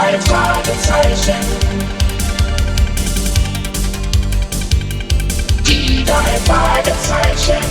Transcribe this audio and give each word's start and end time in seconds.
drei 0.00 0.18
Fragezeichen. 0.20 1.34
Die 5.66 6.04
drei 6.04 6.40
Fragezeichen. 6.46 7.62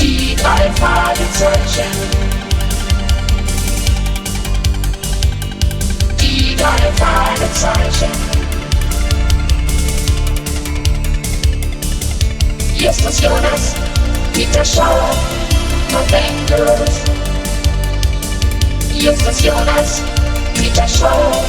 Die 0.00 0.34
drei 0.34 0.70
Fragezeichen. 0.72 1.90
Die 6.20 6.56
drei 6.56 6.92
Fragezeichen. 6.96 8.10
Hier 12.74 12.90
ist 12.90 13.04
das 13.04 13.20
Jonas, 13.20 13.74
Peter 14.32 14.64
Schauer 14.64 15.10
und 15.92 16.08
Bengals. 16.10 17.29
Jonas, 19.00 20.02
Peter 20.54 20.86
Schauer 20.86 21.42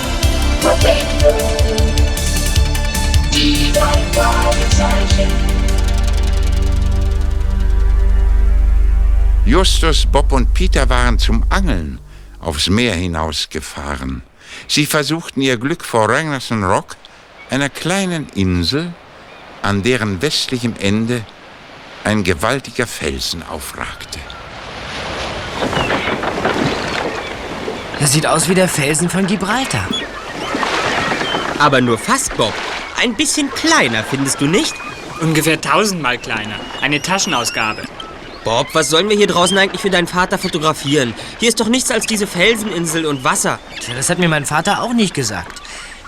und 0.64 0.80
Bengals. 0.80 1.44
Die 3.34 3.74
drei 3.74 4.02
Fragezeichen. 4.14 5.32
Justus, 9.46 10.05
Bob 10.05 10.32
und 10.32 10.54
Peter 10.54 10.88
waren 10.88 11.20
zum 11.20 11.44
Angeln 11.50 12.00
aufs 12.40 12.70
Meer 12.70 12.94
hinausgefahren. 12.94 14.22
Sie 14.70 14.86
versuchten 14.86 15.41
ihr 15.41 15.58
Glück 15.58 15.84
vor 15.84 16.08
Ragnarsson 16.08 16.63
Rock, 16.63 16.96
einer 17.49 17.70
kleinen 17.70 18.30
Insel, 18.30 18.94
an 19.62 19.84
deren 19.84 20.22
westlichem 20.22 20.76
Ende 20.80 21.26
ein 22.05 22.24
gewaltiger 22.24 22.88
Felsen 22.88 23.44
aufragte. 23.44 24.20
Das 28.02 28.14
sieht 28.14 28.26
aus 28.26 28.50
wie 28.50 28.55
der 28.55 28.68
Felsen 28.68 29.10
von 29.10 29.27
Gibraltar. 29.27 29.88
Aber 31.60 31.82
nur 31.82 31.99
fast, 31.99 32.35
Bob. 32.35 32.52
Ein 32.99 33.13
bisschen 33.13 33.52
kleiner, 33.52 34.04
findest 34.04 34.41
du 34.41 34.48
nicht? 34.48 34.74
Ungefähr 35.21 35.62
tausendmal 35.62 36.18
kleiner. 36.18 36.55
Eine 36.82 36.99
Taschenausgabe. 36.99 37.84
Bob, 38.44 38.70
was 38.74 38.90
sollen 38.90 39.07
wir 39.07 39.16
hier 39.16 39.27
draußen 39.27 39.55
eigentlich 39.55 39.82
für 39.82 39.91
deinen 39.91 40.07
Vater 40.07 40.40
fotografieren? 40.40 41.13
Hier 41.40 41.49
ist 41.49 41.60
doch 41.60 41.68
nichts 41.68 41.91
als 41.91 42.07
diese 42.07 42.26
Felseninsel 42.26 43.05
und 43.05 43.24
Wasser. 43.24 43.60
Tja, 43.79 43.94
das 43.94 44.10
hat 44.10 44.18
mir 44.18 44.29
mein 44.29 44.48
Vater 44.48 44.82
auch 44.82 44.94
nicht 44.94 45.13
gesagt. 45.13 45.62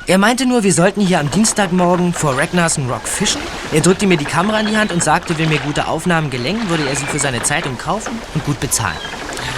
Er 0.07 0.17
meinte 0.17 0.47
nur, 0.47 0.63
wir 0.63 0.73
sollten 0.73 0.99
hier 0.99 1.19
am 1.19 1.29
Dienstagmorgen 1.29 2.11
vor 2.11 2.35
Ragnarsson 2.35 2.89
Rock 2.89 3.07
fischen. 3.07 3.41
Er 3.71 3.81
drückte 3.81 4.07
mir 4.07 4.17
die 4.17 4.25
Kamera 4.25 4.61
in 4.61 4.65
die 4.67 4.77
Hand 4.77 4.91
und 4.91 5.03
sagte, 5.03 5.37
wenn 5.37 5.49
mir 5.49 5.59
gute 5.59 5.87
Aufnahmen 5.87 6.31
gelängen, 6.31 6.69
würde 6.69 6.89
er 6.89 6.95
sie 6.95 7.05
für 7.05 7.19
seine 7.19 7.43
Zeitung 7.43 7.77
kaufen 7.77 8.17
und 8.33 8.43
gut 8.45 8.59
bezahlen. 8.59 8.97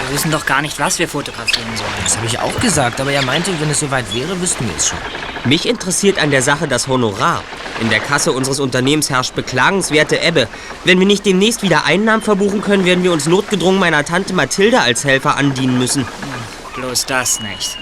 Wir 0.06 0.14
wissen 0.14 0.30
doch 0.30 0.46
gar 0.46 0.62
nicht, 0.62 0.78
was 0.78 0.98
wir 0.98 1.08
fotografieren 1.08 1.76
sollen. 1.76 1.90
Das 2.04 2.16
habe 2.16 2.26
ich 2.26 2.38
auch 2.38 2.60
gesagt, 2.60 3.00
aber 3.00 3.12
er 3.12 3.22
meinte, 3.22 3.50
wenn 3.60 3.70
es 3.70 3.80
soweit 3.80 4.14
wäre, 4.14 4.40
wüssten 4.40 4.66
wir 4.66 4.76
es 4.76 4.88
schon. 4.88 4.98
Mich 5.44 5.68
interessiert 5.68 6.18
an 6.18 6.30
der 6.30 6.42
Sache 6.42 6.68
das 6.68 6.88
Honorar. 6.88 7.42
In 7.80 7.90
der 7.90 8.00
Kasse 8.00 8.32
unseres 8.32 8.58
Unternehmens 8.58 9.10
herrscht 9.10 9.34
beklagenswerte 9.34 10.18
Ebbe. 10.20 10.48
Wenn 10.84 10.98
wir 10.98 11.06
nicht 11.06 11.26
demnächst 11.26 11.62
wieder 11.62 11.84
Einnahmen 11.84 12.22
verbuchen 12.22 12.62
können, 12.62 12.84
werden 12.84 13.04
wir 13.04 13.12
uns 13.12 13.26
notgedrungen 13.26 13.78
meiner 13.78 14.04
Tante 14.04 14.32
Mathilde 14.32 14.80
als 14.80 15.04
Helfer 15.04 15.36
andienen 15.36 15.78
müssen. 15.78 16.06
Bloß 16.74 17.06
das 17.06 17.40
nicht. 17.40 17.76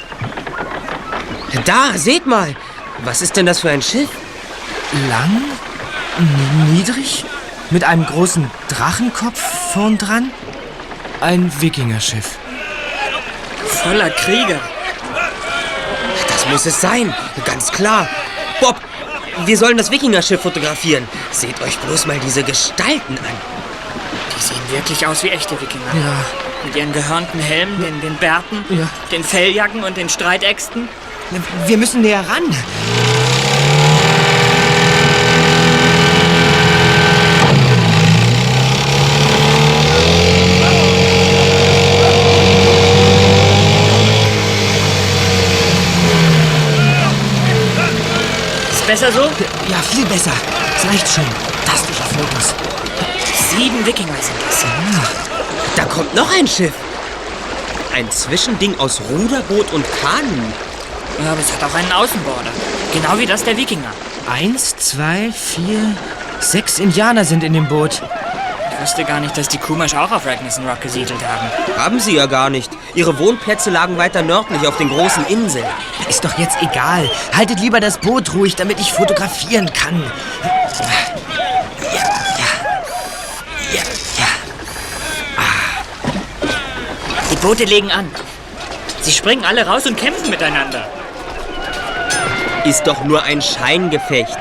Da, 1.64 1.92
seht 1.97 2.27
mal! 2.27 2.55
Was 3.05 3.22
ist 3.22 3.36
denn 3.36 3.47
das 3.47 3.60
für 3.60 3.70
ein 3.70 3.82
Schiff? 3.82 4.08
Lang, 5.08 5.42
niedrig, 6.72 7.25
mit 7.70 7.84
einem 7.84 8.06
großen 8.06 8.50
Drachenkopf 8.69 9.41
vorn 9.72 9.98
dran. 9.98 10.30
Ein 11.25 11.50
Wikingerschiff. 11.58 12.36
Voller 13.83 14.11
Krieger. 14.11 14.61
Das 16.28 16.47
muss 16.50 16.66
es 16.66 16.78
sein, 16.83 17.14
ganz 17.47 17.72
klar. 17.72 18.06
Bob, 18.61 18.78
wir 19.47 19.56
sollen 19.56 19.78
das 19.78 19.91
Wikingerschiff 19.91 20.43
fotografieren. 20.43 21.09
Seht 21.32 21.62
euch 21.62 21.78
bloß 21.78 22.04
mal 22.04 22.19
diese 22.19 22.43
Gestalten 22.43 23.16
an. 23.16 23.37
Die 24.37 24.43
sehen 24.43 24.60
wirklich 24.71 25.06
aus 25.06 25.22
wie 25.25 25.31
echte 25.31 25.59
Wikinger. 25.59 25.94
Ja, 25.94 26.25
Mit 26.66 26.76
ihren 26.76 26.93
gehörnten 26.93 27.41
Helmen, 27.41 27.81
den, 27.82 28.03
den 28.03 28.16
Bärten, 28.16 28.62
Ja. 28.69 28.87
den 29.10 29.25
Felljacken 29.25 29.82
und 29.82 29.97
den 29.97 30.10
Streitäxten. 30.10 30.91
wir 31.66 31.78
müssen 31.78 32.03
näher 32.03 32.21
ran. 32.28 32.43
Besser 48.94 49.10
so? 49.10 49.22
Ja, 49.69 49.78
viel 49.91 50.06
besser. 50.06 50.31
Es 50.77 50.87
reicht 50.87 51.09
schon. 51.09 51.25
Fantastische 51.65 52.03
Fotos. 52.05 52.55
Sieben 53.50 53.84
Wikinger 53.84 54.15
sind 54.21 54.37
das. 54.49 54.65
Da 55.75 55.84
kommt 55.87 56.15
noch 56.15 56.32
ein 56.32 56.47
Schiff. 56.47 56.72
Ein 57.93 58.09
Zwischending 58.12 58.78
aus 58.78 59.00
Ruderboot 59.10 59.72
und 59.72 59.84
Kanu. 60.00 60.43
Ja, 61.25 61.33
aber 61.33 61.41
es 61.41 61.53
hat 61.53 61.65
auch 61.69 61.75
einen 61.75 61.91
Außenborder. 61.91 62.50
Genau 62.93 63.19
wie 63.19 63.27
das 63.27 63.43
der 63.43 63.56
Wikinger. 63.56 63.93
Eins, 64.31 64.77
zwei, 64.77 65.33
vier, 65.33 65.97
sechs 66.38 66.78
Indianer 66.78 67.25
sind 67.25 67.43
in 67.43 67.53
dem 67.53 67.66
Boot. 67.66 68.00
Ich 68.74 68.80
wusste 68.82 69.04
gar 69.04 69.20
nicht, 69.20 69.36
dass 69.38 69.48
die 69.48 69.58
Kumasch 69.58 69.94
auch 69.94 70.10
auf 70.10 70.26
Ragnarsson 70.26 70.68
Rock 70.68 70.80
gesiedelt 70.80 71.20
haben. 71.24 71.48
Haben 71.78 72.00
sie 72.00 72.16
ja 72.16 72.26
gar 72.26 72.50
nicht. 72.50 72.70
Ihre 72.94 73.18
Wohnplätze 73.18 73.70
lagen 73.70 73.96
weiter 73.96 74.22
nördlich 74.22 74.66
auf 74.66 74.76
den 74.76 74.88
großen 74.88 75.26
Inseln. 75.26 75.66
Ist 76.08 76.24
doch 76.24 76.36
jetzt 76.38 76.56
egal. 76.60 77.08
Haltet 77.34 77.60
lieber 77.60 77.80
das 77.80 77.98
Boot 77.98 78.34
ruhig, 78.34 78.56
damit 78.56 78.80
ich 78.80 78.92
fotografieren 78.92 79.72
kann. 79.72 80.02
Ja, 80.42 80.50
ja. 81.92 82.50
Ja, 83.72 83.82
ja. 84.18 84.26
Die 87.30 87.36
Boote 87.36 87.64
legen 87.64 87.91
an. 87.91 88.10
Sie 89.00 89.12
springen 89.12 89.44
alle 89.44 89.66
raus 89.66 89.86
und 89.86 89.96
kämpfen 89.96 90.30
miteinander. 90.30 90.86
Ist 92.64 92.86
doch 92.86 93.04
nur 93.04 93.22
ein 93.22 93.41
Scheingefecht. 93.41 94.38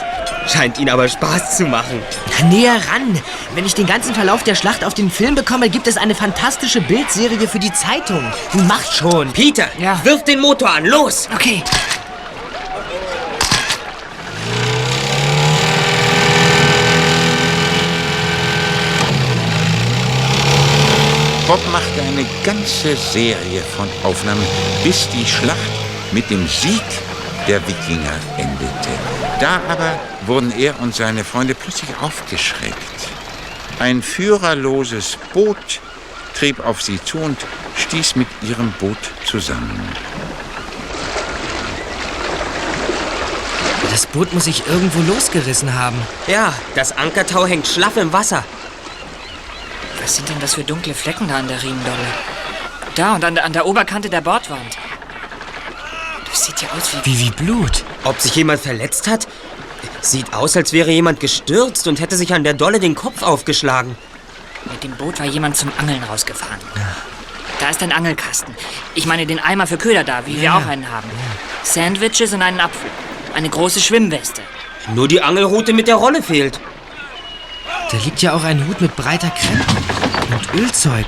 Scheint 0.47 0.77
ihnen 0.77 0.89
aber 0.89 1.07
Spaß 1.07 1.57
zu 1.57 1.63
machen. 1.65 2.01
Na, 2.39 2.45
näher 2.47 2.75
ran. 2.75 3.19
Wenn 3.55 3.65
ich 3.65 3.73
den 3.73 3.85
ganzen 3.87 4.13
Verlauf 4.13 4.43
der 4.43 4.55
Schlacht 4.55 4.83
auf 4.83 4.93
den 4.93 5.09
Film 5.09 5.35
bekomme, 5.35 5.69
gibt 5.69 5.87
es 5.87 5.97
eine 5.97 6.15
fantastische 6.15 6.81
Bildserie 6.81 7.47
für 7.47 7.59
die 7.59 7.71
Zeitung. 7.73 8.23
Macht 8.67 8.93
schon. 8.93 9.31
Peter, 9.31 9.67
Ja. 9.79 9.99
wirf 10.03 10.23
den 10.23 10.39
Motor 10.41 10.69
an, 10.69 10.85
los! 10.85 11.29
Okay. 11.33 11.63
Bob 21.47 21.59
machte 21.71 22.01
eine 22.01 22.25
ganze 22.45 22.95
Serie 22.95 23.61
von 23.75 23.87
Aufnahmen, 24.03 24.43
bis 24.83 25.07
die 25.09 25.25
Schlacht 25.25 25.57
mit 26.11 26.29
dem 26.29 26.47
Sieg 26.47 26.81
der 27.47 27.65
Wikinger 27.67 28.13
endete. 28.37 28.89
Da 29.39 29.61
aber 29.67 29.99
wurden 30.25 30.51
er 30.57 30.79
und 30.79 30.95
seine 30.95 31.23
Freunde 31.23 31.55
plötzlich 31.55 31.89
aufgeschreckt. 32.01 33.09
Ein 33.79 34.01
führerloses 34.01 35.17
Boot 35.33 35.81
trieb 36.35 36.65
auf 36.65 36.81
sie 36.81 37.03
zu 37.03 37.17
und 37.17 37.37
stieß 37.75 38.15
mit 38.15 38.27
ihrem 38.41 38.71
Boot 38.73 38.97
zusammen. 39.25 39.81
Das 43.91 44.07
Boot 44.07 44.33
muss 44.33 44.45
sich 44.45 44.65
irgendwo 44.67 45.01
losgerissen 45.01 45.73
haben. 45.75 45.97
Ja, 46.27 46.53
das 46.75 46.97
Ankertau 46.97 47.45
hängt 47.45 47.67
schlaff 47.67 47.97
im 47.97 48.11
Wasser. 48.11 48.43
Was 50.01 50.15
sind 50.15 50.29
denn 50.29 50.39
das 50.39 50.55
für 50.55 50.63
dunkle 50.63 50.93
Flecken 50.93 51.27
da 51.27 51.37
an 51.37 51.47
der 51.47 51.61
Riemendolle? 51.61 52.07
Da 52.95 53.15
und 53.15 53.23
an 53.23 53.35
der, 53.35 53.45
an 53.45 53.53
der 53.53 53.65
Oberkante 53.65 54.09
der 54.09 54.21
Bordwand. 54.21 54.77
Das 56.33 56.45
sieht 56.45 56.61
ja 56.63 56.69
aus 56.75 56.89
wie... 57.05 57.05
Wie 57.05 57.19
wie 57.27 57.29
Blut. 57.29 57.83
Ob 58.05 58.19
sich 58.19 58.33
jemand 58.35 58.59
verletzt 58.59 59.07
hat? 59.07 59.27
Sieht 60.01 60.33
aus, 60.33 60.57
als 60.57 60.73
wäre 60.73 60.89
jemand 60.89 61.19
gestürzt 61.19 61.85
und 61.87 61.99
hätte 61.99 62.17
sich 62.17 62.33
an 62.33 62.43
der 62.43 62.55
Dolle 62.55 62.79
den 62.79 62.95
Kopf 62.95 63.21
aufgeschlagen. 63.21 63.95
Mit 64.65 64.83
dem 64.83 64.91
Boot 64.97 65.19
war 65.19 65.27
jemand 65.27 65.55
zum 65.57 65.71
Angeln 65.77 66.03
rausgefahren. 66.03 66.59
Da 67.59 67.69
ist 67.69 67.83
ein 67.83 67.91
Angelkasten. 67.91 68.55
Ich 68.95 69.05
meine 69.05 69.27
den 69.27 69.39
Eimer 69.39 69.67
für 69.67 69.77
Köder 69.77 70.03
da, 70.03 70.25
wie 70.25 70.37
wir 70.37 70.43
Ja. 70.43 70.57
auch 70.57 70.65
einen 70.65 70.89
haben. 70.89 71.07
Sandwiches 71.63 72.33
und 72.33 72.41
einen 72.41 72.59
Apfel. 72.59 72.89
Eine 73.35 73.49
große 73.49 73.79
Schwimmweste. 73.79 74.41
Nur 74.95 75.07
die 75.07 75.21
Angelrute 75.21 75.71
mit 75.71 75.87
der 75.87 75.95
Rolle 75.97 76.23
fehlt. 76.23 76.59
Da 77.91 77.97
liegt 77.97 78.23
ja 78.23 78.33
auch 78.33 78.43
ein 78.43 78.67
Hut 78.67 78.81
mit 78.81 78.95
breiter 78.95 79.29
Krempe 79.29 79.65
und 80.31 80.59
Ölzeug. 80.59 81.05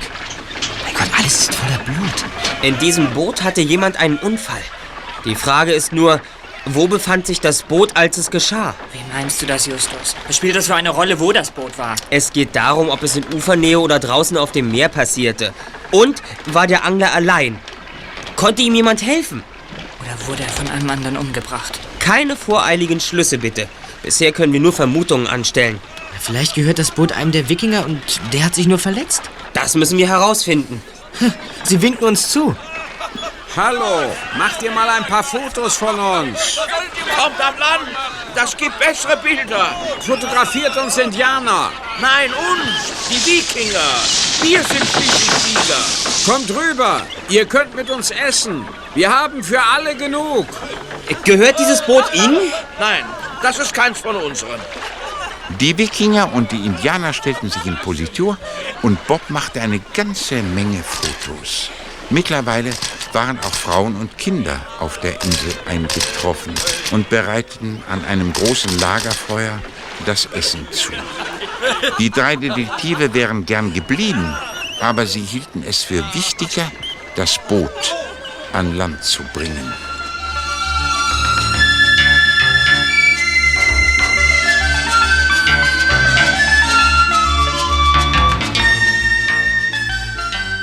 Mein 0.84 0.94
Gott, 0.94 1.08
alles 1.18 1.40
ist 1.40 1.54
voller 1.56 1.78
Blut. 1.78 2.24
In 2.62 2.78
diesem 2.78 3.10
Boot 3.12 3.42
hatte 3.42 3.60
jemand 3.60 3.96
einen 3.96 4.18
Unfall. 4.18 4.62
Die 5.26 5.34
Frage 5.34 5.72
ist 5.72 5.92
nur, 5.92 6.20
Wo 6.68 6.88
befand 6.88 7.28
sich 7.28 7.40
das 7.40 7.62
Boot, 7.62 7.96
als 7.96 8.18
es 8.18 8.28
geschah? 8.30 8.74
Wie 8.92 8.98
meinst 9.12 9.40
du 9.40 9.46
das, 9.46 9.66
Justus? 9.66 10.16
Was 10.26 10.36
spielt 10.36 10.56
das 10.56 10.66
für 10.66 10.74
eine 10.74 10.90
Rolle, 10.90 11.20
wo 11.20 11.30
das 11.30 11.52
Boot 11.52 11.78
war? 11.78 11.94
Es 12.10 12.32
geht 12.32 12.56
darum, 12.56 12.90
ob 12.90 13.04
es 13.04 13.14
in 13.14 13.24
Ufernähe 13.32 13.78
oder 13.78 14.00
draußen 14.00 14.36
auf 14.36 14.50
dem 14.50 14.72
Meer 14.72 14.88
passierte. 14.88 15.52
Und 15.92 16.22
war 16.46 16.66
der 16.66 16.84
Angler 16.84 17.12
allein? 17.14 17.60
Konnte 18.34 18.62
ihm 18.62 18.74
jemand 18.74 19.02
helfen? 19.02 19.44
Oder 20.00 20.28
wurde 20.28 20.42
er 20.42 20.48
von 20.48 20.68
einem 20.68 20.90
anderen 20.90 21.16
umgebracht? 21.16 21.78
Keine 22.00 22.34
voreiligen 22.34 22.98
Schlüsse, 22.98 23.38
bitte. 23.38 23.68
Bisher 24.02 24.32
können 24.32 24.52
wir 24.52 24.60
nur 24.60 24.72
Vermutungen 24.72 25.28
anstellen. 25.28 25.80
Vielleicht 26.20 26.54
gehört 26.56 26.80
das 26.80 26.90
Boot 26.90 27.12
einem 27.12 27.30
der 27.30 27.48
Wikinger 27.48 27.84
und 27.84 28.00
der 28.32 28.44
hat 28.44 28.56
sich 28.56 28.66
nur 28.66 28.80
verletzt. 28.80 29.22
Das 29.54 29.76
müssen 29.76 29.98
wir 29.98 30.08
herausfinden. 30.08 30.82
Sie 31.62 31.80
winken 31.80 32.06
uns 32.06 32.28
zu. 32.28 32.56
Hallo, 33.56 34.12
macht 34.36 34.62
ihr 34.62 34.70
mal 34.70 34.86
ein 34.86 35.04
paar 35.06 35.22
Fotos 35.22 35.76
von 35.78 35.98
uns. 35.98 36.58
Kommt 37.16 37.40
an 37.40 37.58
Land! 37.58 37.88
Das 38.34 38.54
gibt 38.54 38.78
bessere 38.78 39.16
Bilder! 39.16 39.70
Fotografiert 40.00 40.76
uns 40.76 40.98
Indianer. 40.98 41.72
Nein, 41.98 42.30
uns! 42.34 43.08
Die 43.08 43.24
Wikinger! 43.24 43.78
Wir 44.42 44.62
sind 44.62 44.84
schließlich 44.84 45.30
Sieger! 45.40 46.30
Kommt 46.30 46.50
rüber. 46.50 47.00
Ihr 47.30 47.46
könnt 47.46 47.74
mit 47.74 47.88
uns 47.88 48.10
essen. 48.10 48.68
Wir 48.94 49.10
haben 49.10 49.42
für 49.42 49.62
alle 49.62 49.96
genug. 49.96 50.46
Gehört 51.24 51.58
dieses 51.58 51.80
Boot 51.80 52.04
Ihnen? 52.12 52.52
Nein, 52.78 53.06
das 53.42 53.58
ist 53.58 53.72
keins 53.72 54.00
von 54.00 54.16
unseren. 54.16 54.60
Die 55.60 55.78
Wikinger 55.78 56.30
und 56.34 56.52
die 56.52 56.66
Indianer 56.66 57.14
stellten 57.14 57.48
sich 57.48 57.64
in 57.64 57.78
Positur 57.78 58.36
und 58.82 59.06
Bob 59.06 59.30
machte 59.30 59.62
eine 59.62 59.80
ganze 59.94 60.42
Menge 60.42 60.82
Fotos. 60.82 61.70
Mittlerweile 62.10 62.70
waren 63.12 63.38
auch 63.40 63.54
Frauen 63.54 63.96
und 63.96 64.16
Kinder 64.16 64.60
auf 64.78 65.00
der 65.00 65.20
Insel 65.22 65.52
eingetroffen 65.66 66.54
und 66.92 67.08
bereiteten 67.10 67.82
an 67.90 68.04
einem 68.04 68.32
großen 68.32 68.78
Lagerfeuer 68.78 69.58
das 70.04 70.26
Essen 70.26 70.66
zu. 70.70 70.92
Die 71.98 72.10
drei 72.10 72.36
Detektive 72.36 73.12
wären 73.12 73.44
gern 73.44 73.72
geblieben, 73.72 74.36
aber 74.80 75.06
sie 75.06 75.22
hielten 75.22 75.64
es 75.66 75.82
für 75.82 76.04
wichtiger, 76.14 76.70
das 77.16 77.38
Boot 77.48 77.94
an 78.52 78.76
Land 78.76 79.02
zu 79.02 79.22
bringen. 79.32 79.72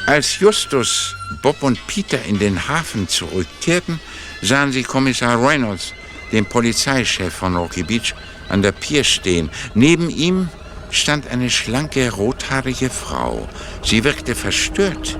Als 0.05 0.37
Justus, 0.37 1.15
Bob 1.41 1.63
und 1.63 1.85
Peter 1.87 2.23
in 2.23 2.39
den 2.39 2.67
Hafen 2.67 3.07
zurückkehrten, 3.07 3.99
sahen 4.41 4.71
sie 4.71 4.83
Kommissar 4.83 5.41
Reynolds, 5.41 5.93
den 6.31 6.45
Polizeichef 6.45 7.33
von 7.33 7.55
Rocky 7.55 7.83
Beach, 7.83 8.13
an 8.49 8.61
der 8.61 8.71
Pier 8.71 9.03
stehen. 9.03 9.49
Neben 9.73 10.09
ihm 10.09 10.49
stand 10.91 11.27
eine 11.27 11.49
schlanke, 11.49 12.11
rothaarige 12.11 12.89
Frau. 12.89 13.47
Sie 13.83 14.03
wirkte 14.03 14.35
verstört. 14.35 15.17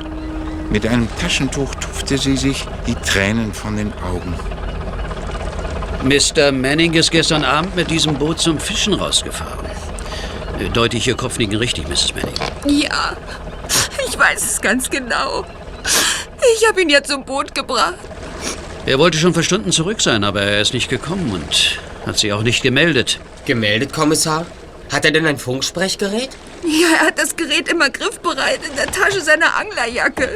Mit 0.70 0.86
einem 0.88 1.08
Taschentuch 1.20 1.74
tupfte 1.76 2.18
sie 2.18 2.38
sich 2.38 2.66
die 2.88 2.96
Tränen 2.96 3.54
von 3.54 3.76
den 3.76 3.94
Augen. 3.94 4.34
Mr. 6.04 6.52
Manning 6.52 6.94
ist 6.94 7.12
gestern 7.12 7.44
Abend 7.44 7.76
mit 7.76 7.90
diesem 7.90 8.16
Boot 8.16 8.40
zum 8.40 8.60
Fischen 8.60 8.94
rausgefahren. 8.94 9.66
Äh, 10.60 10.70
Deute 10.70 10.98
ich 10.98 11.08
Ihr 11.08 11.16
Kopfnicken 11.16 11.58
richtig, 11.58 11.88
Mrs. 11.88 12.14
Manning? 12.14 12.36
Ja, 12.68 13.16
ich 14.08 14.18
weiß 14.18 14.44
es 14.44 14.62
ganz 14.62 14.90
genau. 14.90 15.46
Ich 16.56 16.68
habe 16.68 16.82
ihn 16.82 16.90
ja 16.90 17.04
zum 17.04 17.26
Boot 17.26 17.56
gebracht. 17.56 17.96
Er 18.86 19.00
wollte 19.00 19.18
schon 19.18 19.34
vor 19.34 19.44
Stunden 19.44 19.72
zurück 19.72 20.02
sein, 20.02 20.24
aber 20.24 20.42
er 20.42 20.62
ist 20.62 20.74
nicht 20.74 20.90
gekommen 20.90 21.32
und 21.32 21.80
hat 22.06 22.20
sich 22.20 22.34
auch 22.34 22.44
nicht 22.44 22.64
gemeldet. 22.64 23.20
Gemeldet, 23.46 23.94
Kommissar? 23.94 24.46
Hat 24.92 25.06
er 25.06 25.12
denn 25.12 25.26
ein 25.26 25.38
Funksprechgerät? 25.38 26.30
Ja, 26.66 26.88
er 27.00 27.08
hat 27.08 27.18
das 27.18 27.36
Gerät 27.36 27.68
immer 27.70 27.90
griffbereit 27.90 28.60
in 28.70 28.76
der 28.76 28.88
Tasche 28.88 29.22
seiner 29.22 29.56
Anglerjacke. 29.58 30.30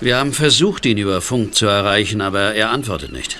Wir 0.00 0.16
haben 0.16 0.32
versucht, 0.32 0.86
ihn 0.86 0.98
über 0.98 1.20
Funk 1.20 1.54
zu 1.54 1.66
erreichen, 1.66 2.20
aber 2.20 2.54
er 2.54 2.70
antwortet 2.70 3.12
nicht. 3.12 3.36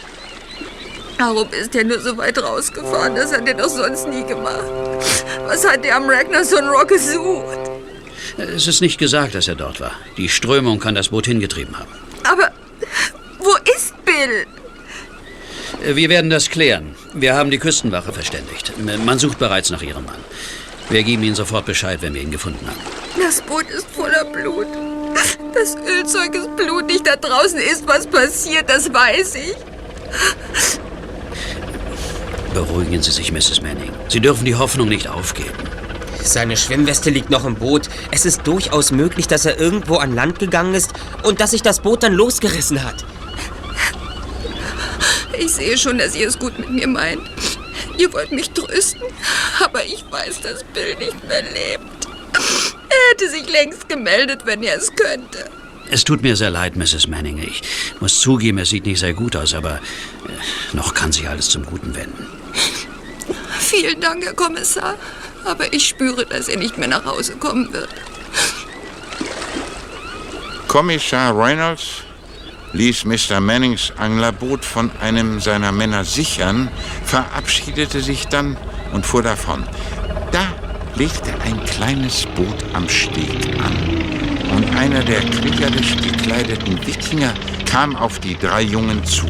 Warum 1.19 1.49
ist 1.51 1.75
er 1.75 1.85
nur 1.85 2.01
so 2.01 2.17
weit 2.19 2.43
rausgefahren? 2.43 3.15
Das 3.15 3.33
hat 3.33 3.47
er 3.47 3.55
doch 3.55 3.69
sonst 3.69 4.09
nie 4.09 4.25
gemacht. 4.25 4.65
Was 5.47 5.67
hat 5.67 5.85
er 5.85 5.97
am 5.97 6.09
Ragnarsson 6.09 6.69
Rock 6.69 6.89
gesucht? 6.89 7.72
Es 8.39 8.67
ist 8.67 8.81
nicht 8.81 8.99
gesagt, 8.99 9.35
dass 9.35 9.49
er 9.49 9.55
dort 9.55 9.81
war. 9.81 9.93
Die 10.17 10.29
Strömung 10.29 10.79
kann 10.81 10.95
das 10.95 11.09
Boot 11.09 11.27
hingetrieben 11.27 11.79
haben. 11.79 11.91
Aber 12.25 12.51
wo 13.39 13.55
ist 13.77 13.95
Bill? 14.05 14.47
Äh, 15.87 15.97
Wir 15.97 16.09
werden 16.09 16.31
das 16.31 16.49
klären. 16.49 16.95
Wir 17.15 17.35
haben 17.35 17.51
die 17.51 17.59
Küstenwache 17.59 18.13
verständigt. 18.13 18.73
Man 19.05 19.19
sucht 19.19 19.39
bereits 19.39 19.71
nach 19.71 19.83
Ihrem 19.83 20.05
Mann. 20.07 20.19
Wir 20.89 21.03
geben 21.03 21.23
Ihnen 21.23 21.35
sofort 21.35 21.67
Bescheid, 21.67 21.99
wenn 22.03 22.15
wir 22.15 22.23
ihn 22.23 22.31
gefunden 22.31 22.67
haben. 22.67 22.81
Das 23.23 23.41
Boot 23.43 23.69
ist 23.71 23.87
voller 23.95 24.25
Blut. 24.25 24.67
Das 25.55 25.77
Ölzeug 25.77 26.35
ist 26.35 26.57
blutig. 26.57 27.03
Da 27.05 27.17
draußen 27.17 27.59
ist 27.59 27.87
was 27.87 28.07
passiert, 28.07 28.69
das 28.69 28.93
weiß 28.93 29.35
ich. 29.37 29.55
Beruhigen 32.55 33.03
Sie 33.03 33.11
sich, 33.13 33.33
Mrs. 33.33 33.63
Manning. 33.63 33.91
Sie 34.09 34.21
dürfen 34.21 34.45
die 34.45 34.55
Hoffnung 34.55 34.89
nicht 34.89 35.09
aufgeben. 35.09 35.53
Seine 36.25 36.57
Schwimmweste 36.57 37.11
liegt 37.11 37.31
noch 37.31 37.45
im 37.45 37.57
Boot. 37.57 37.89
Es 38.11 38.25
ist 38.25 38.47
durchaus 38.47 38.93
möglich, 38.93 39.27
dass 39.27 39.45
er 39.45 39.59
irgendwo 39.59 39.97
an 39.97 40.15
Land 40.15 40.39
gegangen 40.39 40.75
ist 40.75 40.93
und 41.23 41.41
dass 41.41 41.51
sich 41.51 41.63
das 41.63 41.81
Boot 41.81 42.03
dann 42.03 42.15
losgerissen 42.15 42.83
hat. 42.83 43.05
Ich 45.39 45.53
sehe 45.53 45.77
schon, 45.79 45.99
dass 45.99 46.15
ihr 46.15 46.29
es 46.29 46.39
gut 46.39 46.59
mit 46.59 46.71
mir 46.71 46.87
meint. 46.87 47.23
Ihr 47.99 48.13
wollt 48.13 48.33
mich 48.33 48.51
trösten, 48.51 49.03
aber 49.61 49.85
ich 49.85 50.05
weiß, 50.11 50.41
dass 50.41 50.65
Bill 50.65 50.97
nicht 50.99 51.27
mehr 51.29 51.43
lebt. 51.43 52.07
Er 52.89 53.11
hätte 53.11 53.29
sich 53.31 53.51
längst 53.51 53.89
gemeldet, 53.89 54.43
wenn 54.45 54.63
er 54.63 54.77
es 54.77 54.95
könnte. 54.95 55.51
Es 55.91 56.05
tut 56.05 56.23
mir 56.23 56.37
sehr 56.37 56.51
leid, 56.51 56.77
Mrs. 56.77 57.07
Manning. 57.07 57.39
Ich 57.39 57.63
muss 58.01 58.21
zugeben, 58.21 58.59
es 58.59 58.71
sieht 58.71 58.87
nicht 58.87 59.01
sehr 59.01 59.13
gut 59.13 59.37
aus, 59.37 59.53
aber 59.53 59.75
äh, 59.75 60.77
noch 60.77 60.95
kann 60.95 61.13
sich 61.13 61.29
alles 61.29 61.51
zum 61.51 61.67
Guten 61.67 61.95
wenden. 61.95 62.27
Vielen 63.59 64.01
Dank, 64.01 64.25
Herr 64.25 64.35
Kommissar. 64.35 64.97
Aber 65.45 65.73
ich 65.73 65.89
spüre, 65.89 66.27
dass 66.27 66.49
er 66.49 66.59
nicht 66.59 66.79
mehr 66.79 66.89
nach 66.89 67.05
Hause 67.05 67.37
kommen 67.37 67.73
wird. 67.73 67.89
Kommissar 70.69 71.37
Reynolds 71.37 72.03
ließ 72.73 73.05
Mr. 73.05 73.41
Mannings 73.41 73.93
Anglerboot 73.99 74.65
von 74.65 74.91
einem 75.01 75.41
seiner 75.41 75.73
Männer 75.73 76.05
sichern, 76.05 76.71
verabschiedete 77.05 78.01
sich 78.01 78.27
dann 78.29 78.57
und 78.93 79.05
fuhr 79.05 79.23
davon. 79.23 79.65
Da 80.31 80.47
legte 80.97 81.33
ein 81.45 81.63
kleines 81.65 82.27
Boot 82.35 82.65
am 82.73 82.89
Steg 82.89 83.55
an 83.63 84.57
und 84.57 84.77
einer 84.77 85.03
der 85.03 85.21
kriegerisch 85.21 85.97
gekleideten 85.97 86.87
Wikinger 86.87 87.35
kam 87.67 87.97
auf 87.97 88.19
die 88.19 88.39
drei 88.39 88.63
Jungen 88.63 89.05
zu. 89.05 89.27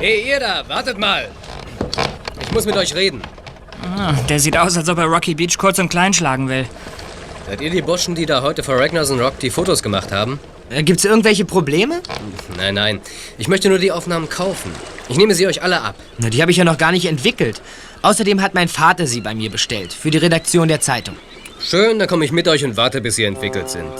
Hey, 0.00 0.26
ihr 0.26 0.40
da, 0.40 0.66
wartet 0.66 0.96
mal. 0.96 1.28
Ich 2.40 2.50
muss 2.52 2.64
mit 2.64 2.74
euch 2.74 2.94
reden. 2.94 3.20
Ah, 3.84 4.14
der 4.30 4.40
sieht 4.40 4.56
aus, 4.56 4.74
als 4.78 4.88
ob 4.88 4.96
er 4.96 5.04
Rocky 5.04 5.34
Beach 5.34 5.58
kurz 5.58 5.78
und 5.78 5.90
klein 5.90 6.14
schlagen 6.14 6.48
will. 6.48 6.64
Seid 7.46 7.60
ihr 7.60 7.68
die 7.68 7.82
Burschen, 7.82 8.14
die 8.14 8.24
da 8.24 8.40
heute 8.40 8.62
vor 8.62 8.78
Ragnarsson 8.78 9.20
Rock 9.20 9.38
die 9.40 9.50
Fotos 9.50 9.82
gemacht 9.82 10.10
haben? 10.10 10.40
Äh, 10.70 10.84
Gibt's 10.84 11.04
irgendwelche 11.04 11.44
Probleme? 11.44 12.00
Nein, 12.56 12.74
nein. 12.74 13.00
Ich 13.36 13.46
möchte 13.48 13.68
nur 13.68 13.78
die 13.78 13.92
Aufnahmen 13.92 14.30
kaufen. 14.30 14.72
Ich 15.10 15.18
nehme 15.18 15.34
sie 15.34 15.46
euch 15.46 15.62
alle 15.62 15.82
ab. 15.82 15.96
Na, 16.16 16.30
die 16.30 16.40
habe 16.40 16.50
ich 16.50 16.56
ja 16.56 16.64
noch 16.64 16.78
gar 16.78 16.92
nicht 16.92 17.04
entwickelt. 17.04 17.60
Außerdem 18.00 18.40
hat 18.40 18.54
mein 18.54 18.68
Vater 18.68 19.06
sie 19.06 19.20
bei 19.20 19.34
mir 19.34 19.50
bestellt, 19.50 19.92
für 19.92 20.10
die 20.10 20.16
Redaktion 20.16 20.68
der 20.68 20.80
Zeitung. 20.80 21.16
Schön, 21.60 21.98
dann 21.98 22.08
komme 22.08 22.24
ich 22.24 22.32
mit 22.32 22.48
euch 22.48 22.64
und 22.64 22.78
warte, 22.78 23.02
bis 23.02 23.16
sie 23.16 23.24
entwickelt 23.24 23.68
sind. 23.68 23.92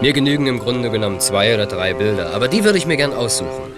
Mir 0.00 0.12
genügen 0.12 0.48
im 0.48 0.58
Grunde 0.58 0.90
genommen 0.90 1.20
zwei 1.20 1.54
oder 1.54 1.66
drei 1.66 1.94
Bilder, 1.94 2.32
aber 2.34 2.48
die 2.48 2.64
würde 2.64 2.78
ich 2.78 2.86
mir 2.86 2.96
gern 2.96 3.12
aussuchen. 3.12 3.72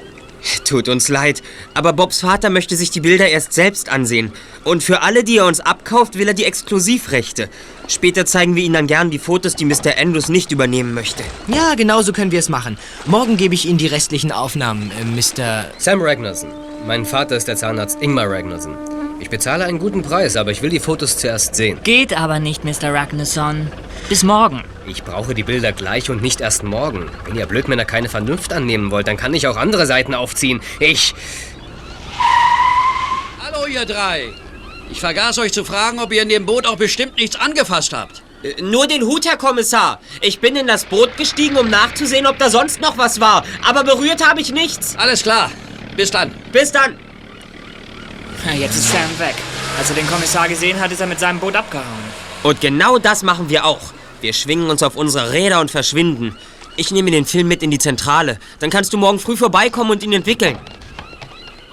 Tut 0.64 0.88
uns 0.88 1.08
leid, 1.08 1.42
aber 1.74 1.92
Bobs 1.92 2.20
Vater 2.20 2.50
möchte 2.50 2.76
sich 2.76 2.90
die 2.90 3.00
Bilder 3.00 3.28
erst 3.28 3.52
selbst 3.52 3.88
ansehen. 3.88 4.32
Und 4.64 4.82
für 4.82 5.02
alle, 5.02 5.24
die 5.24 5.38
er 5.38 5.46
uns 5.46 5.60
abkauft, 5.60 6.18
will 6.18 6.28
er 6.28 6.34
die 6.34 6.44
Exklusivrechte. 6.44 7.48
Später 7.88 8.24
zeigen 8.24 8.54
wir 8.54 8.62
Ihnen 8.62 8.74
dann 8.74 8.86
gern 8.86 9.10
die 9.10 9.18
Fotos, 9.18 9.56
die 9.56 9.64
Mr. 9.64 9.98
Andrews 9.98 10.28
nicht 10.28 10.52
übernehmen 10.52 10.94
möchte. 10.94 11.24
Ja, 11.48 11.74
genau 11.74 12.02
so 12.02 12.12
können 12.12 12.30
wir 12.30 12.38
es 12.38 12.48
machen. 12.48 12.78
Morgen 13.06 13.36
gebe 13.36 13.54
ich 13.54 13.66
Ihnen 13.66 13.78
die 13.78 13.88
restlichen 13.88 14.32
Aufnahmen, 14.32 14.92
äh, 15.00 15.04
Mr. 15.04 15.66
Sam 15.78 16.00
Ragnarsson. 16.00 16.50
Mein 16.86 17.04
Vater 17.04 17.36
ist 17.36 17.48
der 17.48 17.56
Zahnarzt 17.56 18.00
Ingmar 18.00 18.30
Ragnarsson. 18.30 18.99
Ich 19.20 19.28
bezahle 19.28 19.64
einen 19.64 19.78
guten 19.78 20.02
Preis, 20.02 20.36
aber 20.36 20.50
ich 20.50 20.62
will 20.62 20.70
die 20.70 20.80
Fotos 20.80 21.18
zuerst 21.18 21.54
sehen. 21.54 21.78
Geht 21.84 22.16
aber 22.16 22.40
nicht, 22.40 22.64
Mr. 22.64 22.92
Ragnarsson. 22.94 23.70
Bis 24.08 24.22
morgen. 24.24 24.64
Ich 24.86 25.04
brauche 25.04 25.34
die 25.34 25.42
Bilder 25.42 25.72
gleich 25.72 26.08
und 26.10 26.22
nicht 26.22 26.40
erst 26.40 26.62
morgen. 26.64 27.10
Wenn 27.26 27.36
ihr 27.36 27.44
Blödmänner 27.46 27.84
keine 27.84 28.08
Vernunft 28.08 28.52
annehmen 28.52 28.90
wollt, 28.90 29.06
dann 29.06 29.18
kann 29.18 29.34
ich 29.34 29.46
auch 29.46 29.56
andere 29.56 29.86
Seiten 29.86 30.14
aufziehen. 30.14 30.60
Ich... 30.80 31.14
Hallo, 33.40 33.66
ihr 33.66 33.84
drei. 33.84 34.30
Ich 34.90 35.00
vergaß 35.00 35.38
euch 35.38 35.52
zu 35.52 35.64
fragen, 35.64 35.98
ob 36.00 36.12
ihr 36.12 36.22
in 36.22 36.30
dem 36.30 36.46
Boot 36.46 36.66
auch 36.66 36.76
bestimmt 36.76 37.16
nichts 37.16 37.36
angefasst 37.36 37.92
habt. 37.92 38.22
Äh, 38.42 38.62
Nur 38.62 38.86
den 38.86 39.02
Hut, 39.02 39.26
Herr 39.26 39.36
Kommissar. 39.36 40.00
Ich 40.22 40.40
bin 40.40 40.56
in 40.56 40.66
das 40.66 40.86
Boot 40.86 41.16
gestiegen, 41.18 41.58
um 41.58 41.68
nachzusehen, 41.68 42.26
ob 42.26 42.38
da 42.38 42.48
sonst 42.48 42.80
noch 42.80 42.96
was 42.96 43.20
war. 43.20 43.44
Aber 43.68 43.84
berührt 43.84 44.26
habe 44.26 44.40
ich 44.40 44.50
nichts. 44.50 44.96
Alles 44.96 45.22
klar. 45.22 45.50
Bis 45.94 46.10
dann. 46.10 46.32
Bis 46.52 46.72
dann. 46.72 46.96
Jetzt 48.58 48.76
ist 48.76 48.90
Sam 48.90 49.18
weg. 49.18 49.34
Als 49.78 49.90
er 49.90 49.96
den 49.96 50.06
Kommissar 50.06 50.48
gesehen 50.48 50.80
hat, 50.80 50.90
ist 50.90 51.00
er 51.00 51.06
mit 51.06 51.20
seinem 51.20 51.38
Boot 51.38 51.54
abgehauen. 51.54 51.86
Und 52.42 52.60
genau 52.60 52.98
das 52.98 53.22
machen 53.22 53.48
wir 53.48 53.64
auch. 53.64 53.80
Wir 54.20 54.32
schwingen 54.32 54.70
uns 54.70 54.82
auf 54.82 54.96
unsere 54.96 55.32
Räder 55.32 55.60
und 55.60 55.70
verschwinden. 55.70 56.36
Ich 56.76 56.90
nehme 56.90 57.10
den 57.10 57.26
Film 57.26 57.48
mit 57.48 57.62
in 57.62 57.70
die 57.70 57.78
Zentrale. 57.78 58.38
Dann 58.58 58.70
kannst 58.70 58.92
du 58.92 58.98
morgen 58.98 59.18
früh 59.18 59.36
vorbeikommen 59.36 59.90
und 59.90 60.02
ihn 60.02 60.12
entwickeln. 60.12 60.58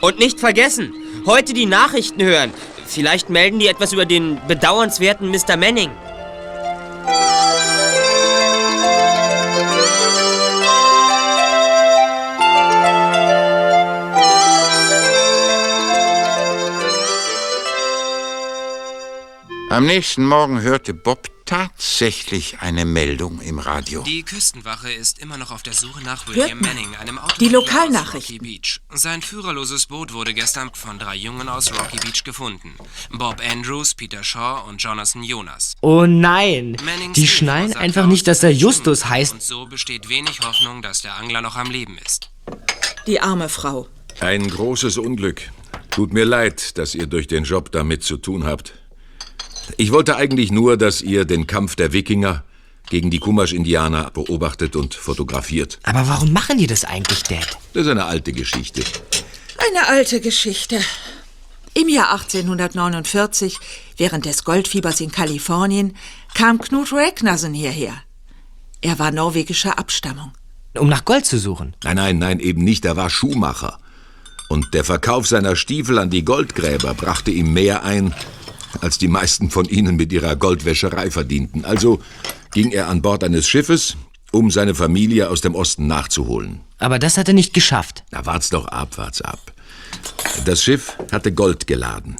Und 0.01 0.19
nicht 0.19 0.39
vergessen, 0.39 0.93
heute 1.25 1.53
die 1.53 1.65
Nachrichten 1.65 2.21
hören. 2.21 2.53
Vielleicht 2.85 3.29
melden 3.29 3.59
die 3.59 3.67
etwas 3.67 3.93
über 3.93 4.05
den 4.05 4.39
bedauernswerten 4.47 5.29
Mr. 5.29 5.57
Manning. 5.57 5.91
Am 19.69 19.85
nächsten 19.85 20.25
Morgen 20.25 20.61
hörte 20.61 20.93
Bob 20.93 21.27
tatsächlich 21.45 22.59
eine 22.61 22.85
Meldung 22.85 23.41
im 23.41 23.59
Radio. 23.59 24.01
Die 24.03 24.23
Küstenwache 24.23 24.89
ist 24.89 25.19
immer 25.19 25.37
noch 25.37 25.51
auf 25.51 25.61
der 25.61 25.73
Suche 25.73 26.01
nach 26.05 26.25
William. 26.25 26.59
Manning, 26.61 26.95
einem 26.95 27.15
Die 27.15 27.21
Automobil 27.21 27.47
aus 27.47 27.51
Lokalnachrichten. 27.51 28.37
Rocky 28.37 28.59
Beach. 28.59 28.79
Sein 28.93 29.21
führerloses 29.21 29.87
Boot 29.87 30.13
wurde 30.13 30.33
gestern 30.33 30.69
von 30.73 30.99
drei 30.99 31.15
Jungen 31.15 31.49
aus 31.49 31.73
Rocky 31.77 31.97
Beach 31.97 32.23
gefunden. 32.23 32.75
Bob 33.11 33.41
Andrews, 33.45 33.93
Peter 33.93 34.23
Shaw 34.23 34.63
und 34.69 34.81
Jonathan 34.81 35.21
Jonas. 35.23 35.73
Oh 35.81 36.05
nein, 36.05 36.77
Mannings 36.85 37.15
die 37.15 37.27
schnallen 37.27 37.73
sagt 37.73 37.81
einfach 37.81 38.05
nicht, 38.05 38.25
dass 38.27 38.43
er 38.43 38.51
Justus 38.51 39.09
heißt. 39.09 39.33
Und 39.33 39.43
so 39.43 39.65
besteht 39.65 40.07
wenig 40.07 40.39
Hoffnung, 40.45 40.81
dass 40.81 41.01
der 41.01 41.17
Angler 41.17 41.41
noch 41.41 41.57
am 41.57 41.69
Leben 41.69 41.97
ist. 42.05 42.29
Die 43.05 43.19
arme 43.19 43.49
Frau. 43.49 43.89
Ein 44.21 44.47
großes 44.47 44.97
Unglück. 44.97 45.41
Tut 45.91 46.13
mir 46.13 46.25
leid, 46.25 46.77
dass 46.77 46.95
ihr 46.95 47.07
durch 47.07 47.27
den 47.27 47.43
Job 47.43 47.73
damit 47.73 48.03
zu 48.03 48.15
tun 48.15 48.45
habt. 48.45 48.73
Ich 49.75 49.91
wollte 49.91 50.15
eigentlich 50.15 50.51
nur, 50.51 50.77
dass 50.77 51.01
ihr 51.01 51.25
den 51.25 51.47
Kampf 51.47 51.75
der 51.75 51.91
Wikinger 51.91 52.43
gegen 52.89 53.11
die 53.11 53.19
Kumasch-Indianer 53.19 54.11
beobachtet 54.11 54.75
und 54.75 54.93
fotografiert. 54.93 55.79
Aber 55.83 56.07
warum 56.07 56.31
machen 56.31 56.57
die 56.57 56.67
das 56.67 56.85
eigentlich, 56.85 57.23
Dad? 57.23 57.57
Das 57.73 57.83
ist 57.83 57.91
eine 57.91 58.05
alte 58.05 58.31
Geschichte. 58.31 58.81
Eine 59.69 59.87
alte 59.89 60.21
Geschichte. 60.21 60.79
Im 61.73 61.89
Jahr 61.89 62.11
1849, 62.13 63.59
während 63.97 64.25
des 64.25 64.43
Goldfiebers 64.43 65.01
in 65.01 65.11
Kalifornien, 65.11 65.95
kam 66.33 66.59
Knut 66.59 66.93
Ragnarsson 66.93 67.53
hierher. 67.53 67.93
Er 68.81 68.97
war 68.99 69.11
norwegischer 69.11 69.77
Abstammung. 69.77 70.31
Um 70.73 70.89
nach 70.89 71.05
Gold 71.05 71.25
zu 71.25 71.37
suchen. 71.39 71.75
Nein, 71.83 71.97
nein, 71.97 72.19
nein, 72.19 72.39
eben 72.39 72.63
nicht. 72.63 72.85
Er 72.85 72.95
war 72.95 73.09
Schuhmacher. 73.09 73.79
Und 74.49 74.73
der 74.73 74.83
Verkauf 74.83 75.27
seiner 75.27 75.55
Stiefel 75.55 75.99
an 75.99 76.09
die 76.09 76.23
Goldgräber 76.23 76.93
brachte 76.93 77.31
ihm 77.31 77.53
mehr 77.53 77.83
ein, 77.83 78.13
als 78.81 78.97
die 78.97 79.07
meisten 79.07 79.49
von 79.49 79.65
ihnen 79.65 79.95
mit 79.95 80.11
ihrer 80.11 80.35
Goldwäscherei 80.35 81.11
verdienten. 81.11 81.65
Also 81.65 81.99
ging 82.51 82.71
er 82.71 82.87
an 82.87 83.01
Bord 83.01 83.23
eines 83.23 83.47
Schiffes, 83.47 83.97
um 84.31 84.51
seine 84.51 84.75
Familie 84.75 85.29
aus 85.29 85.41
dem 85.41 85.55
Osten 85.55 85.87
nachzuholen. 85.87 86.61
Aber 86.79 86.99
das 86.99 87.17
hat 87.17 87.27
er 87.27 87.33
nicht 87.33 87.53
geschafft. 87.53 88.03
Na, 88.11 88.25
wart's 88.25 88.49
doch 88.49 88.67
ab, 88.67 88.97
wart's 88.97 89.21
ab. 89.21 89.53
Das 90.45 90.63
Schiff 90.63 90.97
hatte 91.11 91.31
Gold 91.31 91.67
geladen. 91.67 92.17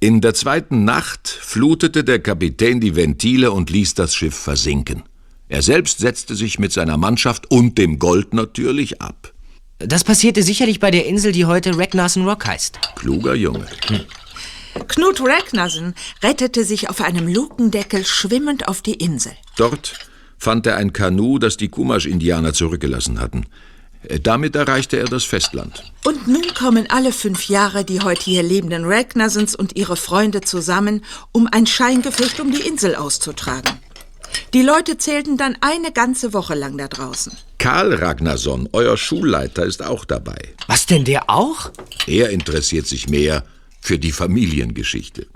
In 0.00 0.20
der 0.20 0.32
zweiten 0.34 0.84
Nacht 0.84 1.28
flutete 1.28 2.04
der 2.04 2.20
Kapitän 2.20 2.80
die 2.80 2.94
Ventile 2.94 3.50
und 3.50 3.68
ließ 3.68 3.94
das 3.94 4.14
Schiff 4.14 4.36
versinken. 4.36 5.02
Er 5.48 5.62
selbst 5.62 5.98
setzte 5.98 6.36
sich 6.36 6.58
mit 6.58 6.72
seiner 6.72 6.96
Mannschaft 6.96 7.50
und 7.50 7.78
dem 7.78 7.98
Gold 7.98 8.32
natürlich 8.32 9.00
ab. 9.00 9.32
Das 9.78 10.04
passierte 10.04 10.42
sicherlich 10.42 10.80
bei 10.80 10.90
der 10.90 11.06
Insel, 11.06 11.32
die 11.32 11.46
heute 11.46 11.76
Ragnarsson 11.76 12.28
Rock 12.28 12.46
heißt. 12.46 12.78
Kluger 12.96 13.34
Junge. 13.34 13.66
Knut 14.86 15.20
Ragnarsson 15.20 15.94
rettete 16.22 16.64
sich 16.64 16.88
auf 16.90 17.00
einem 17.00 17.26
Lukendeckel 17.26 18.04
schwimmend 18.04 18.68
auf 18.68 18.82
die 18.82 18.94
Insel. 18.94 19.32
Dort 19.56 19.94
fand 20.38 20.66
er 20.66 20.76
ein 20.76 20.92
Kanu, 20.92 21.38
das 21.38 21.56
die 21.56 21.68
Kumasch-Indianer 21.68 22.52
zurückgelassen 22.52 23.20
hatten. 23.20 23.46
Damit 24.22 24.54
erreichte 24.54 24.96
er 24.96 25.06
das 25.06 25.24
Festland. 25.24 25.92
Und 26.04 26.28
nun 26.28 26.46
kommen 26.54 26.88
alle 26.88 27.12
fünf 27.12 27.48
Jahre 27.48 27.84
die 27.84 28.00
heute 28.00 28.22
hier 28.22 28.42
lebenden 28.42 28.84
Ragnarsons 28.84 29.56
und 29.56 29.76
ihre 29.76 29.96
Freunde 29.96 30.40
zusammen, 30.40 31.04
um 31.32 31.48
ein 31.50 31.66
Scheingefecht 31.66 32.38
um 32.38 32.52
die 32.52 32.66
Insel 32.66 32.94
auszutragen. 32.94 33.80
Die 34.54 34.62
Leute 34.62 34.98
zählten 34.98 35.36
dann 35.36 35.56
eine 35.60 35.92
ganze 35.92 36.32
Woche 36.32 36.54
lang 36.54 36.78
da 36.78 36.86
draußen. 36.86 37.32
Karl 37.58 37.94
Ragnarsson, 37.94 38.68
euer 38.72 38.96
Schulleiter, 38.96 39.64
ist 39.64 39.82
auch 39.82 40.04
dabei. 40.04 40.38
Was 40.68 40.86
denn, 40.86 41.04
der 41.04 41.28
auch? 41.28 41.70
Er 42.06 42.30
interessiert 42.30 42.86
sich 42.86 43.08
mehr 43.08 43.44
für 43.80 43.98
die 43.98 44.12
Familiengeschichte. 44.12 45.26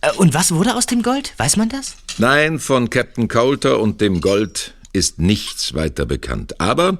Äh, 0.00 0.10
Und 0.16 0.34
was 0.34 0.52
wurde 0.52 0.74
aus 0.74 0.86
dem 0.86 1.02
Gold? 1.02 1.34
Weiß 1.36 1.56
man 1.56 1.68
das? 1.68 1.96
Nein, 2.18 2.58
von 2.58 2.90
Captain 2.90 3.28
Coulter 3.28 3.78
und 3.80 4.00
dem 4.00 4.20
Gold 4.20 4.74
ist 4.92 5.18
nichts 5.18 5.74
weiter 5.74 6.06
bekannt. 6.06 6.60
Aber 6.60 6.98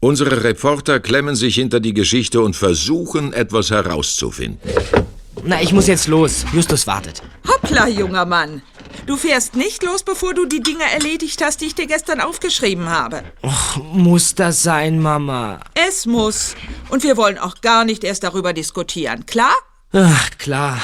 unsere 0.00 0.44
Reporter 0.44 1.00
klemmen 1.00 1.36
sich 1.36 1.54
hinter 1.54 1.80
die 1.80 1.94
Geschichte 1.94 2.40
und 2.40 2.54
versuchen, 2.56 3.32
etwas 3.32 3.70
herauszufinden. 3.70 4.60
Na, 5.44 5.60
ich 5.62 5.72
muss 5.72 5.86
jetzt 5.86 6.08
los. 6.08 6.44
Justus 6.52 6.86
wartet. 6.86 7.22
Hoppla, 7.46 7.88
junger 7.88 8.24
Mann. 8.24 8.62
Du 9.06 9.16
fährst 9.16 9.54
nicht 9.54 9.82
los, 9.82 10.02
bevor 10.02 10.34
du 10.34 10.46
die 10.46 10.60
Dinge 10.60 10.84
erledigt 10.92 11.42
hast, 11.44 11.60
die 11.60 11.66
ich 11.66 11.74
dir 11.74 11.86
gestern 11.86 12.20
aufgeschrieben 12.20 12.88
habe. 12.88 13.22
Muss 13.92 14.34
das 14.34 14.62
sein, 14.62 15.00
Mama? 15.00 15.60
Es 15.74 16.06
muss. 16.06 16.54
Und 16.88 17.02
wir 17.02 17.16
wollen 17.16 17.38
auch 17.38 17.60
gar 17.60 17.84
nicht 17.84 18.02
erst 18.04 18.24
darüber 18.24 18.52
diskutieren. 18.52 19.26
Klar? 19.26 19.54
Ach, 19.92 20.30
klar. 20.38 20.80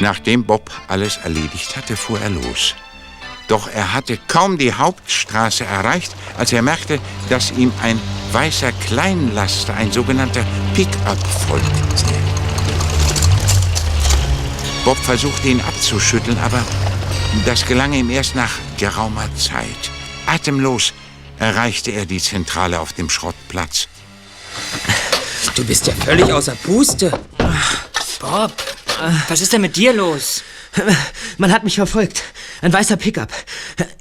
Nachdem 0.00 0.44
Bob 0.44 0.70
alles 0.88 1.18
erledigt 1.18 1.76
hatte, 1.76 1.94
fuhr 1.94 2.20
er 2.20 2.30
los. 2.30 2.74
Doch 3.48 3.68
er 3.68 3.92
hatte 3.92 4.18
kaum 4.28 4.56
die 4.58 4.72
Hauptstraße 4.72 5.64
erreicht, 5.64 6.14
als 6.38 6.52
er 6.52 6.62
merkte, 6.62 6.98
dass 7.28 7.50
ihm 7.50 7.72
ein 7.82 8.00
weißer 8.32 8.72
Kleinlaster, 8.86 9.74
ein 9.74 9.92
sogenannter 9.92 10.44
Pickup, 10.74 11.18
folgte. 11.46 11.70
Bob 14.84 14.96
versuchte 14.96 15.48
ihn 15.48 15.60
abzuschütteln, 15.60 16.38
aber 16.38 16.62
das 17.44 17.66
gelang 17.66 17.92
ihm 17.92 18.08
erst 18.08 18.34
nach 18.34 18.52
geraumer 18.78 19.28
Zeit. 19.36 19.90
Atemlos 20.26 20.94
erreichte 21.38 21.90
er 21.90 22.06
die 22.06 22.20
Zentrale 22.20 22.80
auf 22.80 22.94
dem 22.94 23.10
Schrottplatz. 23.10 23.88
Du 25.54 25.64
bist 25.64 25.86
ja 25.86 25.92
völlig 25.92 26.32
außer 26.32 26.54
Puste. 26.54 27.10
Bob, 28.20 28.52
was 29.28 29.40
ist 29.40 29.52
denn 29.52 29.60
mit 29.60 29.76
dir 29.76 29.92
los? 29.92 30.42
Man 31.38 31.52
hat 31.52 31.64
mich 31.64 31.74
verfolgt. 31.74 32.22
Ein 32.62 32.72
weißer 32.72 32.96
Pickup. 32.96 33.28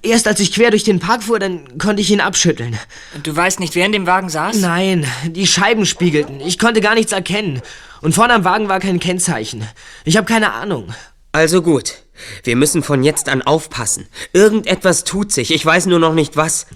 Erst 0.02 0.28
als 0.28 0.40
ich 0.40 0.54
quer 0.54 0.70
durch 0.72 0.84
den 0.84 1.00
Park 1.00 1.24
fuhr, 1.24 1.40
dann 1.40 1.78
konnte 1.78 2.02
ich 2.02 2.12
ihn 2.12 2.22
abschütteln. 2.22 2.78
Und 3.16 3.26
du 3.26 3.36
weißt 3.36 3.60
nicht, 3.60 3.76
wer 3.76 3.86
in 3.86 3.92
dem 3.92 4.06
Wagen 4.06 4.30
saß? 4.30 4.58
Nein, 4.58 5.06
die 5.26 5.48
Scheiben 5.48 5.86
spiegelten. 5.86 6.42
Ich 6.42 6.60
konnte 6.60 6.82
gar 6.82 6.96
nichts 6.96 7.12
erkennen. 7.12 7.62
Und 8.02 8.14
vorne 8.14 8.34
am 8.34 8.44
Wagen 8.44 8.70
war 8.70 8.80
kein 8.80 9.00
Kennzeichen. 9.00 9.68
Ich 10.06 10.18
habe 10.18 10.28
keine 10.28 10.54
Ahnung. 10.54 10.94
Also 11.32 11.62
gut. 11.62 11.96
Wir 12.44 12.56
müssen 12.56 12.84
von 12.84 13.04
jetzt 13.04 13.30
an 13.30 13.42
aufpassen. 13.42 14.08
Irgendetwas 14.34 15.04
tut 15.04 15.32
sich. 15.32 15.52
Ich 15.52 15.66
weiß 15.66 15.86
nur 15.86 16.00
noch 16.00 16.14
nicht 16.14 16.36
was. 16.36 16.68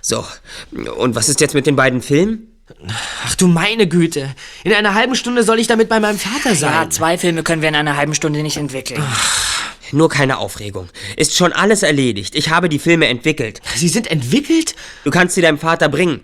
So. 0.00 0.24
Und 0.96 1.14
was 1.14 1.28
ist 1.28 1.40
jetzt 1.40 1.54
mit 1.54 1.66
den 1.66 1.76
beiden 1.76 2.00
Filmen? 2.00 2.55
Ach 3.24 3.34
du 3.36 3.46
meine 3.46 3.86
Güte. 3.86 4.34
In 4.64 4.72
einer 4.72 4.94
halben 4.94 5.14
Stunde 5.14 5.44
soll 5.44 5.60
ich 5.60 5.66
damit 5.66 5.88
bei 5.88 6.00
meinem 6.00 6.18
Vater 6.18 6.56
sein. 6.56 6.72
Ja, 6.72 6.90
zwei 6.90 7.16
Filme 7.16 7.42
können 7.42 7.62
wir 7.62 7.68
in 7.68 7.76
einer 7.76 7.96
halben 7.96 8.14
Stunde 8.14 8.42
nicht 8.42 8.56
entwickeln. 8.56 9.02
Nur 9.92 10.08
keine 10.08 10.38
Aufregung. 10.38 10.88
Ist 11.16 11.36
schon 11.36 11.52
alles 11.52 11.84
erledigt. 11.84 12.34
Ich 12.34 12.50
habe 12.50 12.68
die 12.68 12.80
Filme 12.80 13.06
entwickelt. 13.06 13.60
Sie 13.76 13.88
sind 13.88 14.10
entwickelt? 14.10 14.74
Du 15.04 15.10
kannst 15.10 15.36
sie 15.36 15.42
deinem 15.42 15.58
Vater 15.58 15.88
bringen. 15.88 16.22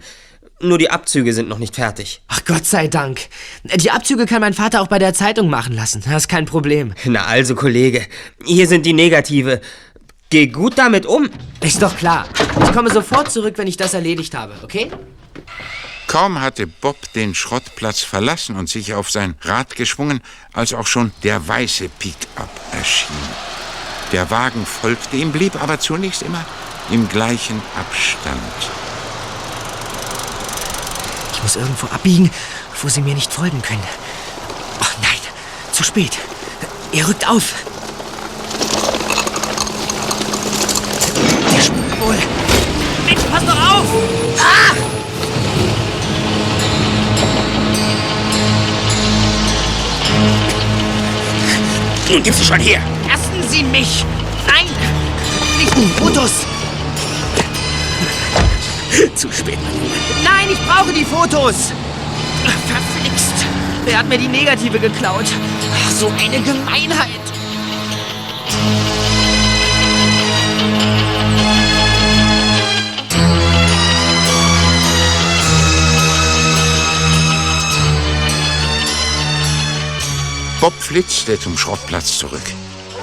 Nur 0.60 0.78
die 0.78 0.90
Abzüge 0.90 1.32
sind 1.32 1.48
noch 1.48 1.58
nicht 1.58 1.74
fertig. 1.76 2.22
Ach 2.28 2.44
Gott 2.44 2.66
sei 2.66 2.88
Dank. 2.88 3.20
Die 3.76 3.90
Abzüge 3.90 4.26
kann 4.26 4.40
mein 4.40 4.54
Vater 4.54 4.80
auch 4.80 4.86
bei 4.88 4.98
der 4.98 5.14
Zeitung 5.14 5.48
machen 5.48 5.74
lassen. 5.74 6.02
Das 6.04 6.24
ist 6.24 6.28
kein 6.28 6.46
Problem. 6.46 6.94
Na 7.04 7.24
also, 7.24 7.54
Kollege. 7.54 8.06
Hier 8.44 8.66
sind 8.66 8.86
die 8.86 8.92
Negative. 8.92 9.60
Geh 10.30 10.46
gut 10.46 10.78
damit 10.78 11.04
um. 11.04 11.28
Ist 11.60 11.82
doch 11.82 11.96
klar. 11.96 12.28
Ich 12.62 12.72
komme 12.72 12.90
sofort 12.90 13.30
zurück, 13.30 13.54
wenn 13.58 13.66
ich 13.66 13.76
das 13.76 13.94
erledigt 13.94 14.34
habe, 14.34 14.54
okay? 14.62 14.90
Kaum 16.12 16.42
hatte 16.42 16.66
Bob 16.66 17.10
den 17.14 17.34
Schrottplatz 17.34 18.00
verlassen 18.02 18.56
und 18.56 18.68
sich 18.68 18.92
auf 18.92 19.10
sein 19.10 19.34
Rad 19.40 19.76
geschwungen, 19.76 20.20
als 20.52 20.74
auch 20.74 20.86
schon 20.86 21.10
der 21.22 21.48
weiße 21.48 21.88
Pickup 21.88 22.50
erschien. 22.70 23.16
Der 24.12 24.30
Wagen 24.30 24.66
folgte 24.66 25.16
ihm, 25.16 25.32
blieb 25.32 25.56
aber 25.62 25.80
zunächst 25.80 26.20
immer 26.20 26.44
im 26.90 27.08
gleichen 27.08 27.62
Abstand. 27.80 28.42
Ich 31.32 31.42
muss 31.42 31.56
irgendwo 31.56 31.86
abbiegen, 31.86 32.30
wo 32.82 32.90
sie 32.90 33.00
mir 33.00 33.14
nicht 33.14 33.32
folgen 33.32 33.62
können. 33.62 33.82
Ach 34.80 34.94
nein, 35.00 35.20
zu 35.72 35.82
spät. 35.82 36.18
Er 36.92 37.08
rückt 37.08 37.26
auf. 37.26 37.54
Nun 52.12 52.22
gib 52.22 52.34
sie 52.34 52.44
schon 52.44 52.60
her! 52.60 52.78
Lassen 53.08 53.48
Sie 53.48 53.62
mich! 53.62 54.04
Nein! 54.46 54.66
Nicht 55.58 55.74
die 55.74 55.86
Fotos! 55.98 56.44
Zu 59.14 59.32
spät. 59.32 59.58
Nein, 60.22 60.48
ich 60.52 60.58
brauche 60.66 60.92
die 60.92 61.06
Fotos! 61.06 61.72
Verflixt! 62.66 63.46
Wer 63.86 63.98
hat 63.98 64.08
mir 64.10 64.18
die 64.18 64.28
Negative 64.28 64.78
geklaut? 64.78 65.24
Ach, 65.24 65.90
so 65.90 66.12
eine 66.22 66.38
Gemeinheit! 66.42 67.31
Flitzte 80.82 81.38
zum 81.38 81.56
Schrottplatz 81.56 82.18
zurück. 82.18 82.42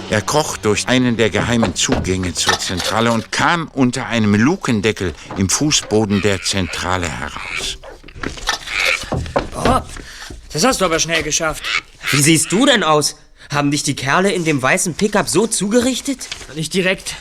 Er 0.09 0.21
kroch 0.21 0.57
durch 0.57 0.87
einen 0.87 1.17
der 1.17 1.29
geheimen 1.29 1.75
Zugänge 1.75 2.33
zur 2.33 2.57
Zentrale 2.59 3.11
und 3.11 3.31
kam 3.31 3.69
unter 3.69 4.07
einem 4.07 4.35
Lukendeckel 4.35 5.13
im 5.37 5.49
Fußboden 5.49 6.21
der 6.21 6.41
Zentrale 6.41 7.07
heraus. 7.07 7.77
Bob, 9.53 9.87
das 10.51 10.63
hast 10.63 10.81
du 10.81 10.85
aber 10.85 10.99
schnell 10.99 11.23
geschafft. 11.23 11.63
Wie 12.11 12.21
siehst 12.21 12.51
du 12.51 12.65
denn 12.65 12.83
aus? 12.83 13.15
Haben 13.51 13.71
dich 13.71 13.83
die 13.83 13.95
Kerle 13.95 14.31
in 14.31 14.43
dem 14.43 14.61
weißen 14.61 14.95
Pickup 14.95 15.29
so 15.29 15.47
zugerichtet? 15.47 16.27
Nicht 16.55 16.73
direkt. 16.73 17.15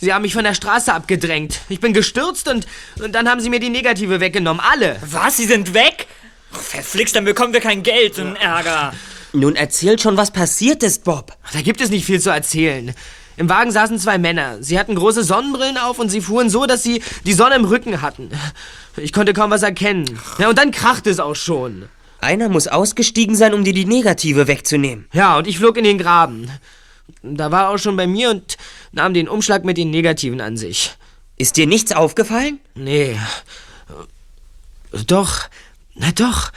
Sie 0.00 0.14
haben 0.14 0.22
mich 0.22 0.32
von 0.32 0.44
der 0.44 0.54
Straße 0.54 0.92
abgedrängt. 0.92 1.60
Ich 1.68 1.80
bin 1.80 1.92
gestürzt 1.92 2.48
und, 2.48 2.66
und 3.02 3.12
dann 3.12 3.28
haben 3.28 3.40
sie 3.40 3.50
mir 3.50 3.60
die 3.60 3.68
Negative 3.68 4.20
weggenommen. 4.20 4.62
Alle. 4.64 4.96
Was? 5.04 5.36
Sie 5.36 5.44
sind 5.44 5.74
weg? 5.74 6.06
Oh, 6.54 6.58
verflixt, 6.58 7.14
dann 7.16 7.24
bekommen 7.24 7.52
wir 7.52 7.60
kein 7.60 7.82
Geld 7.82 8.18
und 8.18 8.36
Ärger. 8.36 8.94
Nun 9.32 9.56
erzähl 9.56 9.98
schon, 9.98 10.16
was 10.16 10.30
passiert 10.30 10.82
ist, 10.82 11.04
Bob. 11.04 11.36
Da 11.52 11.60
gibt 11.60 11.80
es 11.80 11.90
nicht 11.90 12.04
viel 12.06 12.20
zu 12.20 12.30
erzählen. 12.30 12.94
Im 13.36 13.48
Wagen 13.48 13.70
saßen 13.70 13.98
zwei 13.98 14.18
Männer. 14.18 14.56
Sie 14.60 14.78
hatten 14.78 14.94
große 14.94 15.22
Sonnenbrillen 15.22 15.78
auf 15.78 15.98
und 15.98 16.08
sie 16.08 16.20
fuhren 16.20 16.50
so, 16.50 16.66
dass 16.66 16.82
sie 16.82 17.02
die 17.24 17.34
Sonne 17.34 17.54
im 17.54 17.64
Rücken 17.64 18.02
hatten. 18.02 18.30
Ich 18.96 19.12
konnte 19.12 19.32
kaum 19.32 19.50
was 19.50 19.62
erkennen. 19.62 20.18
Ja, 20.38 20.48
und 20.48 20.58
dann 20.58 20.72
krachte 20.72 21.08
es 21.08 21.20
auch 21.20 21.36
schon. 21.36 21.88
Einer 22.20 22.48
muss 22.48 22.66
ausgestiegen 22.66 23.36
sein, 23.36 23.54
um 23.54 23.62
dir 23.62 23.72
die 23.72 23.84
Negative 23.84 24.48
wegzunehmen. 24.48 25.06
Ja, 25.12 25.38
und 25.38 25.46
ich 25.46 25.58
flog 25.58 25.76
in 25.76 25.84
den 25.84 25.98
Graben. 25.98 26.50
Da 27.22 27.52
war 27.52 27.64
er 27.64 27.70
auch 27.70 27.78
schon 27.78 27.96
bei 27.96 28.08
mir 28.08 28.30
und 28.30 28.56
nahm 28.90 29.14
den 29.14 29.28
Umschlag 29.28 29.64
mit 29.64 29.76
den 29.76 29.90
Negativen 29.90 30.40
an 30.40 30.56
sich. 30.56 30.96
Ist 31.36 31.56
dir 31.56 31.68
nichts 31.68 31.92
aufgefallen? 31.92 32.58
Nee. 32.74 33.16
Doch, 35.06 35.48
na 35.94 36.10
doch. 36.10 36.50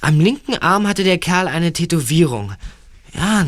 Am 0.00 0.20
linken 0.20 0.56
Arm 0.58 0.86
hatte 0.86 1.04
der 1.04 1.18
Kerl 1.18 1.48
eine 1.48 1.72
Tätowierung. 1.72 2.52
Ja, 3.14 3.46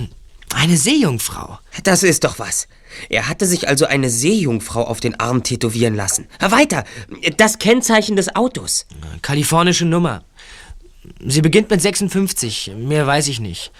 eine 0.55 0.76
Seejungfrau. 0.76 1.59
Das 1.85 2.02
ist 2.02 2.25
doch 2.25 2.38
was. 2.38 2.69
Er 3.11 3.28
hatte 3.28 3.47
sich 3.47 3.69
also 3.69 3.87
eine 3.87 4.11
Seejungfrau 4.11 4.83
auf 4.83 5.00
den 5.00 5.21
Arm 5.21 5.43
tätowieren 5.43 5.95
lassen. 5.95 6.26
Weiter, 6.40 6.85
das 7.37 7.59
Kennzeichen 7.59 8.17
des 8.17 8.35
Autos. 8.35 8.87
Kalifornische 9.23 9.85
Nummer. 9.85 10.25
Sie 11.25 11.43
beginnt 11.43 11.71
mit 11.71 11.81
56. 11.81 12.73
Mehr 12.76 13.07
weiß 13.07 13.28
ich 13.28 13.40
nicht. 13.40 13.73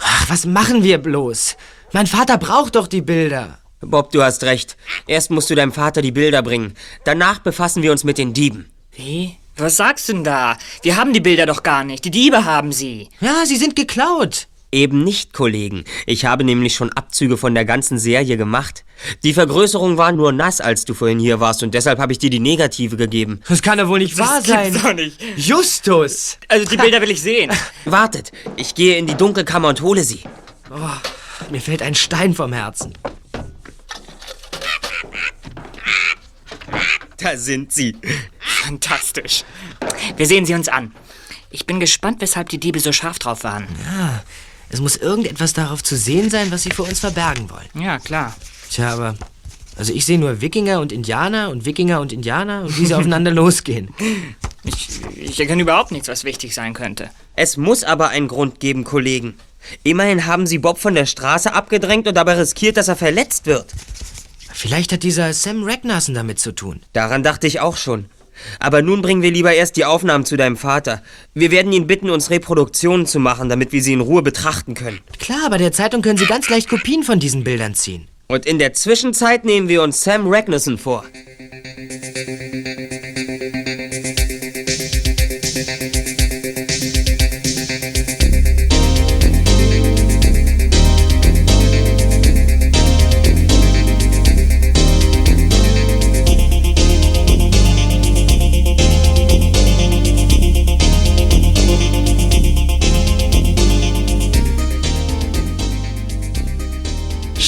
Ach, 0.00 0.28
was 0.28 0.46
machen 0.46 0.82
wir 0.82 0.98
bloß? 0.98 1.56
Mein 1.92 2.06
Vater 2.06 2.38
braucht 2.38 2.76
doch 2.76 2.86
die 2.86 3.02
Bilder. 3.02 3.58
Bob, 3.80 4.10
du 4.10 4.22
hast 4.22 4.42
recht. 4.44 4.76
Erst 5.06 5.30
musst 5.30 5.50
du 5.50 5.54
deinem 5.54 5.72
Vater 5.72 6.02
die 6.02 6.12
Bilder 6.12 6.42
bringen. 6.42 6.74
Danach 7.04 7.38
befassen 7.38 7.82
wir 7.82 7.92
uns 7.92 8.04
mit 8.04 8.18
den 8.18 8.32
Dieben. 8.32 8.70
Wie? 8.92 9.36
Was 9.58 9.78
sagst 9.78 10.08
du 10.08 10.12
denn 10.12 10.24
da? 10.24 10.58
Wir 10.82 10.96
haben 10.96 11.14
die 11.14 11.20
Bilder 11.20 11.46
doch 11.46 11.62
gar 11.62 11.82
nicht. 11.82 12.04
Die 12.04 12.10
Diebe 12.10 12.44
haben 12.44 12.72
sie. 12.72 13.08
Ja, 13.20 13.46
sie 13.46 13.56
sind 13.56 13.74
geklaut. 13.74 14.48
Eben 14.70 15.02
nicht, 15.02 15.32
Kollegen. 15.32 15.84
Ich 16.04 16.26
habe 16.26 16.44
nämlich 16.44 16.74
schon 16.74 16.92
Abzüge 16.92 17.38
von 17.38 17.54
der 17.54 17.64
ganzen 17.64 17.98
Serie 17.98 18.36
gemacht. 18.36 18.84
Die 19.22 19.32
Vergrößerung 19.32 19.96
war 19.96 20.12
nur 20.12 20.32
nass, 20.32 20.60
als 20.60 20.84
du 20.84 20.92
vorhin 20.92 21.18
hier 21.18 21.40
warst, 21.40 21.62
und 21.62 21.72
deshalb 21.72 21.98
habe 21.98 22.12
ich 22.12 22.18
dir 22.18 22.28
die 22.28 22.40
Negative 22.40 22.98
gegeben. 22.98 23.40
Das 23.48 23.62
kann 23.62 23.78
doch 23.78 23.88
wohl 23.88 24.00
nicht 24.00 24.18
wahr 24.18 24.38
das 24.38 24.46
sein. 24.46 24.72
Gibt's 24.72 24.82
doch 24.82 24.92
nicht. 24.92 25.18
Justus! 25.36 26.36
Also 26.48 26.66
die 26.68 26.76
Bilder 26.76 27.00
will 27.00 27.10
ich 27.10 27.22
sehen. 27.22 27.50
Wartet, 27.86 28.32
ich 28.56 28.74
gehe 28.74 28.98
in 28.98 29.06
die 29.06 29.14
Dunkelkammer 29.14 29.68
und 29.68 29.80
hole 29.80 30.04
sie. 30.04 30.20
Oh, 30.70 31.50
mir 31.50 31.62
fällt 31.62 31.80
ein 31.80 31.94
Stein 31.94 32.34
vom 32.34 32.52
Herzen. 32.52 32.92
Da 37.18 37.36
sind 37.36 37.72
sie. 37.72 37.96
Fantastisch. 38.38 39.44
Wir 40.16 40.26
sehen 40.26 40.44
sie 40.46 40.54
uns 40.54 40.68
an. 40.68 40.92
Ich 41.50 41.66
bin 41.66 41.80
gespannt, 41.80 42.20
weshalb 42.20 42.48
die 42.48 42.58
Diebe 42.58 42.80
so 42.80 42.92
scharf 42.92 43.18
drauf 43.18 43.44
waren. 43.44 43.66
Ja, 43.84 44.22
es 44.68 44.80
muss 44.80 44.96
irgendetwas 44.96 45.52
darauf 45.52 45.82
zu 45.82 45.96
sehen 45.96 46.28
sein, 46.30 46.50
was 46.50 46.64
sie 46.64 46.70
vor 46.70 46.88
uns 46.88 47.00
verbergen 47.00 47.48
wollen. 47.50 47.68
Ja, 47.74 47.98
klar. 47.98 48.36
Tja, 48.70 48.92
aber. 48.92 49.14
Also 49.76 49.92
ich 49.92 50.06
sehe 50.06 50.18
nur 50.18 50.40
Wikinger 50.40 50.80
und 50.80 50.90
Indianer 50.90 51.50
und 51.50 51.66
Wikinger 51.66 52.00
und 52.00 52.12
Indianer 52.12 52.62
und 52.62 52.78
wie 52.78 52.86
sie 52.86 52.94
aufeinander 52.94 53.30
losgehen. 53.32 53.90
Ich, 54.64 54.88
ich 55.14 55.38
erkenne 55.38 55.62
überhaupt 55.62 55.92
nichts, 55.92 56.08
was 56.08 56.24
wichtig 56.24 56.54
sein 56.54 56.72
könnte. 56.72 57.10
Es 57.36 57.56
muss 57.56 57.84
aber 57.84 58.08
einen 58.08 58.26
Grund 58.26 58.58
geben, 58.58 58.84
Kollegen. 58.84 59.34
Immerhin 59.82 60.26
haben 60.26 60.46
sie 60.46 60.58
Bob 60.58 60.78
von 60.78 60.94
der 60.94 61.06
Straße 61.06 61.52
abgedrängt 61.52 62.08
und 62.08 62.14
dabei 62.14 62.34
riskiert, 62.34 62.76
dass 62.76 62.88
er 62.88 62.96
verletzt 62.96 63.46
wird. 63.46 63.66
Vielleicht 64.58 64.90
hat 64.90 65.02
dieser 65.02 65.34
Sam 65.34 65.64
Ragnarsson 65.64 66.14
damit 66.14 66.38
zu 66.38 66.50
tun. 66.50 66.80
Daran 66.94 67.22
dachte 67.22 67.46
ich 67.46 67.60
auch 67.60 67.76
schon. 67.76 68.06
Aber 68.58 68.80
nun 68.80 69.02
bringen 69.02 69.20
wir 69.20 69.30
lieber 69.30 69.52
erst 69.52 69.76
die 69.76 69.84
Aufnahmen 69.84 70.24
zu 70.24 70.38
deinem 70.38 70.56
Vater. 70.56 71.02
Wir 71.34 71.50
werden 71.50 71.72
ihn 71.72 71.86
bitten, 71.86 72.08
uns 72.08 72.30
Reproduktionen 72.30 73.04
zu 73.04 73.20
machen, 73.20 73.50
damit 73.50 73.72
wir 73.72 73.82
sie 73.82 73.92
in 73.92 74.00
Ruhe 74.00 74.22
betrachten 74.22 74.72
können. 74.72 75.00
Klar, 75.18 75.50
bei 75.50 75.58
der 75.58 75.72
Zeitung 75.72 76.00
können 76.00 76.16
Sie 76.16 76.24
ganz 76.24 76.48
leicht 76.48 76.70
Kopien 76.70 77.02
von 77.02 77.20
diesen 77.20 77.44
Bildern 77.44 77.74
ziehen. 77.74 78.08
Und 78.28 78.46
in 78.46 78.58
der 78.58 78.72
Zwischenzeit 78.72 79.44
nehmen 79.44 79.68
wir 79.68 79.82
uns 79.82 80.02
Sam 80.02 80.26
Ragnarsson 80.26 80.78
vor. 80.78 81.04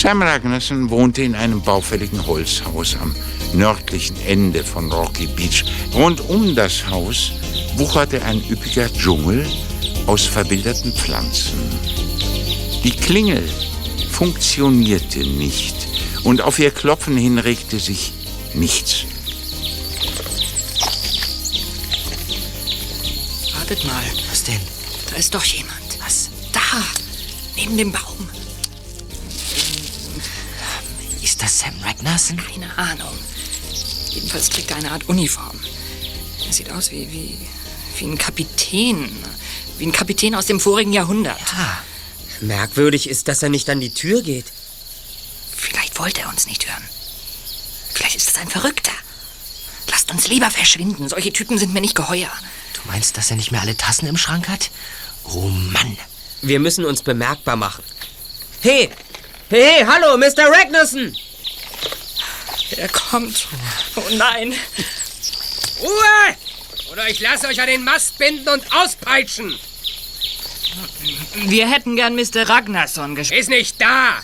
Sam 0.09 0.23
Ragnarsson 0.23 0.89
wohnte 0.89 1.21
in 1.21 1.35
einem 1.35 1.61
baufälligen 1.61 2.27
Holzhaus 2.27 2.97
am 2.97 3.15
nördlichen 3.53 4.19
Ende 4.23 4.65
von 4.65 4.91
Rocky 4.91 5.27
Beach. 5.27 5.67
Rund 5.93 6.23
um 6.31 6.55
das 6.55 6.89
Haus 6.89 7.33
wucherte 7.77 8.23
ein 8.23 8.43
üppiger 8.49 8.91
Dschungel 8.91 9.47
aus 10.07 10.25
verwilderten 10.25 10.95
Pflanzen. 10.95 11.59
Die 12.85 12.97
Klingel 12.97 13.47
funktionierte 14.11 15.19
nicht 15.19 15.77
und 16.25 16.41
auf 16.41 16.59
ihr 16.59 16.71
Klopfen 16.71 17.19
hin 17.19 17.37
regte 17.37 17.79
sich 17.79 18.15
nichts. 18.55 19.05
Wartet 23.59 23.85
mal. 23.85 24.05
Was 24.31 24.43
denn? 24.45 24.61
Da 25.11 25.17
ist 25.17 25.35
doch 25.35 25.45
jemand. 25.45 25.99
Was? 26.03 26.31
Da, 26.51 26.61
neben 27.57 27.77
dem 27.77 27.93
Baum. 27.93 28.38
Das 31.49 31.61
Sam 31.61 31.73
Ragnarsson? 31.83 32.37
Keine 32.37 32.77
Ahnung. 32.77 33.17
Jedenfalls 34.11 34.51
trägt 34.51 34.71
er 34.71 34.77
eine 34.77 34.91
Art 34.91 35.09
Uniform. 35.09 35.59
Er 36.47 36.53
sieht 36.53 36.71
aus 36.71 36.91
wie, 36.91 37.11
wie, 37.11 37.39
wie 37.99 38.05
ein 38.05 38.19
Kapitän. 38.19 39.09
Wie 39.79 39.87
ein 39.87 39.93
Kapitän 39.93 40.35
aus 40.35 40.45
dem 40.45 40.61
vorigen 40.61 40.93
Jahrhundert. 40.93 41.41
Ah, 41.57 41.79
Merkwürdig 42.43 43.09
ist, 43.09 43.29
dass 43.29 43.43
er 43.43 43.49
nicht 43.49 43.71
an 43.71 43.81
die 43.81 43.95
Tür 43.95 44.21
geht. 44.23 44.45
Vielleicht 45.57 45.99
wollte 45.99 46.21
er 46.21 46.29
uns 46.29 46.47
nicht 46.47 46.69
hören. 46.69 46.85
Vielleicht 47.95 48.17
ist 48.17 48.29
es 48.29 48.37
ein 48.37 48.49
Verrückter. 48.49 48.93
Lasst 49.91 50.11
uns 50.11 50.29
lieber 50.29 50.51
verschwinden. 50.51 51.09
Solche 51.09 51.33
Typen 51.33 51.57
sind 51.57 51.73
mir 51.73 51.81
nicht 51.81 51.95
geheuer. 51.95 52.31
du 52.75 52.81
meinst, 52.93 53.17
dass 53.17 53.31
er 53.31 53.37
nicht 53.37 53.53
mehr 53.53 53.63
alle 53.63 53.77
Tassen 53.77 54.07
im 54.07 54.19
Schrank 54.19 54.49
hat? 54.49 54.71
Oh 55.25 55.49
Mann. 55.49 55.97
Wir 56.43 56.61
müssen 56.61 56.85
uns 56.85 57.03
bemerkbar 57.03 57.57
machen. 57.57 57.83
Hey, 58.61 58.91
Hey, 59.51 59.83
hallo, 59.87 60.19
Mr. 60.19 60.51
Ragnarsson! 60.51 61.17
Er 62.77 62.89
kommt. 62.89 63.49
Oh 63.97 64.03
nein. 64.17 64.55
Ruhe! 65.81 66.37
Oder 66.93 67.09
ich 67.09 67.21
lasse 67.21 67.49
euch 67.49 67.61
an 67.61 67.67
den 67.67 67.85
Mast 67.85 68.19
binden 68.19 68.49
und 68.49 68.63
auspeitschen. 68.75 69.59
Wir 71.35 71.71
hätten 71.71 71.97
gern 71.97 72.15
Mr. 72.15 72.49
Ragnarsson 72.49 73.15
gesprochen. 73.15 73.41
Ist 73.41 73.51
nicht 73.51 73.81
da. 73.81 74.21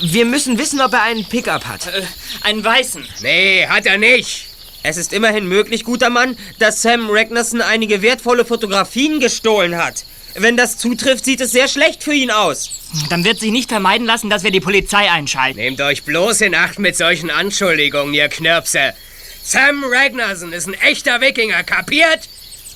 Wir 0.00 0.24
müssen 0.24 0.58
wissen, 0.58 0.80
ob 0.80 0.92
er 0.92 1.02
einen 1.02 1.24
Pickup 1.24 1.66
hat. 1.66 1.86
Äh, 1.86 2.02
einen 2.42 2.64
weißen. 2.64 3.06
Nee, 3.22 3.66
hat 3.66 3.86
er 3.86 3.98
nicht. 3.98 4.46
Es 4.82 4.96
ist 4.98 5.12
immerhin 5.12 5.46
möglich, 5.48 5.84
guter 5.84 6.10
Mann, 6.10 6.36
dass 6.58 6.82
Sam 6.82 7.08
Ragnarsson 7.10 7.62
einige 7.62 8.02
wertvolle 8.02 8.44
Fotografien 8.44 9.18
gestohlen 9.18 9.76
hat. 9.76 10.04
Wenn 10.34 10.56
das 10.56 10.78
zutrifft, 10.78 11.24
sieht 11.24 11.40
es 11.40 11.52
sehr 11.52 11.68
schlecht 11.68 12.02
für 12.02 12.12
ihn 12.12 12.30
aus. 12.30 12.70
Dann 13.08 13.24
wird 13.24 13.38
sich 13.38 13.52
nicht 13.52 13.70
vermeiden 13.70 14.06
lassen, 14.06 14.30
dass 14.30 14.42
wir 14.42 14.50
die 14.50 14.60
Polizei 14.60 15.10
einschalten. 15.10 15.58
Nehmt 15.58 15.80
euch 15.80 16.02
bloß 16.02 16.40
in 16.42 16.54
Acht 16.54 16.78
mit 16.78 16.96
solchen 16.96 17.30
Anschuldigungen, 17.30 18.14
ihr 18.14 18.28
Knirpse. 18.28 18.94
Sam 19.42 19.84
Ragnarsson 19.84 20.52
ist 20.52 20.66
ein 20.66 20.74
echter 20.74 21.20
Wikinger, 21.20 21.62
kapiert? 21.62 22.28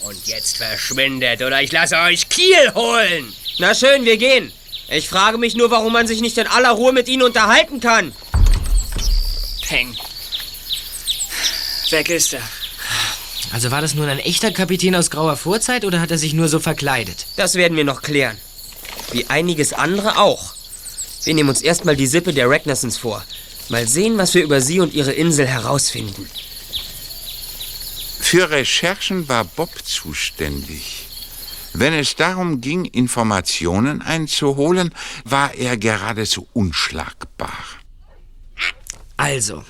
Und 0.05 0.27
jetzt 0.27 0.59
verschwindet 0.59 1.43
oder 1.43 1.61
ich 1.63 1.73
lasse 1.73 1.97
euch 1.99 2.29
Kiel 2.29 2.73
holen. 2.75 3.33
Na 3.59 3.75
schön, 3.75 4.05
wir 4.05 4.17
gehen. 4.17 4.53
Ich 4.91 5.09
frage 5.09 5.39
mich 5.39 5.55
nur, 5.55 5.71
warum 5.71 5.93
man 5.93 6.07
sich 6.07 6.21
nicht 6.21 6.39
in 6.39 6.47
aller 6.47 6.71
Ruhe 6.71 6.93
mit 6.93 7.09
ihnen 7.09 7.23
unterhalten 7.23 7.81
kann. 7.81 8.13
Peng. 9.67 9.97
Weg 11.91 12.11
ist 12.11 12.35
er. 12.35 12.43
Also 13.53 13.71
war 13.71 13.81
das 13.81 13.95
nun 13.95 14.09
ein 14.09 14.19
echter 14.19 14.51
Kapitän 14.53 14.95
aus 14.95 15.11
grauer 15.11 15.37
Vorzeit 15.37 15.85
oder 15.85 16.01
hat 16.01 16.11
er 16.11 16.19
sich 16.19 16.35
nur 16.35 16.49
so 16.49 16.61
verkleidet? 16.61 17.27
Das 17.37 17.55
werden 17.55 17.77
wir 17.77 17.85
noch 17.85 18.03
klären. 18.03 18.37
Wie 19.13 19.27
einiges 19.29 19.73
andere 19.73 20.19
auch. 20.19 20.55
Wir 21.25 21.35
nehmen 21.35 21.49
uns 21.49 21.63
erstmal 21.63 21.97
die 21.97 22.07
Sippe 22.07 22.33
der 22.33 22.49
Ragnarsons 22.49 22.99
vor. 22.99 23.25
Mal 23.69 23.87
sehen, 23.87 24.19
was 24.19 24.35
wir 24.35 24.43
über 24.43 24.61
sie 24.61 24.81
und 24.81 24.95
ihre 24.95 25.13
Insel 25.13 25.47
herausfinden. 25.47 26.29
Für 28.21 28.51
Recherchen 28.51 29.29
war 29.29 29.45
Bob 29.45 29.71
zuständig. 29.85 31.07
Wenn 31.73 31.93
es 31.93 32.17
darum 32.17 32.61
ging, 32.61 32.85
Informationen 32.85 34.03
einzuholen, 34.03 34.95
war 35.25 35.55
er 35.55 35.77
geradezu 35.77 36.49
unschlagbar. 36.53 37.53
Also, 39.17 39.65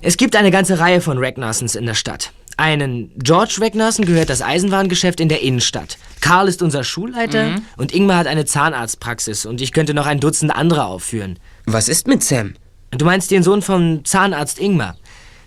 es 0.00 0.16
gibt 0.16 0.36
eine 0.36 0.50
ganze 0.50 0.78
Reihe 0.78 1.00
von 1.00 1.18
Ragnarsons 1.18 1.74
in 1.74 1.86
der 1.86 1.94
Stadt. 1.94 2.32
Einen 2.58 3.12
George 3.22 3.58
Ragnarson 3.60 4.04
gehört 4.04 4.30
das 4.30 4.42
Eisenwarengeschäft 4.42 5.20
in 5.20 5.28
der 5.28 5.42
Innenstadt. 5.42 5.96
Karl 6.20 6.48
ist 6.48 6.60
unser 6.60 6.82
Schulleiter 6.82 7.50
Mhm. 7.50 7.62
und 7.76 7.94
Ingmar 7.94 8.16
hat 8.18 8.26
eine 8.26 8.46
Zahnarztpraxis 8.46 9.46
und 9.46 9.60
ich 9.60 9.70
könnte 9.72 9.94
noch 9.94 10.06
ein 10.06 10.18
Dutzend 10.18 10.50
andere 10.52 10.84
aufführen. 10.86 11.38
Was 11.66 11.88
ist 11.88 12.08
mit 12.08 12.24
Sam? 12.24 12.54
Du 12.90 13.04
meinst 13.04 13.30
den 13.30 13.44
Sohn 13.44 13.62
vom 13.62 14.04
Zahnarzt 14.04 14.58
Ingmar? 14.58 14.96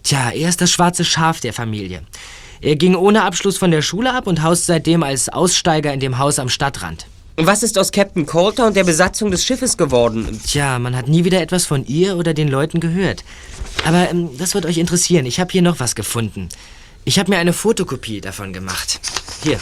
Tja, 0.04 0.30
er 0.30 0.48
ist 0.48 0.62
das 0.62 0.72
schwarze 0.72 1.04
Schaf 1.04 1.42
der 1.42 1.52
Familie. 1.52 2.04
Er 2.62 2.78
ging 2.78 2.96
ohne 2.96 3.24
Abschluss 3.24 3.58
von 3.58 3.72
der 3.72 3.82
Schule 3.82 4.14
ab 4.14 4.26
und 4.26 4.42
haust 4.42 4.66
seitdem 4.68 5.04
als 5.04 5.28
Aussteiger 5.28 5.92
in 5.94 6.00
dem 6.00 6.18
Haus 6.18 6.40
am 6.40 6.48
Stadtrand. 6.48 7.08
Was 7.36 7.62
ist 7.62 7.78
aus 7.78 7.92
Captain 7.92 8.26
Coulter 8.26 8.68
und 8.68 8.78
der 8.78 8.86
Besatzung 8.86 9.32
des 9.32 9.44
Schiffes 9.44 9.76
geworden? 9.76 10.40
Tja, 10.48 10.80
man 10.80 10.96
hat 10.96 11.10
nie 11.10 11.26
wieder 11.26 11.42
etwas 11.42 11.66
von 11.66 11.86
ihr 11.88 12.16
oder 12.16 12.34
den 12.34 12.48
Leuten 12.48 12.80
gehört. 12.80 13.26
Aber 13.86 14.10
ähm, 14.10 14.30
das 14.38 14.54
wird 14.54 14.66
euch 14.66 14.78
interessieren. 14.78 15.26
Ich 15.26 15.42
habe 15.42 15.52
hier 15.52 15.62
noch 15.62 15.82
was 15.82 15.96
gefunden. 15.96 16.48
Ich 17.04 17.20
habe 17.20 17.32
mir 17.32 17.38
eine 17.40 17.54
Fotokopie 17.54 18.22
davon 18.22 18.54
gemacht. 18.54 19.00
Hier. 19.44 19.60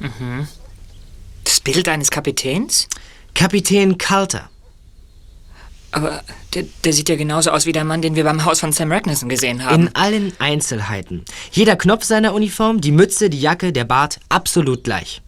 Mhm. 0.00 0.46
Das 1.44 1.60
Bild 1.60 1.88
eines 1.88 2.10
Kapitäns? 2.10 2.88
Kapitän 3.34 3.98
Carter. 3.98 4.50
Aber 5.90 6.22
der, 6.54 6.64
der 6.84 6.92
sieht 6.92 7.08
ja 7.08 7.16
genauso 7.16 7.50
aus 7.50 7.66
wie 7.66 7.72
der 7.72 7.84
Mann, 7.84 8.02
den 8.02 8.16
wir 8.16 8.24
beim 8.24 8.44
Haus 8.44 8.60
von 8.60 8.72
Sam 8.72 8.90
Ragnarsson 8.90 9.28
gesehen 9.28 9.64
haben. 9.64 9.86
In 9.86 9.94
allen 9.94 10.32
Einzelheiten. 10.40 11.24
Jeder 11.52 11.76
Knopf 11.76 12.04
seiner 12.04 12.34
Uniform, 12.34 12.80
die 12.80 12.90
Mütze, 12.90 13.30
die 13.30 13.40
Jacke, 13.40 13.72
der 13.72 13.84
Bart, 13.84 14.18
absolut 14.28 14.84
gleich. 14.84 15.22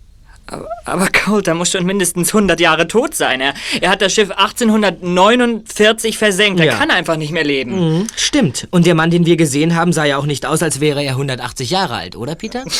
Aber, 0.48 0.68
aber 0.84 1.08
Coulter 1.08 1.54
muss 1.54 1.70
schon 1.72 1.84
mindestens 1.84 2.28
100 2.28 2.60
Jahre 2.60 2.86
tot 2.86 3.14
sein. 3.14 3.40
Er, 3.40 3.54
er 3.80 3.90
hat 3.90 4.00
das 4.02 4.12
Schiff 4.14 4.30
1849 4.30 6.18
versenkt. 6.18 6.60
Er 6.60 6.66
Ja. 6.66 6.74
kann 6.76 6.90
einfach 6.90 7.16
nicht 7.16 7.32
mehr 7.32 7.44
leben. 7.44 7.98
Mhm, 7.98 8.06
stimmt. 8.16 8.68
Und 8.70 8.86
der 8.86 8.94
Mann, 8.94 9.10
den 9.10 9.26
wir 9.26 9.36
gesehen 9.36 9.74
haben, 9.74 9.92
sah 9.92 10.04
ja 10.04 10.18
auch 10.18 10.26
nicht 10.26 10.46
aus, 10.46 10.62
als 10.62 10.80
wäre 10.80 11.02
er 11.02 11.12
180 11.16 11.70
Jahre 11.70 11.94
alt, 11.96 12.16
oder 12.16 12.34
Peter? 12.34 12.64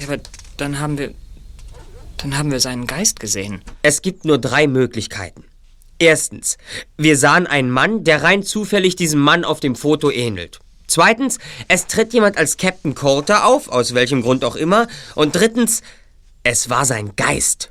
Ja, 0.00 0.08
aber 0.08 0.16
dann 0.56 0.80
haben 0.80 0.96
wir. 0.96 1.12
Dann 2.16 2.38
haben 2.38 2.50
wir 2.50 2.60
seinen 2.60 2.86
Geist 2.86 3.20
gesehen. 3.20 3.60
Es 3.82 4.00
gibt 4.00 4.24
nur 4.24 4.38
drei 4.38 4.66
Möglichkeiten. 4.66 5.44
Erstens, 5.98 6.56
wir 6.96 7.18
sahen 7.18 7.46
einen 7.46 7.70
Mann, 7.70 8.02
der 8.02 8.22
rein 8.22 8.42
zufällig 8.42 8.96
diesem 8.96 9.20
Mann 9.20 9.44
auf 9.44 9.60
dem 9.60 9.76
Foto 9.76 10.10
ähnelt. 10.10 10.60
Zweitens, 10.86 11.38
es 11.68 11.88
tritt 11.88 12.14
jemand 12.14 12.38
als 12.38 12.56
Captain 12.56 12.94
Coulter 12.94 13.44
auf, 13.44 13.68
aus 13.68 13.92
welchem 13.92 14.22
Grund 14.22 14.44
auch 14.46 14.56
immer. 14.56 14.88
Und 15.14 15.36
drittens, 15.36 15.82
es 16.44 16.70
war 16.70 16.84
sein 16.84 17.12
Geist. 17.16 17.70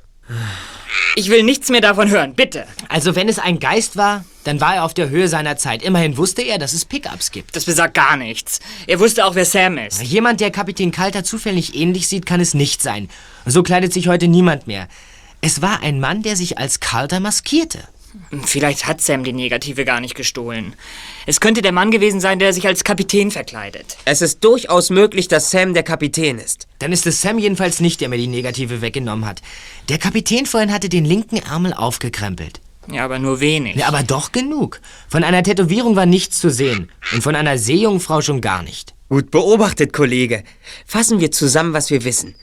Ich 1.14 1.28
will 1.28 1.42
nichts 1.42 1.68
mehr 1.68 1.80
davon 1.80 2.10
hören, 2.10 2.34
bitte. 2.34 2.66
Also 2.88 3.14
wenn 3.14 3.28
es 3.28 3.38
ein 3.38 3.58
Geist 3.58 3.96
war, 3.96 4.24
dann 4.44 4.60
war 4.60 4.76
er 4.76 4.84
auf 4.84 4.94
der 4.94 5.10
Höhe 5.10 5.28
seiner 5.28 5.56
Zeit. 5.56 5.82
Immerhin 5.82 6.16
wusste 6.16 6.42
er, 6.42 6.58
dass 6.58 6.72
es 6.72 6.84
Pickups 6.84 7.30
gibt. 7.30 7.54
Das 7.54 7.66
besagt 7.66 7.94
gar 7.94 8.16
nichts. 8.16 8.60
Er 8.86 8.98
wusste 8.98 9.24
auch, 9.24 9.34
wer 9.34 9.44
Sam 9.44 9.78
ist. 9.78 10.02
Jemand, 10.02 10.40
der 10.40 10.50
Kapitän 10.50 10.90
Kalter 10.90 11.22
zufällig 11.22 11.74
ähnlich 11.74 12.08
sieht, 12.08 12.26
kann 12.26 12.40
es 12.40 12.54
nicht 12.54 12.82
sein. 12.82 13.08
So 13.46 13.62
kleidet 13.62 13.92
sich 13.92 14.08
heute 14.08 14.26
niemand 14.26 14.66
mehr. 14.66 14.88
Es 15.40 15.60
war 15.60 15.82
ein 15.82 16.00
Mann, 16.00 16.22
der 16.22 16.36
sich 16.36 16.58
als 16.58 16.80
Kalter 16.80 17.20
maskierte. 17.20 17.80
Vielleicht 18.44 18.86
hat 18.86 19.00
Sam 19.00 19.24
die 19.24 19.32
Negative 19.32 19.84
gar 19.84 20.00
nicht 20.00 20.14
gestohlen. 20.14 20.74
Es 21.26 21.40
könnte 21.40 21.62
der 21.62 21.72
Mann 21.72 21.90
gewesen 21.90 22.20
sein, 22.20 22.38
der 22.38 22.52
sich 22.52 22.66
als 22.66 22.84
Kapitän 22.84 23.30
verkleidet. 23.30 23.96
Es 24.04 24.22
ist 24.22 24.44
durchaus 24.44 24.90
möglich, 24.90 25.28
dass 25.28 25.50
Sam 25.50 25.72
der 25.74 25.82
Kapitän 25.82 26.38
ist. 26.38 26.66
Dann 26.78 26.92
ist 26.92 27.06
es 27.06 27.22
Sam 27.22 27.38
jedenfalls 27.38 27.80
nicht, 27.80 28.00
der 28.00 28.08
mir 28.08 28.18
die 28.18 28.26
Negative 28.26 28.82
weggenommen 28.82 29.26
hat. 29.26 29.40
Der 29.88 29.98
Kapitän 29.98 30.46
vorhin 30.46 30.72
hatte 30.72 30.88
den 30.88 31.04
linken 31.04 31.36
Ärmel 31.36 31.72
aufgekrempelt. 31.72 32.60
Ja, 32.90 33.04
aber 33.04 33.18
nur 33.18 33.40
wenig. 33.40 33.76
Ja, 33.76 33.88
aber 33.88 34.02
doch 34.02 34.32
genug. 34.32 34.80
Von 35.08 35.24
einer 35.24 35.42
Tätowierung 35.42 35.96
war 35.96 36.06
nichts 36.06 36.40
zu 36.40 36.50
sehen. 36.50 36.90
Und 37.12 37.22
von 37.22 37.36
einer 37.36 37.56
Seejungfrau 37.56 38.20
schon 38.20 38.40
gar 38.40 38.62
nicht. 38.62 38.94
Gut 39.08 39.30
beobachtet, 39.30 39.92
Kollege. 39.92 40.42
Fassen 40.86 41.20
wir 41.20 41.30
zusammen, 41.30 41.72
was 41.74 41.90
wir 41.90 42.04
wissen. 42.04 42.34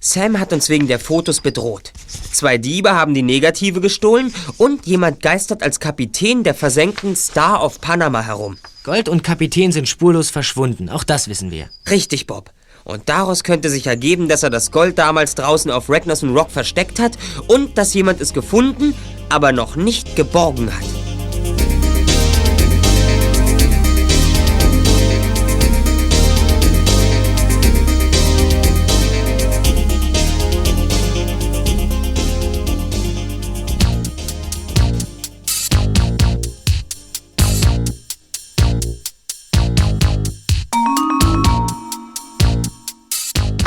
Sam 0.00 0.38
hat 0.38 0.52
uns 0.52 0.68
wegen 0.68 0.86
der 0.86 1.00
Fotos 1.00 1.40
bedroht. 1.40 1.92
Zwei 2.32 2.56
Diebe 2.56 2.92
haben 2.92 3.14
die 3.14 3.22
Negative 3.22 3.80
gestohlen 3.80 4.32
und 4.56 4.86
jemand 4.86 5.22
geistert 5.22 5.62
als 5.62 5.80
Kapitän 5.80 6.44
der 6.44 6.54
versenkten 6.54 7.16
Star 7.16 7.64
of 7.64 7.80
Panama 7.80 8.22
herum. 8.22 8.58
Gold 8.84 9.08
und 9.08 9.24
Kapitän 9.24 9.72
sind 9.72 9.88
spurlos 9.88 10.30
verschwunden. 10.30 10.88
Auch 10.88 11.04
das 11.04 11.28
wissen 11.28 11.50
wir. 11.50 11.68
Richtig, 11.90 12.26
Bob. 12.26 12.52
Und 12.84 13.08
daraus 13.08 13.42
könnte 13.42 13.70
sich 13.70 13.86
ergeben, 13.86 14.28
dass 14.28 14.42
er 14.42 14.50
das 14.50 14.70
Gold 14.70 14.98
damals 14.98 15.34
draußen 15.34 15.70
auf 15.70 15.90
Ragnarsson 15.90 16.34
Rock 16.34 16.50
versteckt 16.50 17.00
hat 17.00 17.18
und 17.48 17.76
dass 17.76 17.92
jemand 17.92 18.20
es 18.20 18.32
gefunden, 18.32 18.94
aber 19.28 19.52
noch 19.52 19.76
nicht 19.76 20.16
geborgen 20.16 20.74
hat. 20.74 21.07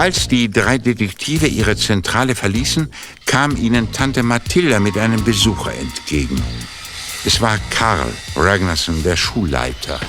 Als 0.01 0.27
die 0.27 0.49
drei 0.49 0.79
Detektive 0.79 1.45
ihre 1.45 1.77
Zentrale 1.77 2.33
verließen, 2.33 2.91
kam 3.27 3.55
ihnen 3.55 3.91
Tante 3.91 4.23
Mathilda 4.23 4.79
mit 4.79 4.97
einem 4.97 5.23
Besucher 5.23 5.75
entgegen. 5.75 6.41
Es 7.23 7.39
war 7.39 7.59
Karl 7.69 8.11
Ragnarsson, 8.35 9.03
der 9.03 9.15
Schulleiter. 9.15 9.99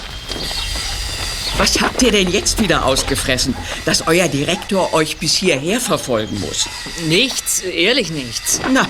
Was 1.59 1.83
habt 1.83 2.01
ihr 2.01 2.11
denn 2.11 2.31
jetzt 2.31 2.63
wieder 2.63 2.87
ausgefressen, 2.87 3.55
dass 3.85 4.07
euer 4.07 4.29
Direktor 4.29 4.95
euch 4.95 5.19
bis 5.19 5.35
hierher 5.35 5.79
verfolgen 5.79 6.41
muss? 6.41 6.71
Nichts, 7.07 7.61
ehrlich 7.61 8.11
nichts. 8.11 8.63
Na, 8.73 8.89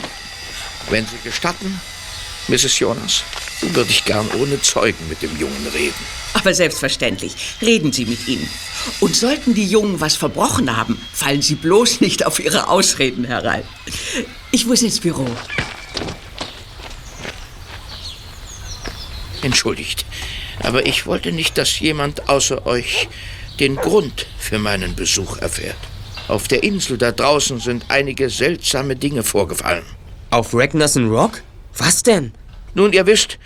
Wenn 0.89 1.05
Sie 1.05 1.19
gestatten, 1.25 1.81
Mrs. 2.47 2.79
Jonas, 2.79 3.25
würde 3.61 3.91
ich 3.91 4.05
gern 4.05 4.29
ohne 4.41 4.63
Zeugen 4.63 5.09
mit 5.09 5.21
dem 5.21 5.37
Jungen 5.37 5.67
reden. 5.75 6.22
Aber 6.35 6.55
selbstverständlich. 6.55 7.35
Reden 7.61 7.93
Sie 7.93 8.07
mit 8.07 8.27
ihm. 8.29 8.47
Und 9.01 9.17
sollten 9.17 9.55
die 9.55 9.67
Jungen 9.67 10.01
was 10.01 10.17
verbrochen 10.17 10.77
haben, 10.77 11.01
fallen 11.13 11.43
Sie 11.43 11.55
bloß 11.55 12.01
nicht 12.01 12.27
auf 12.27 12.41
ihre 12.41 12.69
Ausreden 12.69 13.25
herein. 13.25 13.65
Ich 14.51 14.67
muss 14.67 14.83
ins 14.83 15.01
Büro. 15.01 15.27
Entschuldigt, 19.43 20.07
aber 20.63 20.87
ich 20.87 21.07
wollte 21.07 21.33
nicht, 21.33 21.59
dass 21.59 21.81
jemand 21.81 22.29
außer 22.29 22.65
euch 22.67 23.09
den 23.59 23.77
Grund 23.77 24.27
für 24.39 24.59
meinen 24.59 24.95
Besuch 24.95 25.39
erfährt. 25.39 25.77
Auf 26.29 26.47
der 26.49 26.63
Insel 26.63 26.97
da 26.97 27.11
draußen 27.11 27.59
sind 27.59 27.87
einige 27.89 28.31
seltsame 28.31 28.95
Dinge 28.95 29.25
vorgefallen. 29.25 29.85
Auf 30.31 30.55
Ragnarsson 30.55 31.11
Rock? 31.11 31.43
Was 31.77 32.03
denn? 32.03 32.33
Nun, 32.75 32.93
ihr 32.93 33.07
wisst, 33.07 33.39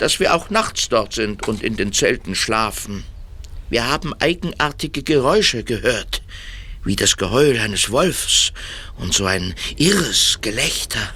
dass 0.00 0.18
wir 0.18 0.34
auch 0.34 0.50
nachts 0.50 0.88
dort 0.88 1.12
sind 1.12 1.46
und 1.46 1.62
in 1.62 1.76
den 1.76 1.92
Zelten 1.92 2.34
schlafen. 2.34 3.04
Wir 3.68 3.86
haben 3.86 4.14
eigenartige 4.14 5.02
Geräusche 5.02 5.62
gehört, 5.62 6.22
wie 6.84 6.96
das 6.96 7.18
Geheul 7.18 7.58
eines 7.58 7.90
Wolfs 7.90 8.52
und 8.96 9.12
so 9.12 9.26
ein 9.26 9.54
irres 9.76 10.38
Gelächter. 10.40 11.14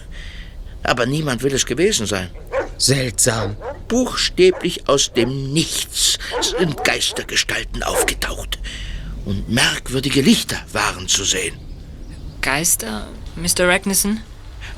Aber 0.83 1.07
niemand 1.07 1.43
will 1.43 1.55
es 1.55 1.65
gewesen 1.65 2.07
sein. 2.07 2.31
Seltsam. 2.77 3.57
Buchstäblich 3.89 4.87
aus 4.87 5.13
dem 5.15 5.53
Nichts 5.55 6.19
sind 6.43 6.85
Geistergestalten 6.85 7.83
aufgetaucht. 7.83 8.59
Und 9.25 9.49
merkwürdige 9.49 10.21
Lichter 10.21 10.59
waren 10.73 11.09
zu 11.09 11.25
sehen. 11.25 11.59
Geister, 12.43 13.09
Mr. 13.37 13.67
Ragnarsson? 13.67 14.21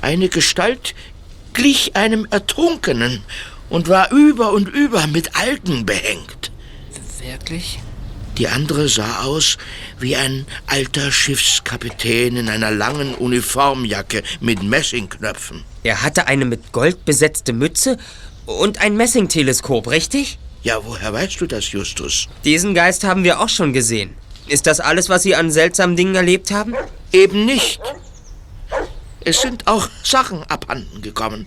Eine 0.01 0.29
Gestalt 0.29 0.95
glich 1.53 1.97
einem 1.97 2.29
Ertrunkenen 2.31 3.25
und 3.69 3.89
war 3.89 4.11
über 4.13 4.53
und 4.53 4.69
über 4.69 5.07
mit 5.07 5.37
Algen 5.37 5.87
behängt. 5.87 6.53
Wirklich? 7.21 7.81
Die 8.39 8.49
andere 8.49 8.89
sah 8.89 9.23
aus 9.23 9.57
wie 9.99 10.15
ein 10.15 10.47
alter 10.67 11.11
Schiffskapitän 11.11 12.37
in 12.37 12.49
einer 12.51 12.71
langen 12.71 13.15
Uniformjacke 13.15 14.23
mit 14.41 14.63
Messingknöpfen. 14.63 15.65
Er 15.83 16.03
hatte 16.03 16.27
eine 16.27 16.45
mit 16.45 16.73
Gold 16.73 17.05
besetzte 17.07 17.55
Mütze 17.55 17.97
und 18.45 18.81
ein 18.81 18.97
Messingteleskop, 18.97 19.89
richtig? 19.89 20.39
Ja, 20.63 20.85
woher 20.85 21.13
weißt 21.13 21.41
du 21.41 21.47
das, 21.47 21.73
Justus? 21.73 22.29
Diesen 22.45 22.75
Geist 22.75 23.05
haben 23.05 23.25
wir 23.25 23.41
auch 23.41 23.49
schon 23.49 23.73
gesehen. 23.73 24.15
Ist 24.49 24.67
das 24.67 24.81
alles, 24.81 25.09
was 25.09 25.23
Sie 25.23 25.35
an 25.35 25.51
seltsamen 25.51 25.97
Dingen 25.97 26.15
erlebt 26.15 26.51
haben? 26.51 26.75
Eben 27.13 27.47
nicht. 27.47 27.81
Es 29.21 29.41
sind 29.41 29.67
auch 29.67 29.89
Sachen 30.05 30.43
abhanden 30.45 31.03
gekommen. 31.03 31.47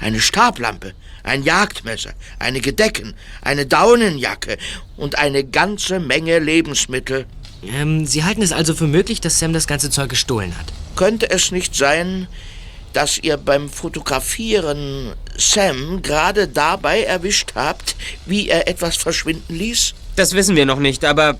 Eine 0.00 0.20
Stablampe, 0.20 0.92
ein 1.26 1.42
Jagdmesser, 1.42 2.14
einige 2.38 2.72
Decken, 2.72 3.14
eine 3.42 3.66
Daunenjacke 3.66 4.56
und 4.96 5.18
eine 5.18 5.44
ganze 5.44 6.00
Menge 6.00 6.38
Lebensmittel. 6.38 7.26
Ähm, 7.62 8.06
Sie 8.06 8.24
halten 8.24 8.42
es 8.42 8.52
also 8.52 8.74
für 8.74 8.86
möglich, 8.86 9.20
dass 9.20 9.38
Sam 9.38 9.52
das 9.52 9.66
ganze 9.66 9.90
Zeug 9.90 10.08
gestohlen 10.08 10.56
hat? 10.56 10.66
Könnte 10.94 11.30
es 11.30 11.50
nicht 11.50 11.74
sein, 11.74 12.28
dass 12.92 13.18
ihr 13.18 13.36
beim 13.36 13.68
Fotografieren 13.68 15.12
Sam 15.36 16.00
gerade 16.00 16.48
dabei 16.48 17.02
erwischt 17.02 17.52
habt, 17.54 17.96
wie 18.24 18.48
er 18.48 18.68
etwas 18.68 18.96
verschwinden 18.96 19.54
ließ? 19.54 19.94
Das 20.14 20.32
wissen 20.32 20.56
wir 20.56 20.64
noch 20.64 20.78
nicht, 20.78 21.04
aber 21.04 21.38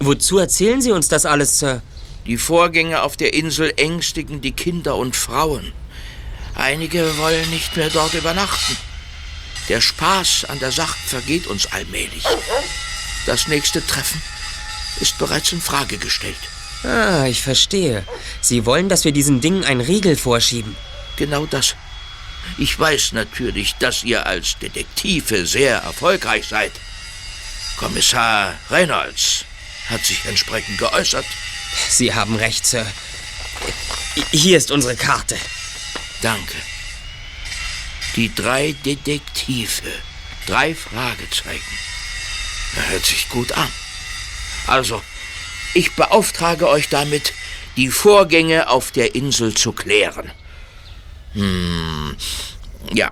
wozu 0.00 0.38
erzählen 0.38 0.82
Sie 0.82 0.92
uns 0.92 1.08
das 1.08 1.24
alles, 1.24 1.58
Sir? 1.58 1.80
Die 2.26 2.36
Vorgänge 2.36 3.02
auf 3.02 3.16
der 3.16 3.34
Insel 3.34 3.72
ängstigen 3.76 4.40
die 4.40 4.52
Kinder 4.52 4.96
und 4.96 5.14
Frauen. 5.14 5.72
Einige 6.56 7.16
wollen 7.18 7.48
nicht 7.50 7.76
mehr 7.76 7.88
dort 7.88 8.14
übernachten. 8.14 8.76
Der 9.68 9.80
Spaß 9.80 10.46
an 10.48 10.58
der 10.60 10.72
Sache 10.72 10.96
vergeht 11.06 11.46
uns 11.46 11.66
allmählich. 11.66 12.24
Das 13.26 13.48
nächste 13.48 13.84
Treffen 13.84 14.22
ist 15.00 15.18
bereits 15.18 15.52
in 15.52 15.60
Frage 15.60 15.98
gestellt. 15.98 16.36
Ah, 16.84 17.26
ich 17.26 17.42
verstehe. 17.42 18.04
Sie 18.40 18.64
wollen, 18.64 18.88
dass 18.88 19.04
wir 19.04 19.12
diesen 19.12 19.40
Dingen 19.40 19.64
einen 19.64 19.80
Riegel 19.80 20.16
vorschieben. 20.16 20.76
Genau 21.16 21.46
das. 21.46 21.74
Ich 22.58 22.78
weiß 22.78 23.12
natürlich, 23.12 23.74
dass 23.74 24.04
ihr 24.04 24.24
als 24.26 24.58
Detektive 24.58 25.46
sehr 25.46 25.78
erfolgreich 25.78 26.46
seid. 26.46 26.72
Kommissar 27.76 28.54
Reynolds 28.70 29.44
hat 29.90 30.04
sich 30.04 30.24
entsprechend 30.26 30.78
geäußert. 30.78 31.26
Sie 31.90 32.14
haben 32.14 32.36
recht, 32.36 32.64
Sir. 32.64 32.86
Hier 34.30 34.56
ist 34.56 34.70
unsere 34.70 34.96
Karte. 34.96 35.36
Danke. 36.22 36.54
Die 38.16 38.34
drei 38.34 38.74
Detektive. 38.84 39.90
Drei 40.46 40.74
Fragezeichen. 40.74 41.78
Hört 42.90 43.04
sich 43.04 43.28
gut 43.28 43.52
an. 43.52 43.68
Also, 44.66 45.02
ich 45.74 45.92
beauftrage 45.94 46.68
euch 46.68 46.88
damit, 46.88 47.32
die 47.76 47.88
Vorgänge 47.88 48.68
auf 48.68 48.90
der 48.90 49.14
Insel 49.14 49.54
zu 49.54 49.72
klären. 49.72 50.30
Hm, 51.34 52.16
ja, 52.92 53.10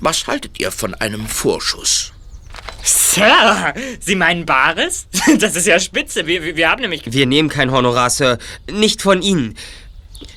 was 0.00 0.26
haltet 0.26 0.58
ihr 0.58 0.72
von 0.72 0.94
einem 0.94 1.26
Vorschuss? 1.28 2.12
Sir, 2.82 3.74
Sie 4.00 4.16
meinen 4.16 4.44
Bares? 4.44 5.06
Das 5.38 5.54
ist 5.54 5.66
ja 5.66 5.78
spitze. 5.78 6.26
Wir, 6.26 6.42
wir- 6.42 6.56
wir 6.56 6.68
haben 6.68 6.80
nämlich... 6.82 7.02
Wir 7.06 7.26
nehmen 7.26 7.48
kein 7.48 7.70
Honorar, 7.70 8.10
Sir. 8.10 8.38
Nicht 8.70 9.02
von 9.02 9.22
Ihnen. 9.22 9.56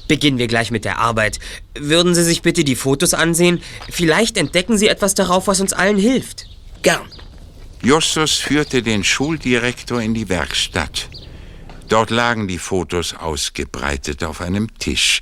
Beginnen 0.08 0.38
wir 0.38 0.48
gleich 0.48 0.72
mit 0.72 0.86
der 0.86 1.00
Arbeit. 1.00 1.40
Würden 1.78 2.16
Sie 2.16 2.24
sich 2.24 2.42
bitte 2.42 2.64
die 2.64 2.76
Fotos 2.76 3.14
ansehen? 3.14 3.62
Vielleicht 3.90 4.38
entdecken 4.38 4.78
Sie 4.78 4.88
etwas 4.88 5.16
darauf, 5.16 5.48
was 5.48 5.60
uns 5.60 5.74
allen 5.74 5.98
hilft. 5.98 6.48
Gern. 6.82 7.10
Justus 7.82 8.36
führte 8.36 8.82
den 8.82 9.04
Schuldirektor 9.04 10.02
in 10.02 10.14
die 10.14 10.30
Werkstatt. 10.30 11.10
Dort 11.88 12.10
lagen 12.10 12.48
die 12.48 12.58
Fotos 12.58 13.14
ausgebreitet 13.14 14.24
auf 14.24 14.42
einem 14.42 14.76
Tisch. 14.80 15.22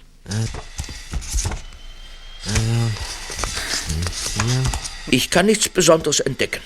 Ich 5.08 5.30
kann 5.30 5.46
nichts 5.46 5.68
Besonderes 5.70 6.20
entdecken. 6.22 6.62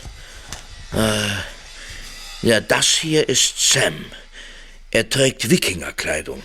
Äh, 0.93 1.27
ja, 2.43 2.61
das 2.61 2.87
hier 2.87 3.27
ist 3.27 3.59
Sam. 3.59 4.05
Er 4.91 5.09
trägt 5.09 5.49
Wikingerkleidung. 5.49 6.43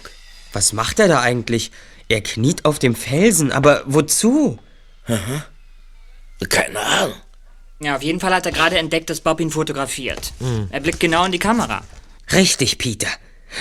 Was 0.52 0.72
macht 0.72 0.98
er 0.98 1.08
da 1.08 1.20
eigentlich? 1.20 1.70
Er 2.08 2.20
kniet 2.20 2.64
auf 2.64 2.78
dem 2.78 2.94
Felsen, 2.94 3.52
aber 3.52 3.82
wozu? 3.86 4.58
Aha. 5.06 5.44
Keine 6.48 6.78
Ahnung. 6.80 7.16
Ja, 7.80 7.96
auf 7.96 8.02
jeden 8.02 8.20
Fall 8.20 8.34
hat 8.34 8.46
er 8.46 8.52
gerade 8.52 8.78
entdeckt, 8.78 9.10
dass 9.10 9.20
Bob 9.20 9.40
ihn 9.40 9.50
fotografiert. 9.50 10.32
Hm. 10.38 10.68
Er 10.70 10.80
blickt 10.80 11.00
genau 11.00 11.24
in 11.24 11.32
die 11.32 11.38
Kamera. 11.38 11.82
Richtig, 12.32 12.78
Peter. 12.78 13.08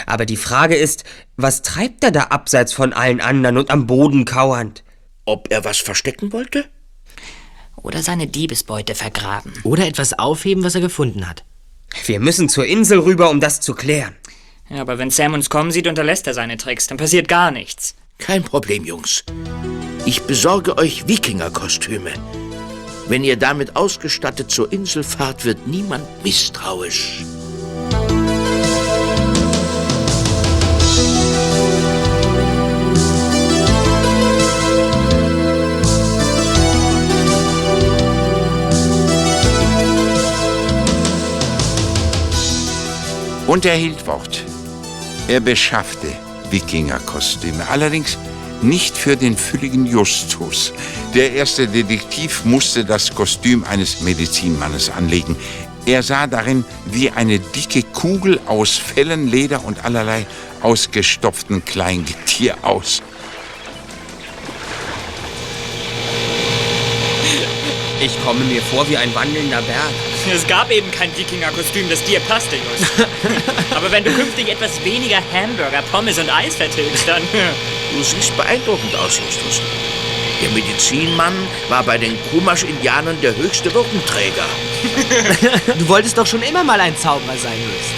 Aber 0.06 0.26
die 0.26 0.38
Frage 0.38 0.76
ist, 0.76 1.04
was 1.38 1.62
treibt 1.64 2.04
er 2.04 2.12
da 2.12 2.24
abseits 2.26 2.74
von 2.74 2.94
allen 2.94 3.20
anderen 3.20 3.58
und 3.58 3.72
am 3.72 3.88
Boden 3.88 4.26
kauernd? 4.26 4.84
Ob 5.26 5.52
er 5.52 5.66
was 5.66 5.78
verstecken 5.78 6.32
wollte? 6.32 6.66
Oder 7.78 8.04
seine 8.04 8.28
Diebesbeute 8.28 8.96
vergraben. 8.96 9.54
Oder 9.64 9.88
etwas 9.88 10.18
aufheben, 10.18 10.64
was 10.64 10.76
er 10.76 10.82
gefunden 10.82 11.28
hat. 11.28 11.44
Wir 12.06 12.20
müssen 12.20 12.48
zur 12.48 12.66
Insel 12.66 13.00
rüber, 13.00 13.30
um 13.30 13.40
das 13.40 13.60
zu 13.60 13.74
klären. 13.74 14.16
Ja, 14.72 14.82
aber 14.82 14.98
wenn 14.98 15.10
Sam 15.10 15.34
uns 15.34 15.50
kommen 15.50 15.72
sieht, 15.72 15.88
unterlässt 15.88 16.28
er 16.28 16.34
seine 16.34 16.56
Tricks. 16.56 16.88
Dann 16.88 16.98
passiert 16.98 17.28
gar 17.28 17.52
nichts. 17.52 17.94
Kein 18.18 18.44
Problem, 18.44 18.86
Jungs. 18.86 19.26
Ich 20.06 20.24
besorge 20.24 20.78
euch 20.78 21.08
Wikingerkostüme. 21.08 22.12
Wenn 23.08 23.26
ihr 23.26 23.36
damit 23.36 23.76
ausgestattet 23.76 24.50
zur 24.50 24.72
Insel 24.72 25.04
fahrt, 25.04 25.44
wird 25.44 25.68
niemand 25.68 26.06
misstrauisch. 26.24 27.26
Und 43.48 43.66
er 43.66 43.76
hielt 43.76 44.08
Wort. 44.08 44.46
Er 45.28 45.40
beschaffte 45.40 46.08
Wikingerkostüme, 46.50 47.68
allerdings 47.70 48.18
nicht 48.62 48.96
für 48.96 49.16
den 49.16 49.38
fülligen 49.38 49.86
Justus. 49.86 50.74
Der 51.14 51.32
erste 51.34 51.68
Detektiv 51.68 52.46
musste 52.46 52.86
das 52.86 53.14
Kostüm 53.14 53.64
eines 53.64 54.02
Medizinmannes 54.02 54.90
anlegen. 54.90 55.36
Er 55.86 56.04
sah 56.04 56.28
darin 56.28 56.64
wie 56.86 57.10
eine 57.10 57.40
dicke 57.40 57.82
Kugel 57.82 58.40
aus 58.46 58.78
Fellen, 58.78 59.30
Leder 59.30 59.66
und 59.66 59.84
allerlei 59.84 60.28
ausgestopften 60.62 61.66
Kleingetier 61.66 62.56
aus. 62.62 63.02
Ich 68.04 68.24
komme 68.24 68.44
mir 68.46 68.62
vor 68.62 68.88
wie 68.90 68.98
ein 68.98 69.14
wandelnder 69.14 69.62
Berg. 69.62 70.11
Es 70.34 70.48
gab 70.48 70.70
eben 70.72 70.90
kein 70.92 71.16
Wikinger-Kostüm, 71.18 71.90
das 71.90 72.04
dir 72.04 72.20
passte, 72.22 72.56
Just. 72.56 72.92
aber 73.76 73.92
wenn 73.92 74.04
du 74.04 74.12
künftig 74.12 74.50
etwas 74.50 74.84
weniger 74.84 75.18
Hamburger, 75.34 75.82
Pommes 75.92 76.18
und 76.20 76.30
Eis 76.30 76.56
vertilgst, 76.56 77.08
dann... 77.08 77.22
Du 77.94 78.04
siehst 78.04 78.36
beeindruckend 78.38 78.96
aus, 78.96 79.20
Justus. 79.26 79.62
Der 80.42 80.50
Medizinmann 80.52 81.34
war 81.70 81.84
bei 81.84 81.98
den 81.98 82.18
Kumasch-Indianern 82.32 83.20
der 83.22 83.36
höchste 83.36 83.74
Würdenträger. 83.74 84.46
Du 85.78 85.88
wolltest 85.88 86.18
doch 86.18 86.26
schon 86.28 86.42
immer 86.44 86.64
mal 86.64 86.80
ein 86.80 86.98
Zauberer 86.98 87.38
sein, 87.38 87.54
Just. 87.62 87.92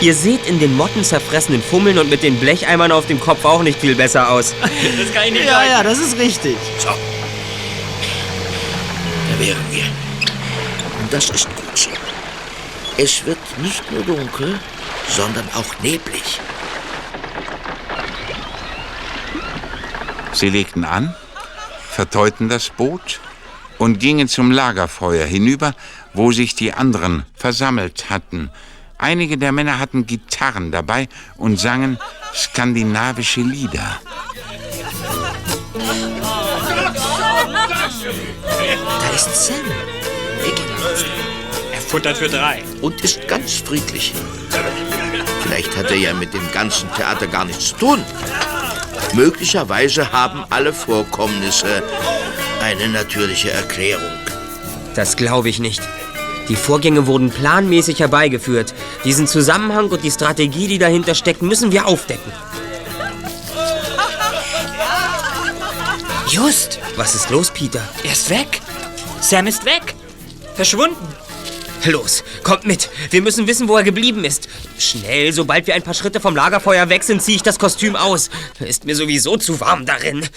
Ihr 0.00 0.14
seht 0.14 0.46
in 0.46 0.58
den 0.60 0.76
Motten 0.76 1.02
zerfressenen 1.04 1.62
Fummeln 1.62 1.98
und 1.98 2.08
mit 2.10 2.22
den 2.22 2.36
Blecheimern 2.38 2.92
auf 2.92 3.06
dem 3.06 3.18
Kopf 3.20 3.44
auch 3.44 3.62
nicht 3.62 3.80
viel 3.80 3.94
besser 3.94 4.30
aus. 4.30 4.54
Das 4.62 5.12
kann 5.12 5.24
ich 5.26 5.32
nicht 5.32 5.46
Ja, 5.46 5.58
leugnen. 5.60 5.70
ja, 5.72 5.82
das 5.82 5.98
ist 5.98 6.16
richtig. 6.18 6.56
So. 6.78 6.88
Da 6.88 6.94
wären 9.40 9.64
wir. 9.70 9.84
Und 11.00 11.12
das 11.12 11.30
ist 11.30 11.48
so. 11.78 11.90
Es 12.96 13.24
wird 13.24 13.38
nicht 13.58 13.90
nur 13.92 14.02
dunkel, 14.02 14.58
sondern 15.08 15.48
auch 15.54 15.80
neblig. 15.82 16.40
Sie 20.32 20.50
legten 20.50 20.84
an, 20.84 21.14
verteuten 21.90 22.48
das 22.48 22.70
Boot 22.70 23.20
und 23.78 23.98
gingen 23.98 24.28
zum 24.28 24.50
Lagerfeuer 24.50 25.26
hinüber, 25.26 25.74
wo 26.12 26.32
sich 26.32 26.54
die 26.54 26.72
anderen 26.72 27.24
versammelt 27.34 28.10
hatten. 28.10 28.50
Einige 28.98 29.38
der 29.38 29.52
Männer 29.52 29.78
hatten 29.78 30.06
Gitarren 30.06 30.72
dabei 30.72 31.08
und 31.36 31.58
sangen 31.58 31.98
skandinavische 32.34 33.42
Lieder. 33.42 34.00
Da 39.00 39.14
ist 39.14 39.46
Sam. 39.46 39.56
Er 40.44 41.37
futtert 41.88 42.18
für 42.18 42.28
drei. 42.28 42.62
Und 42.82 43.00
ist 43.02 43.26
ganz 43.26 43.54
friedlich. 43.54 44.12
Vielleicht 45.42 45.76
hat 45.76 45.90
er 45.90 45.96
ja 45.96 46.12
mit 46.12 46.34
dem 46.34 46.52
ganzen 46.52 46.92
Theater 46.94 47.26
gar 47.26 47.44
nichts 47.44 47.68
zu 47.68 47.76
tun. 47.76 48.04
Möglicherweise 49.14 50.12
haben 50.12 50.44
alle 50.50 50.72
Vorkommnisse 50.72 51.82
eine 52.62 52.88
natürliche 52.88 53.50
Erklärung. 53.50 54.10
Das 54.94 55.16
glaube 55.16 55.48
ich 55.48 55.58
nicht. 55.58 55.80
Die 56.48 56.56
Vorgänge 56.56 57.06
wurden 57.06 57.30
planmäßig 57.30 58.00
herbeigeführt. 58.00 58.74
Diesen 59.04 59.26
Zusammenhang 59.26 59.88
und 59.88 60.02
die 60.02 60.10
Strategie, 60.10 60.66
die 60.66 60.78
dahinter 60.78 61.14
steckt, 61.14 61.42
müssen 61.42 61.72
wir 61.72 61.86
aufdecken. 61.86 62.32
Just! 66.28 66.78
Was 66.96 67.14
ist 67.14 67.30
los, 67.30 67.50
Peter? 67.50 67.80
Er 68.02 68.12
ist 68.12 68.28
weg. 68.28 68.60
Sam 69.20 69.46
ist 69.46 69.64
weg. 69.64 69.94
Verschwunden. 70.54 71.06
Los, 71.84 72.24
kommt 72.42 72.66
mit. 72.66 72.90
Wir 73.10 73.22
müssen 73.22 73.46
wissen, 73.46 73.68
wo 73.68 73.76
er 73.76 73.84
geblieben 73.84 74.24
ist. 74.24 74.48
Schnell, 74.78 75.32
sobald 75.32 75.66
wir 75.66 75.74
ein 75.74 75.82
paar 75.82 75.94
Schritte 75.94 76.20
vom 76.20 76.34
Lagerfeuer 76.34 76.88
weg 76.88 77.04
sind, 77.04 77.22
ziehe 77.22 77.36
ich 77.36 77.42
das 77.42 77.58
Kostüm 77.58 77.96
aus. 77.96 78.30
Ist 78.58 78.84
mir 78.84 78.96
sowieso 78.96 79.36
zu 79.36 79.60
warm 79.60 79.86
darin. 79.86 80.28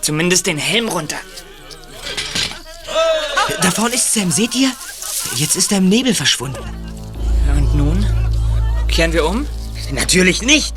Zumindest 0.00 0.46
den 0.46 0.58
Helm 0.58 0.88
runter. 0.88 1.16
Da 3.60 3.70
vorne 3.70 3.94
ist 3.94 4.12
Sam, 4.12 4.30
seht 4.30 4.54
ihr? 4.54 4.70
Jetzt 5.34 5.56
ist 5.56 5.72
er 5.72 5.78
im 5.78 5.88
Nebel 5.88 6.14
verschwunden. 6.14 6.62
Und 7.56 7.74
nun? 7.74 8.06
Kehren 8.88 9.12
wir 9.12 9.26
um? 9.26 9.46
Natürlich 9.92 10.42
nicht. 10.42 10.74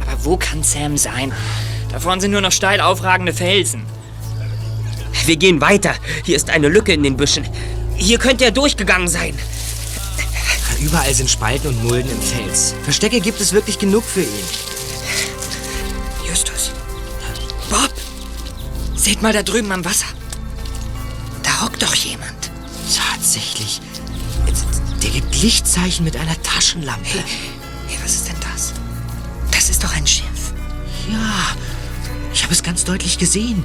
Aber 0.00 0.24
wo 0.24 0.36
kann 0.36 0.62
Sam 0.62 0.96
sein? 0.96 1.32
Da 1.90 2.00
vorne 2.00 2.20
sind 2.20 2.30
nur 2.30 2.40
noch 2.40 2.52
steil 2.52 2.80
aufragende 2.80 3.32
Felsen. 3.32 3.84
Wir 5.26 5.36
gehen 5.36 5.60
weiter. 5.60 5.94
Hier 6.24 6.36
ist 6.36 6.50
eine 6.50 6.68
Lücke 6.68 6.92
in 6.92 7.02
den 7.02 7.16
Büschen. 7.16 7.46
Hier 7.96 8.18
könnte 8.18 8.44
er 8.44 8.50
durchgegangen 8.50 9.08
sein. 9.08 9.38
Überall 10.80 11.14
sind 11.14 11.30
Spalten 11.30 11.68
und 11.68 11.82
Mulden 11.84 12.10
im 12.10 12.20
Fels. 12.20 12.74
Verstecke 12.82 13.20
gibt 13.20 13.40
es 13.40 13.52
wirklich 13.52 13.78
genug 13.78 14.04
für 14.04 14.22
ihn. 14.22 14.44
Justus. 16.28 16.72
Bob. 17.70 17.92
Seht 18.94 19.22
mal 19.22 19.32
da 19.32 19.42
drüben 19.42 19.72
am 19.72 19.84
Wasser. 19.84 20.06
Da 21.42 21.62
hockt 21.62 21.82
doch 21.82 21.94
jemand. 21.94 22.50
Tatsächlich. 22.94 23.80
Der 25.02 25.10
gibt 25.10 25.40
Lichtzeichen 25.42 26.04
mit 26.04 26.16
einer 26.16 26.40
Taschenlampe. 26.42 27.04
Hey, 27.04 27.24
hey, 27.88 27.98
was 28.02 28.14
ist 28.14 28.28
denn 28.28 28.36
das? 28.40 28.72
Das 29.50 29.70
ist 29.70 29.82
doch 29.82 29.94
ein 29.94 30.06
Schiff. 30.06 30.52
Ja, 31.10 31.56
ich 32.32 32.42
habe 32.42 32.52
es 32.52 32.62
ganz 32.62 32.84
deutlich 32.84 33.18
gesehen. 33.18 33.64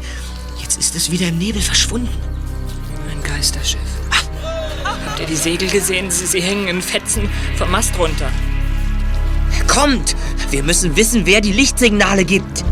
Jetzt 0.61 0.77
ist 0.77 0.95
es 0.95 1.11
wieder 1.11 1.27
im 1.27 1.37
Nebel 1.37 1.61
verschwunden. 1.61 2.15
Ein 3.09 3.23
Geisterschiff. 3.23 3.79
Habt 5.19 5.29
ihr 5.29 5.35
die 5.35 5.41
Segel 5.41 5.69
gesehen? 5.69 6.09
Sie, 6.09 6.25
sie 6.25 6.41
hängen 6.41 6.69
in 6.69 6.81
Fetzen 6.81 7.29
vom 7.57 7.69
Mast 7.71 7.97
runter. 7.97 8.31
Kommt! 9.67 10.15
Wir 10.49 10.63
müssen 10.63 10.95
wissen, 10.95 11.25
wer 11.25 11.41
die 11.41 11.51
Lichtsignale 11.51 12.23
gibt. 12.23 12.63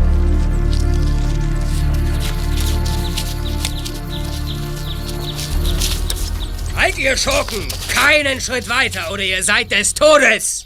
Halt, 6.74 6.96
ihr 6.96 7.18
Schurken! 7.18 7.68
Keinen 7.92 8.40
Schritt 8.40 8.66
weiter 8.70 9.12
oder 9.12 9.24
ihr 9.24 9.44
seid 9.44 9.70
des 9.70 9.92
Todes! 9.92 10.64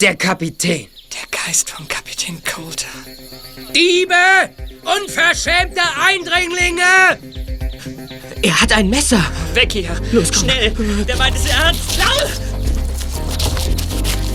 Der 0.00 0.14
Kapitän. 0.14 0.86
Der 1.12 1.40
Geist 1.44 1.70
von 1.70 1.88
Kapitän 1.88 2.40
Coulter. 2.44 2.86
Diebe! 3.74 4.14
Unverschämte 4.84 5.80
Eindringlinge! 6.00 7.18
Er 8.46 8.60
hat 8.60 8.72
ein 8.72 8.88
Messer. 8.88 9.20
Weg 9.54 9.72
hier. 9.72 10.00
Los, 10.12 10.30
komm. 10.30 10.44
Schnell. 10.44 10.70
Der 11.04 11.16
meint 11.16 11.34
es 11.34 11.46
ernst. 11.46 11.98
Lauf! 11.98 12.40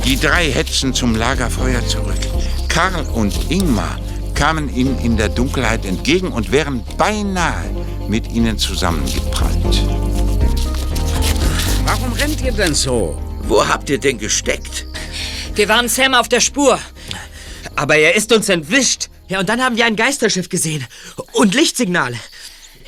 Die 0.04 0.20
drei 0.20 0.52
hetzten 0.52 0.94
zum 0.94 1.16
Lagerfeuer 1.16 1.88
zurück. 1.88 2.20
Karl 2.68 3.06
und 3.14 3.50
Ingmar 3.50 3.98
kamen 4.36 4.68
ihnen 4.76 5.00
in 5.00 5.16
der 5.16 5.30
Dunkelheit 5.30 5.86
entgegen 5.86 6.34
und 6.34 6.52
wären 6.52 6.84
beinahe 6.98 7.64
mit 8.10 8.30
ihnen 8.34 8.58
zusammengeprallt. 8.58 9.82
Warum 11.86 12.12
rennt 12.12 12.42
ihr 12.42 12.52
denn 12.52 12.76
so? 12.76 13.18
Wo 13.44 13.66
habt 13.66 13.90
ihr 13.90 13.98
denn 13.98 14.18
gesteckt? 14.18 14.88
Wir 15.56 15.70
waren 15.70 15.88
Sam 15.88 16.16
auf 16.16 16.28
der 16.28 16.42
Spur. 16.42 16.78
Aber 17.78 17.96
er 17.96 18.14
ist 18.16 18.34
uns 18.34 18.50
entwischt. 18.50 19.08
Ja, 19.30 19.40
und 19.40 19.48
dann 19.48 19.64
haben 19.64 19.78
wir 19.78 19.86
ein 19.86 19.96
Geisterschiff 19.96 20.50
gesehen. 20.50 20.86
Und 21.32 21.56
Lichtsignale. 21.56 22.18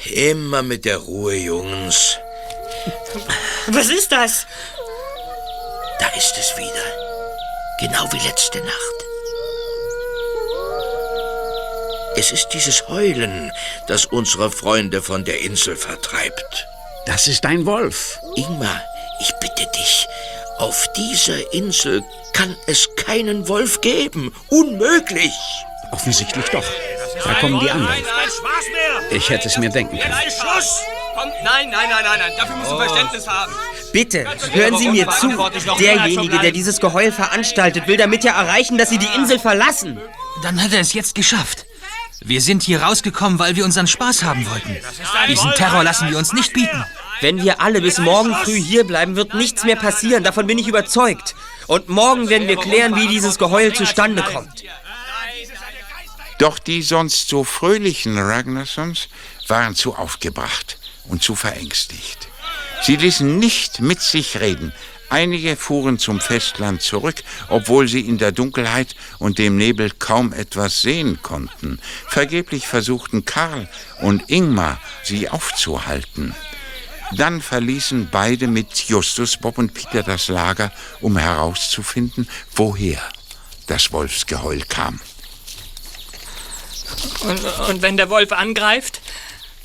Immer 0.05 0.63
mit 0.63 0.85
der 0.85 0.97
Ruhe, 0.97 1.35
Jungs. 1.35 2.17
Was 3.67 3.89
ist 3.89 4.11
das? 4.11 4.45
Da 5.99 6.07
ist 6.17 6.35
es 6.37 6.57
wieder. 6.57 6.85
Genau 7.79 8.07
wie 8.11 8.27
letzte 8.27 8.59
Nacht. 8.59 8.93
Es 12.15 12.31
ist 12.31 12.49
dieses 12.49 12.87
Heulen, 12.89 13.51
das 13.87 14.05
unsere 14.05 14.51
Freunde 14.51 15.01
von 15.01 15.23
der 15.25 15.41
Insel 15.41 15.75
vertreibt. 15.75 16.67
Das 17.05 17.27
ist 17.27 17.45
ein 17.45 17.65
Wolf. 17.65 18.19
Ingmar, 18.35 18.81
ich 19.19 19.33
bitte 19.39 19.69
dich, 19.71 20.07
auf 20.57 20.87
dieser 20.95 21.53
Insel 21.53 22.03
kann 22.33 22.55
es 22.67 22.87
keinen 22.95 23.47
Wolf 23.47 23.81
geben. 23.81 24.33
Unmöglich. 24.49 25.33
Offensichtlich 25.91 26.45
doch. 26.49 26.65
Da 27.23 27.33
kommen 27.35 27.59
die 27.59 27.69
anderen. 27.69 27.95
Ich 29.11 29.29
hätte 29.29 29.47
es 29.47 29.57
mir 29.57 29.69
denken 29.69 29.99
können. 29.99 30.13
Schluss! 30.13 30.81
Komm, 31.15 31.29
nein, 31.43 31.69
nein, 31.69 31.89
nein, 31.89 32.03
nein, 32.03 32.19
nein. 32.19 32.31
Dafür 32.37 32.55
müssen 32.55 32.71
wir 32.71 32.85
Verständnis 32.85 33.27
haben. 33.27 33.53
Bitte, 33.91 34.25
hören 34.51 34.77
Sie 34.77 34.89
mir 34.89 35.07
zu. 35.09 35.29
Derjenige, 35.79 36.39
der 36.39 36.51
dieses 36.51 36.79
Geheul 36.79 37.11
veranstaltet, 37.11 37.87
will 37.87 37.97
damit 37.97 38.23
ja 38.23 38.33
erreichen, 38.33 38.77
dass 38.77 38.89
Sie 38.89 38.97
die 38.97 39.09
Insel 39.15 39.37
verlassen. 39.37 39.99
Dann 40.41 40.61
hat 40.61 40.73
er 40.73 40.79
es 40.79 40.93
jetzt 40.93 41.13
geschafft. 41.13 41.65
Wir 42.25 42.41
sind 42.41 42.63
hier 42.63 42.81
rausgekommen, 42.81 43.37
weil 43.37 43.55
wir 43.55 43.65
unseren 43.65 43.85
Spaß 43.85 44.23
haben 44.23 44.49
wollten. 44.49 44.77
Diesen 45.27 45.51
Terror 45.51 45.83
lassen 45.83 46.09
wir 46.09 46.17
uns 46.17 46.33
nicht 46.33 46.53
bieten. 46.53 46.83
Wenn 47.21 47.43
wir 47.43 47.61
alle 47.61 47.81
bis 47.81 47.99
morgen 47.99 48.33
früh 48.33 48.59
hier 48.59 48.85
bleiben, 48.85 49.15
wird 49.15 49.33
nichts 49.33 49.63
mehr 49.63 49.75
passieren. 49.75 50.23
Davon 50.23 50.47
bin 50.47 50.57
ich 50.57 50.67
überzeugt. 50.67 51.35
Und 51.67 51.89
morgen 51.89 52.29
werden 52.29 52.47
wir 52.47 52.57
klären, 52.57 52.95
wie 52.95 53.07
dieses 53.07 53.37
Geheul 53.37 53.73
zustande 53.73 54.23
kommt. 54.23 54.63
Doch 56.39 56.59
die 56.59 56.81
sonst 56.81 57.29
so 57.29 57.43
fröhlichen 57.43 58.17
Ragnarsons 58.17 59.07
waren 59.47 59.75
zu 59.75 59.95
aufgebracht 59.95 60.77
und 61.05 61.21
zu 61.23 61.35
verängstigt. 61.35 62.27
Sie 62.81 62.95
ließen 62.95 63.37
nicht 63.39 63.79
mit 63.79 64.01
sich 64.01 64.39
reden. 64.39 64.73
Einige 65.09 65.55
fuhren 65.55 65.99
zum 65.99 66.19
Festland 66.19 66.81
zurück, 66.81 67.23
obwohl 67.47 67.87
sie 67.87 68.01
in 68.01 68.17
der 68.17 68.31
Dunkelheit 68.31 68.95
und 69.19 69.37
dem 69.37 69.57
Nebel 69.57 69.91
kaum 69.91 70.33
etwas 70.33 70.81
sehen 70.81 71.19
konnten. 71.21 71.79
Vergeblich 72.07 72.67
versuchten 72.67 73.23
Karl 73.23 73.69
und 74.01 74.29
Ingmar, 74.29 74.81
sie 75.03 75.29
aufzuhalten. 75.29 76.33
Dann 77.11 77.41
verließen 77.41 78.09
beide 78.11 78.47
mit 78.47 78.73
Justus, 78.89 79.37
Bob 79.37 79.59
und 79.59 79.75
Peter 79.75 80.01
das 80.01 80.29
Lager, 80.29 80.71
um 80.99 81.15
herauszufinden, 81.17 82.27
woher 82.55 83.01
das 83.67 83.91
Wolfsgeheul 83.91 84.61
kam. 84.67 84.99
Und, 87.23 87.69
und 87.69 87.81
wenn 87.81 87.97
der 87.97 88.09
Wolf 88.09 88.31
angreift? 88.31 89.01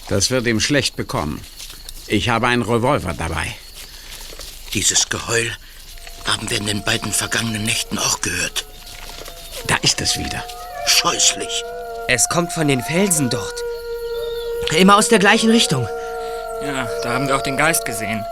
Das 0.09 0.31
wird 0.31 0.47
ihm 0.47 0.61
schlecht 0.61 0.97
bekommen. 0.97 1.41
Ich 2.07 2.29
habe 2.29 2.47
einen 2.47 2.63
Revolver 2.63 3.13
dabei. 3.13 3.55
Dieses 4.75 5.09
Geheul 5.09 5.51
haben 6.27 6.49
wir 6.51 6.59
in 6.59 6.67
den 6.67 6.85
beiden 6.85 7.13
vergangenen 7.13 7.65
Nächten 7.65 7.99
auch 7.99 8.21
gehört. 8.21 8.67
Da 9.67 9.77
ist 9.83 10.01
es 10.01 10.19
wieder. 10.19 10.45
Scheußlich. 10.87 11.65
Es 12.07 12.29
kommt 12.29 12.53
von 12.53 12.69
den 12.69 12.83
Felsen 12.83 13.29
dort. 13.29 13.55
Immer 14.77 14.97
aus 14.97 15.09
der 15.09 15.19
gleichen 15.19 15.51
Richtung. 15.51 15.87
Ja, 16.63 16.89
da 17.03 17.11
haben 17.13 17.29
wir 17.29 17.37
auch 17.37 17.43
den 17.43 17.57
Geist 17.57 17.85
gesehen. 17.85 18.25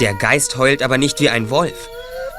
Der 0.00 0.14
Geist 0.14 0.56
heult 0.56 0.82
aber 0.82 0.98
nicht 0.98 1.20
wie 1.20 1.28
ein 1.28 1.50
Wolf. 1.50 1.88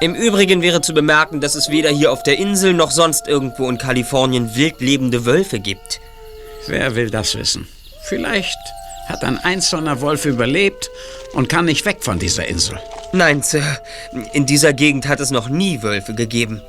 Im 0.02 0.16
Übrigen 0.16 0.62
wäre 0.62 0.82
zu 0.82 0.94
bemerken, 0.94 1.40
dass 1.40 1.56
es 1.56 1.70
weder 1.70 1.90
hier 1.90 2.12
auf 2.12 2.24
der 2.24 2.38
Insel 2.38 2.74
noch 2.74 2.92
sonst 2.92 3.28
irgendwo 3.28 3.70
in 3.70 3.78
Kalifornien 3.78 4.56
wild 4.56 4.82
lebende 4.82 5.26
Wölfe 5.26 5.60
gibt. 5.60 6.02
Wer 6.68 6.96
will 6.96 7.10
das 7.10 7.36
wissen? 7.36 7.68
Vielleicht 8.04 8.58
hat 9.08 9.24
ein 9.24 9.38
einzelner 9.38 10.02
Wolf 10.02 10.26
überlebt 10.26 10.90
und 11.34 11.50
kann 11.50 11.66
nicht 11.66 11.86
weg 11.86 11.98
von 12.02 12.20
dieser 12.20 12.48
Insel. 12.48 12.80
Nein, 13.12 13.42
Sir. 13.42 13.80
In 14.34 14.46
dieser 14.46 14.74
Gegend 14.74 15.08
hat 15.08 15.20
es 15.20 15.32
noch 15.32 15.50
nie 15.50 15.82
Wölfe 15.82 16.16
gegeben. 16.16 16.62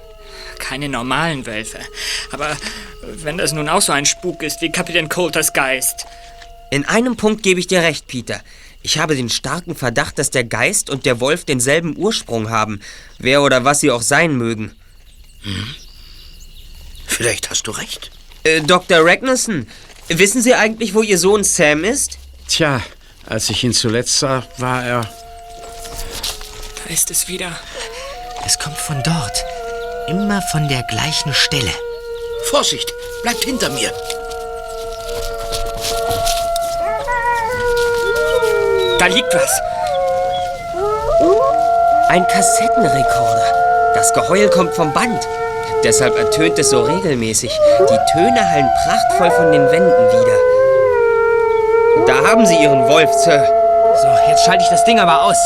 Keine 0.59 0.88
normalen 0.88 1.47
Wölfe. 1.47 1.78
Aber 2.32 2.57
wenn 3.03 3.38
das 3.38 3.53
nun 3.53 3.68
auch 3.68 3.82
so 3.82 3.92
ein 3.92 4.07
Spuk 4.07 4.42
ist 4.42 4.61
wie 4.61 4.70
Kapitän 4.70 5.09
Coulters 5.09 5.53
Geist. 5.53 6.07
In 6.70 6.84
einem 6.84 7.16
Punkt 7.16 7.42
gebe 7.42 7.61
ich 7.61 7.66
dir 7.66 7.82
recht, 7.82 8.07
Peter. 8.09 8.40
Ich 8.82 8.99
habe 8.99 9.16
den 9.16 9.30
starken 9.30 9.74
Verdacht, 9.74 10.18
dass 10.18 10.30
der 10.30 10.45
Geist 10.45 10.90
und 10.90 11.07
der 11.07 11.20
Wolf 11.20 11.45
denselben 11.45 11.97
Ursprung 11.97 12.51
haben. 12.51 12.80
Wer 13.18 13.42
oder 13.42 13.64
was 13.64 13.80
sie 13.80 13.90
auch 13.90 14.03
sein 14.03 14.36
mögen. 14.36 14.72
Hm? 15.42 15.74
Vielleicht 17.07 17.51
hast 17.51 17.66
du 17.66 17.70
recht. 17.70 18.11
Äh, 18.42 18.61
Dr. 18.61 18.99
Ragnarsson, 19.01 19.66
wissen 20.09 20.43
Sie 20.43 20.55
eigentlich, 20.55 20.95
wo 20.95 21.03
Ihr 21.03 21.19
Sohn 21.19 21.45
Sam 21.45 21.85
ist? 21.85 22.19
Tja, 22.49 22.83
als 23.27 23.49
ich 23.51 23.65
ihn 23.65 23.73
zuletzt 23.73 24.19
sah, 24.19 24.45
war 24.59 24.85
er. 24.85 25.01
Da 26.85 26.93
ist 26.93 27.11
es 27.11 27.29
wieder. 27.29 27.51
Es 28.45 28.59
kommt 28.59 28.77
von 28.77 29.03
dort. 29.03 29.45
Immer 30.09 30.43
von 30.53 30.69
der 30.69 30.83
gleichen 30.83 31.33
Stelle. 31.33 31.73
Vorsicht, 32.51 32.93
bleibt 33.23 33.45
hinter 33.45 33.71
mir. 33.71 33.91
Da 38.99 39.07
liegt 39.07 39.35
was. 39.35 39.61
Ein 42.09 42.27
Kassettenrekorder. 42.29 43.64
Das 43.95 44.12
Geheul 44.12 44.51
kommt 44.51 44.74
vom 44.74 44.92
Band. 44.92 45.26
Deshalb 45.84 46.16
ertönt 46.16 46.59
es 46.59 46.70
so 46.70 46.82
regelmäßig. 46.82 47.53
Die 47.88 48.12
Töne 48.12 48.51
hallen 48.51 48.68
prachtvoll 48.84 49.30
von 49.30 49.53
den 49.53 49.70
Wänden 49.70 49.88
wieder. 49.88 50.38
Da 52.07 52.28
haben 52.28 52.45
Sie 52.45 52.57
Ihren 52.57 52.88
Wolf, 52.88 53.11
Sir. 53.12 53.47
So, 54.03 54.09
jetzt 54.28 54.45
schalte 54.45 54.64
ich 54.64 54.70
das 54.70 54.84
Ding 54.84 54.99
aber 54.99 55.22
aus. 55.22 55.36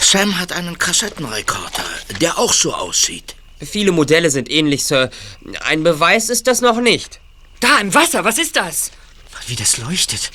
Sam 0.00 0.38
hat 0.38 0.52
einen 0.52 0.78
Kassettenrekorder, 0.78 1.84
der 2.20 2.38
auch 2.38 2.52
so 2.52 2.74
aussieht. 2.74 3.36
Viele 3.60 3.92
Modelle 3.92 4.30
sind 4.30 4.50
ähnlich, 4.50 4.84
Sir. 4.84 5.10
Ein 5.64 5.82
Beweis 5.82 6.28
ist 6.28 6.46
das 6.46 6.60
noch 6.60 6.80
nicht. 6.80 7.20
Da 7.60 7.78
im 7.78 7.94
Wasser, 7.94 8.24
was 8.24 8.38
ist 8.38 8.56
das? 8.56 8.90
Wie 9.46 9.56
das 9.56 9.78
leuchtet. 9.78 10.30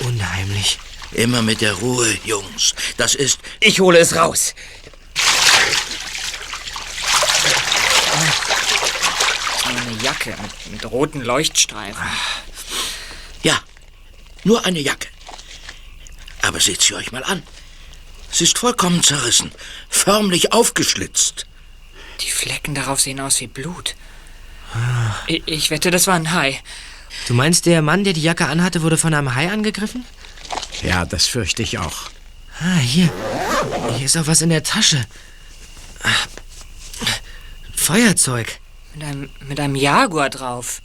Unheimlich. 0.00 0.78
Immer 1.16 1.40
mit 1.40 1.62
der 1.62 1.72
Ruhe, 1.72 2.14
Jungs. 2.26 2.74
Das 2.98 3.14
ist. 3.14 3.40
Ich 3.60 3.80
hole 3.80 3.98
es 3.98 4.14
raus. 4.16 4.54
Eine 9.64 10.02
Jacke 10.02 10.36
mit, 10.42 10.72
mit 10.72 10.90
roten 10.90 11.22
Leuchtstreifen. 11.22 12.04
Ja, 13.42 13.58
nur 14.44 14.66
eine 14.66 14.80
Jacke. 14.80 15.08
Aber 16.42 16.60
seht 16.60 16.82
sie 16.82 16.94
euch 16.94 17.10
mal 17.12 17.24
an. 17.24 17.42
Sie 18.30 18.44
ist 18.44 18.58
vollkommen 18.58 19.02
zerrissen, 19.02 19.52
förmlich 19.88 20.52
aufgeschlitzt. 20.52 21.46
Die 22.20 22.30
Flecken 22.30 22.74
darauf 22.74 23.00
sehen 23.00 23.20
aus 23.20 23.40
wie 23.40 23.46
Blut. 23.46 23.94
Ich, 25.28 25.42
ich 25.46 25.70
wette, 25.70 25.90
das 25.90 26.06
war 26.08 26.14
ein 26.14 26.34
Hai. 26.34 26.60
Du 27.26 27.32
meinst, 27.32 27.64
der 27.64 27.80
Mann, 27.80 28.04
der 28.04 28.12
die 28.12 28.22
Jacke 28.22 28.46
anhatte, 28.46 28.82
wurde 28.82 28.98
von 28.98 29.14
einem 29.14 29.34
Hai 29.34 29.50
angegriffen? 29.50 30.04
Ja, 30.82 31.04
das 31.04 31.26
fürchte 31.26 31.62
ich 31.62 31.78
auch. 31.78 32.10
Ah, 32.60 32.78
hier. 32.78 33.10
Hier 33.96 34.06
ist 34.06 34.16
auch 34.16 34.26
was 34.26 34.42
in 34.42 34.50
der 34.50 34.62
Tasche. 34.62 35.04
Ah, 36.02 36.26
Feuerzeug. 37.74 38.58
Mit 38.94 39.04
einem, 39.04 39.30
mit 39.46 39.60
einem 39.60 39.76
Jaguar 39.76 40.30
drauf. 40.30 40.80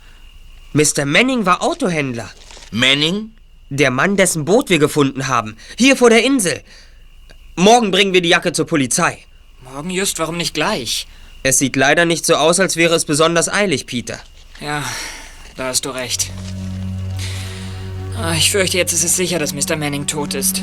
Mr. 0.74 1.05
Manning 1.05 1.45
war 1.45 1.62
Autohändler. 1.62 2.30
Manning? 2.72 3.32
Der 3.70 3.89
Mann, 3.89 4.18
dessen 4.18 4.45
Boot 4.45 4.70
wir 4.70 4.80
gefunden 4.80 5.28
haben. 5.28 5.57
Hier 5.78 5.95
vor 5.95 6.09
der 6.09 6.24
Insel. 6.24 6.62
Morgen 7.55 7.91
bringen 7.91 8.14
wir 8.14 8.22
die 8.22 8.30
Jacke 8.30 8.53
zur 8.53 8.68
Polizei. 8.68 9.18
Morgen 9.62 9.89
just, 9.89 10.20
warum 10.20 10.38
nicht 10.38 10.53
gleich? 10.53 11.07
Es 11.43 11.57
sieht 11.57 11.76
leider 11.76 12.05
nicht 12.05 12.26
so 12.26 12.36
aus, 12.36 12.59
als 12.59 12.76
wäre 12.76 12.95
es 12.95 13.05
besonders 13.05 13.49
eilig, 13.49 13.86
Peter. 13.88 14.20
Ja, 14.59 14.84
da 15.55 15.68
hast 15.68 15.86
du 15.86 15.89
recht. 15.89 16.30
Ah, 18.18 18.34
Ich 18.36 18.51
fürchte, 18.51 18.78
jetzt 18.78 18.93
ist 18.93 19.03
es 19.03 19.16
sicher, 19.16 19.39
dass 19.39 19.53
Mr. 19.53 19.76
Manning 19.76 20.05
tot 20.07 20.34
ist. 20.34 20.62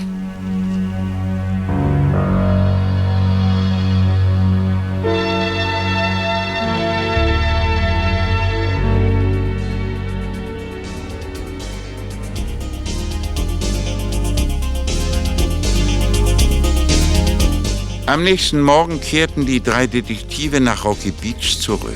Am 18.06 18.24
nächsten 18.24 18.62
Morgen 18.62 19.00
kehrten 19.02 19.44
die 19.44 19.60
drei 19.62 19.86
Detektive 19.86 20.60
nach 20.60 20.84
Rocky 20.84 21.10
Beach 21.10 21.58
zurück. 21.60 21.92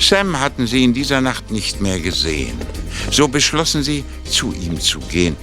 Sam 0.00 0.40
hatten 0.40 0.66
sie 0.66 0.82
in 0.82 0.94
dieser 0.94 1.20
Nacht 1.20 1.50
nicht 1.50 1.82
mehr 1.82 2.00
gesehen. 2.00 2.58
So 3.10 3.28
beschlossen 3.28 3.82
sie, 3.82 4.04
zu 4.28 4.52
ihm 4.52 4.80
zu 4.80 4.98
gehen. 5.00 5.36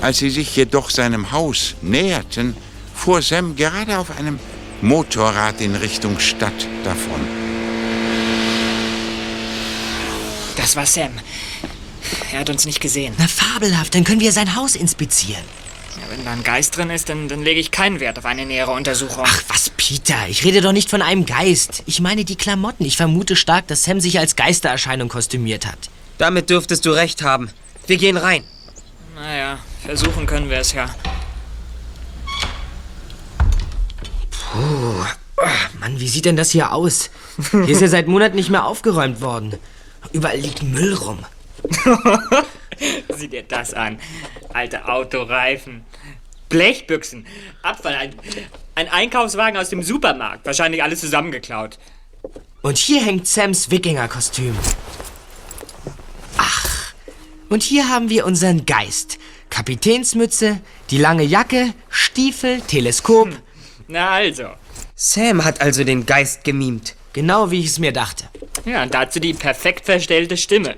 Als 0.00 0.18
sie 0.18 0.30
sich 0.30 0.54
jedoch 0.54 0.90
seinem 0.90 1.32
Haus 1.32 1.74
näherten, 1.82 2.56
fuhr 2.94 3.22
Sam 3.22 3.56
gerade 3.56 3.98
auf 3.98 4.16
einem 4.16 4.38
Motorrad 4.80 5.60
in 5.60 5.74
Richtung 5.74 6.20
Stadt 6.20 6.68
davon. 6.84 7.20
Das 10.56 10.76
war 10.76 10.86
Sam. 10.86 11.10
Er 12.32 12.40
hat 12.40 12.50
uns 12.50 12.64
nicht 12.66 12.80
gesehen. 12.80 13.14
Na, 13.18 13.26
fabelhaft. 13.26 13.94
Dann 13.94 14.04
können 14.04 14.20
wir 14.20 14.32
sein 14.32 14.54
Haus 14.54 14.76
inspizieren. 14.76 15.42
Ja, 15.96 16.02
wenn 16.10 16.24
da 16.24 16.32
ein 16.32 16.44
Geist 16.44 16.76
drin 16.76 16.90
ist, 16.90 17.08
dann, 17.08 17.28
dann 17.28 17.42
lege 17.42 17.58
ich 17.58 17.70
keinen 17.70 18.00
Wert 18.00 18.18
auf 18.18 18.24
eine 18.24 18.46
nähere 18.46 18.70
Untersuchung. 18.72 19.24
Ach, 19.26 19.42
was, 19.48 19.70
Peter? 19.70 20.28
Ich 20.28 20.44
rede 20.44 20.60
doch 20.60 20.72
nicht 20.72 20.90
von 20.90 21.02
einem 21.02 21.26
Geist. 21.26 21.82
Ich 21.86 22.00
meine 22.00 22.24
die 22.24 22.36
Klamotten. 22.36 22.84
Ich 22.84 22.96
vermute 22.96 23.34
stark, 23.34 23.66
dass 23.66 23.84
Sam 23.84 24.00
sich 24.00 24.18
als 24.18 24.36
Geistererscheinung 24.36 25.08
kostümiert 25.08 25.66
hat. 25.66 25.90
Damit 26.18 26.50
dürftest 26.50 26.84
du 26.84 26.90
recht 26.90 27.22
haben. 27.22 27.50
Wir 27.86 27.96
gehen 27.96 28.16
rein. 28.16 28.44
Naja, 29.14 29.58
versuchen 29.84 30.26
können 30.26 30.50
wir 30.50 30.58
es 30.58 30.72
ja. 30.72 30.94
Puh. 34.30 35.04
Ach, 35.40 35.74
Mann, 35.80 36.00
wie 36.00 36.08
sieht 36.08 36.24
denn 36.24 36.36
das 36.36 36.50
hier 36.50 36.72
aus? 36.72 37.10
Hier 37.52 37.68
ist 37.68 37.80
ja 37.80 37.88
seit 37.88 38.08
Monaten 38.08 38.36
nicht 38.36 38.50
mehr 38.50 38.64
aufgeräumt 38.64 39.20
worden. 39.20 39.56
Überall 40.12 40.38
liegt 40.38 40.62
Müll 40.62 40.94
rum. 40.94 41.24
Sieh 43.16 43.28
dir 43.28 43.42
das 43.42 43.74
an. 43.74 43.98
Alte 44.52 44.88
Autoreifen. 44.88 45.84
Blechbüchsen. 46.48 47.26
Abfall. 47.62 47.94
Ein, 47.94 48.14
ein 48.74 48.88
Einkaufswagen 48.88 49.58
aus 49.58 49.70
dem 49.70 49.82
Supermarkt. 49.82 50.46
Wahrscheinlich 50.46 50.82
alles 50.82 51.00
zusammengeklaut. 51.00 51.78
Und 52.62 52.78
hier 52.78 53.04
hängt 53.04 53.26
Sams 53.26 53.70
Wikingerkostüm. 53.70 54.56
Ach, 56.38 56.94
und 57.50 57.62
hier 57.62 57.88
haben 57.88 58.08
wir 58.08 58.24
unseren 58.24 58.64
Geist. 58.64 59.18
Kapitänsmütze, 59.50 60.60
die 60.90 60.98
lange 60.98 61.22
Jacke, 61.22 61.74
Stiefel, 61.88 62.60
Teleskop. 62.62 63.28
Na 63.86 64.10
also. 64.10 64.44
Sam 64.94 65.44
hat 65.44 65.60
also 65.60 65.84
den 65.84 66.06
Geist 66.06 66.44
gemimt. 66.44 66.94
Genau 67.12 67.50
wie 67.50 67.60
ich 67.60 67.66
es 67.66 67.78
mir 67.78 67.92
dachte. 67.92 68.24
Ja, 68.64 68.82
und 68.82 68.94
dazu 68.94 69.20
die 69.20 69.34
perfekt 69.34 69.84
verstellte 69.86 70.36
Stimme. 70.36 70.76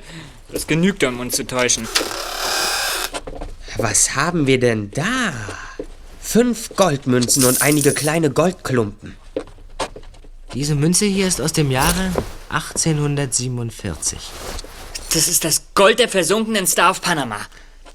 Das 0.52 0.66
genügt, 0.66 1.04
um 1.04 1.20
uns 1.20 1.36
zu 1.36 1.46
täuschen. 1.46 1.88
Was 3.76 4.14
haben 4.14 4.46
wir 4.46 4.60
denn 4.60 4.90
da? 4.90 5.32
Fünf 6.20 6.76
Goldmünzen 6.76 7.44
und 7.44 7.62
einige 7.62 7.92
kleine 7.92 8.30
Goldklumpen. 8.30 9.16
Diese 10.54 10.74
Münze 10.74 11.06
hier 11.06 11.26
ist 11.26 11.40
aus 11.40 11.52
dem 11.52 11.70
Jahre 11.70 12.12
1847. 12.50 14.18
Das 15.12 15.26
ist 15.26 15.44
das 15.44 15.62
Gold 15.74 15.98
der 15.98 16.08
versunkenen 16.08 16.68
Star 16.68 16.92
of 16.92 17.02
Panama. 17.02 17.40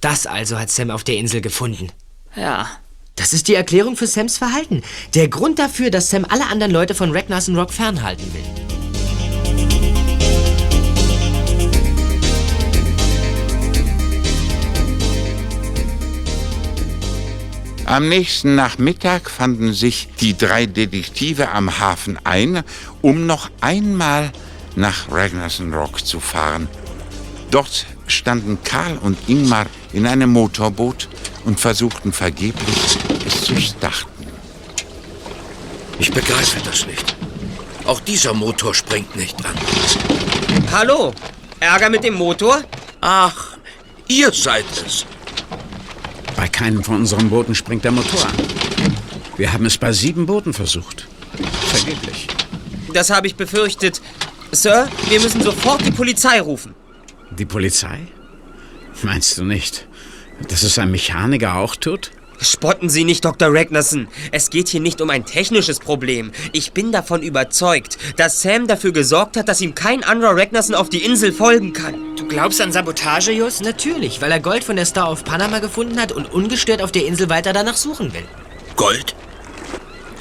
Das 0.02 0.28
also 0.28 0.60
hat 0.60 0.70
Sam 0.70 0.92
auf 0.92 1.06
der 1.06 1.16
Insel 1.16 1.40
gefunden. 1.40 1.90
Ja. 2.36 2.70
Das 3.16 3.32
ist 3.32 3.48
die 3.48 3.56
Erklärung 3.56 3.96
für 3.96 4.08
Sams 4.08 4.38
Verhalten. 4.38 4.84
Der 5.14 5.30
Grund 5.30 5.58
dafür, 5.58 5.90
dass 5.90 6.10
Sam 6.10 6.26
alle 6.28 6.48
anderen 6.48 6.74
Leute 6.74 6.94
von 6.94 7.16
Ragnarsson 7.16 7.56
Rock 7.58 7.72
fernhalten 7.72 8.34
will. 8.34 8.44
Am 17.86 18.10
nächsten 18.10 18.56
Nachmittag 18.56 19.30
fanden 19.30 19.74
sich 19.74 20.10
die 20.20 20.36
drei 20.36 20.66
Detektive 20.66 21.50
am 21.50 21.80
Hafen 21.80 22.20
ein, 22.26 22.64
um 23.02 23.26
noch 23.26 23.50
einmal 23.62 24.34
nach 24.76 25.10
Ragnarsson 25.10 25.74
Rock 25.74 26.06
zu 26.06 26.20
fahren. 26.20 26.68
Dort 27.52 27.86
standen 28.08 28.58
Karl 28.64 28.98
und 28.98 29.18
Ingmar 29.28 29.66
in 29.94 30.06
einem 30.06 30.32
Motorboot 30.32 31.08
und 31.46 31.60
versuchten 31.60 32.12
vergeblich, 32.12 32.98
es 33.26 33.44
zu 33.44 33.60
starten. 33.60 34.28
Ich 36.00 36.12
begreife 36.12 36.60
das 36.66 36.86
nicht. 36.88 37.16
Auch 37.86 38.00
dieser 38.00 38.34
Motor 38.34 38.74
springt 38.74 39.16
nicht 39.16 39.38
an. 39.46 39.56
Hallo? 40.72 41.14
Ärger 41.60 41.90
mit 41.90 42.04
dem 42.04 42.16
Motor? 42.16 42.64
Ach, 43.00 43.58
ihr 44.08 44.32
seid 44.34 44.66
es. 44.86 45.06
Bei 46.36 46.48
keinem 46.48 46.84
von 46.84 46.98
unseren 46.98 47.30
Booten 47.30 47.56
springt 47.56 47.84
der 47.84 47.92
Motor 47.92 48.26
an. 48.26 48.36
Wir 49.38 49.54
haben 49.54 49.66
es 49.66 49.78
bei 49.78 49.92
sieben 49.92 50.26
Booten 50.26 50.54
versucht. 50.54 51.08
Vergeblich. 51.68 52.28
Das 52.94 53.10
habe 53.10 53.28
ich 53.28 53.36
befürchtet. 53.36 54.02
Sir, 54.52 54.88
wir 55.10 55.20
müssen 55.20 55.42
sofort 55.42 55.86
die 55.86 55.92
Polizei 55.92 56.42
rufen. 56.42 56.74
Die 57.38 57.46
Polizei? 57.46 58.00
Meinst 59.04 59.38
du 59.38 59.44
nicht, 59.44 59.88
dass 60.48 60.64
es 60.64 60.80
ein 60.80 60.92
Mechaniker 60.92 61.56
auch 61.56 61.76
tut? 61.76 62.12
Spotten 62.40 62.90
Sie 62.90 63.04
nicht, 63.04 63.24
Dr. 63.26 63.50
Ragnarsson. 63.52 64.08
Es 64.32 64.50
geht 64.50 64.68
hier 64.68 64.80
nicht 64.80 65.02
um 65.02 65.10
ein 65.10 65.26
technisches 65.26 65.80
Problem. 65.80 66.32
Ich 66.52 66.72
bin 66.72 66.92
davon 66.92 67.22
überzeugt, 67.22 67.98
dass 68.18 68.42
Sam 68.42 68.68
dafür 68.68 68.92
gesorgt 68.92 69.38
hat, 69.38 69.48
dass 69.50 69.62
ihm 69.62 69.76
kein 69.76 70.04
anderer 70.04 70.36
Ragnarsson 70.36 70.76
auf 70.76 70.90
die 70.90 71.04
Insel 71.04 71.32
folgen 71.32 71.74
kann. 71.74 72.16
Du 72.16 72.28
glaubst 72.28 72.62
an 72.62 72.72
Sabotage, 72.72 73.32
Just? 73.32 73.64
Natürlich, 73.64 74.22
weil 74.22 74.32
er 74.32 74.40
Gold 74.40 74.64
von 74.64 74.76
der 74.76 74.86
Star 74.86 75.12
of 75.12 75.24
Panama 75.24 75.60
gefunden 75.60 76.00
hat 76.00 76.12
und 76.12 76.32
ungestört 76.32 76.82
auf 76.82 76.92
der 76.92 77.06
Insel 77.06 77.30
weiter 77.30 77.54
danach 77.54 77.78
suchen 77.78 78.14
will. 78.14 78.26
Gold? 78.76 79.16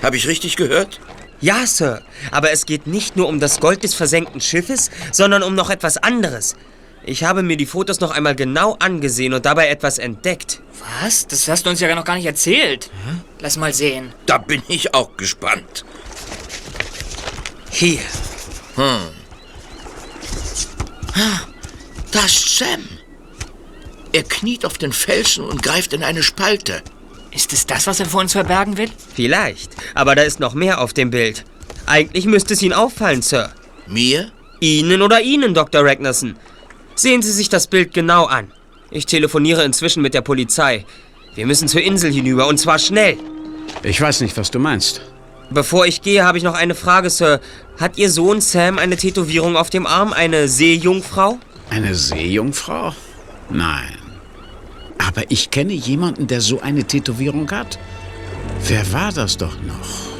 Habe 0.03 0.17
ich 0.17 0.27
richtig 0.29 0.57
gehört? 0.57 1.01
Ja, 1.41 1.67
Sir. 1.67 2.03
Aber 2.31 2.51
es 2.53 2.65
geht 2.67 2.87
nicht 2.87 3.17
nur 3.17 3.29
um 3.29 3.41
das 3.41 3.61
Gold 3.61 3.83
des 3.83 3.95
versenkten 3.95 4.41
Schiffes, 4.41 4.91
sondern 5.12 5.43
um 5.43 5.55
noch 5.55 5.71
etwas 5.71 5.97
anderes. 5.97 6.57
Ich 7.07 7.22
habe 7.24 7.42
mir 7.42 7.57
die 7.57 7.66
Fotos 7.66 8.00
noch 8.00 8.11
einmal 8.12 8.34
genau 8.34 8.76
angesehen 8.78 9.34
und 9.34 9.44
dabei 9.44 9.68
etwas 9.68 9.98
entdeckt. 9.98 10.61
Was? 11.02 11.26
Das 11.26 11.48
hast 11.48 11.66
du 11.66 11.70
uns 11.70 11.80
ja 11.80 11.94
noch 11.94 12.05
gar 12.05 12.16
nicht 12.16 12.26
erzählt. 12.26 12.90
Lass 13.40 13.57
mal 13.57 13.72
sehen. 13.74 14.12
Da 14.26 14.38
bin 14.38 14.62
ich 14.68 14.94
auch 14.94 15.16
gespannt. 15.16 15.84
Hier. 17.70 18.00
Hm. 18.76 19.11
Ah, 21.14 21.40
Das 22.11 22.26
ist 22.26 22.59
Sam. 22.59 22.82
Er 24.12 24.22
kniet 24.22 24.64
auf 24.64 24.78
den 24.78 24.92
Felsen 24.92 25.44
und 25.44 25.62
greift 25.62 25.92
in 25.92 26.02
eine 26.05 26.22
Spalte. 26.22 26.82
Ist 27.32 27.52
es 27.52 27.66
das, 27.66 27.86
was 27.88 27.98
er 28.00 28.07
vor 28.07 28.20
uns 28.20 28.32
verbergen 28.32 28.76
will? 28.76 28.90
Vielleicht. 29.14 29.72
Aber 29.94 30.14
da 30.14 30.22
ist 30.22 30.38
noch 30.38 30.55
mehr 30.55 30.80
auf 30.80 30.92
dem 30.92 31.11
Bild. 31.11 31.44
Eigentlich 31.86 32.24
müsste 32.26 32.55
es 32.55 32.62
Ihnen 32.62 32.72
auffallen, 32.72 33.22
Sir. 33.22 33.52
Mir? 33.88 34.30
Ihnen 34.61 35.02
oder 35.02 35.20
Ihnen, 35.20 35.52
Dr. 35.52 35.84
Ragnarsson. 35.84 36.36
Sehen 36.95 37.22
Sie 37.22 37.32
sich 37.32 37.49
das 37.49 37.66
Bild 37.66 37.92
genau 37.92 38.26
an. 38.26 38.53
Ich 38.90 39.07
telefoniere 39.07 39.64
inzwischen 39.64 40.03
mit 40.03 40.14
der 40.14 40.20
Polizei. 40.20 40.84
Wir 41.34 41.47
müssen 41.47 41.68
zur 41.68 41.82
Insel 41.82 42.12
hinüber 42.12 42.47
und 42.47 42.59
zwar 42.59 42.78
schnell. 42.78 43.16
Ich 43.82 44.01
weiß 44.01 44.20
nicht, 44.20 44.36
was 44.36 44.51
du 44.51 44.59
meinst. 44.59 45.01
Bevor 45.51 45.86
ich 45.86 46.01
gehe, 46.03 46.24
habe 46.24 46.38
ich 46.38 46.45
noch 46.45 46.55
eine 46.55 46.74
Frage, 46.74 47.11
Sir. 47.11 47.40
Hat 47.78 47.99
Ihr 47.99 48.11
Sohn 48.11 48.40
Sam 48.40 48.78
eine 48.78 48.97
Tätowierung 48.97 49.57
auf 49.57 49.68
dem 49.68 49.86
Arm, 49.86 50.12
eine 50.12 50.49
Seejungfrau? 50.49 51.38
Eine 51.70 51.95
Seejungfrau? 51.95 52.95
Nein. 53.51 53.99
Aber 54.99 55.22
ich 55.28 55.51
kenne 55.51 55.72
jemanden, 55.72 56.28
der 56.28 56.40
so 56.40 56.61
eine 56.61 56.84
Tätowierung 56.84 57.51
hat. 57.51 57.78
Wer 58.66 58.92
war 58.92 59.12
das 59.12 59.36
doch 59.36 59.57
noch? 59.62 60.14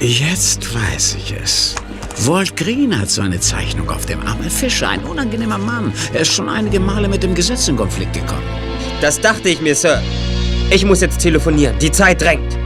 Jetzt 0.00 0.74
weiß 0.74 1.16
ich 1.16 1.34
es. 1.42 1.74
Walt 2.18 2.56
Green 2.56 2.98
hat 2.98 3.10
so 3.10 3.22
eine 3.22 3.40
Zeichnung 3.40 3.90
auf 3.90 4.06
dem 4.06 4.20
Arm. 4.26 4.40
Ein 4.42 4.50
Fischer, 4.50 4.88
ein 4.88 5.02
unangenehmer 5.04 5.58
Mann. 5.58 5.92
Er 6.12 6.20
ist 6.20 6.32
schon 6.32 6.48
einige 6.48 6.78
Male 6.78 7.08
mit 7.08 7.22
dem 7.22 7.34
Gesetz 7.34 7.68
in 7.68 7.76
Konflikt 7.76 8.12
gekommen. 8.12 8.42
Das 9.00 9.20
dachte 9.20 9.48
ich 9.48 9.60
mir, 9.60 9.74
Sir. 9.74 10.02
Ich 10.70 10.84
muss 10.84 11.00
jetzt 11.00 11.18
telefonieren. 11.18 11.78
Die 11.78 11.90
Zeit 11.90 12.20
drängt. 12.20 12.56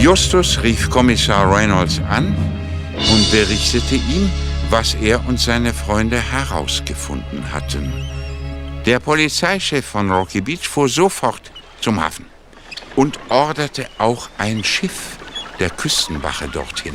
Justus 0.00 0.62
rief 0.62 0.88
Kommissar 0.88 1.52
Reynolds 1.52 2.00
an 2.08 2.34
und 2.96 3.30
berichtete 3.30 3.96
ihm, 3.96 4.30
was 4.70 4.94
er 4.94 5.26
und 5.26 5.40
seine 5.40 5.74
Freunde 5.74 6.18
herausgefunden 6.18 7.52
hatten. 7.52 7.92
Der 8.86 9.00
Polizeichef 9.00 9.84
von 9.84 10.10
Rocky 10.10 10.40
Beach 10.40 10.68
fuhr 10.68 10.88
sofort 10.88 11.50
zum 11.80 12.00
Hafen 12.00 12.26
und 12.96 13.18
orderte 13.28 13.86
auch 13.98 14.28
ein 14.38 14.62
Schiff 14.64 15.17
der 15.58 15.70
Küstenwache 15.70 16.48
dorthin. 16.48 16.94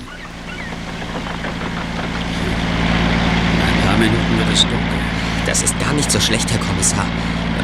Ein 3.68 3.86
paar 3.86 3.98
Minuten 3.98 4.38
wird 4.38 4.54
es 4.54 4.62
dunkel. 4.62 5.00
Das 5.46 5.62
ist 5.62 5.78
gar 5.80 5.94
nicht 5.94 6.10
so 6.10 6.20
schlecht, 6.20 6.50
Herr 6.50 6.60
Kommissar. 6.60 7.06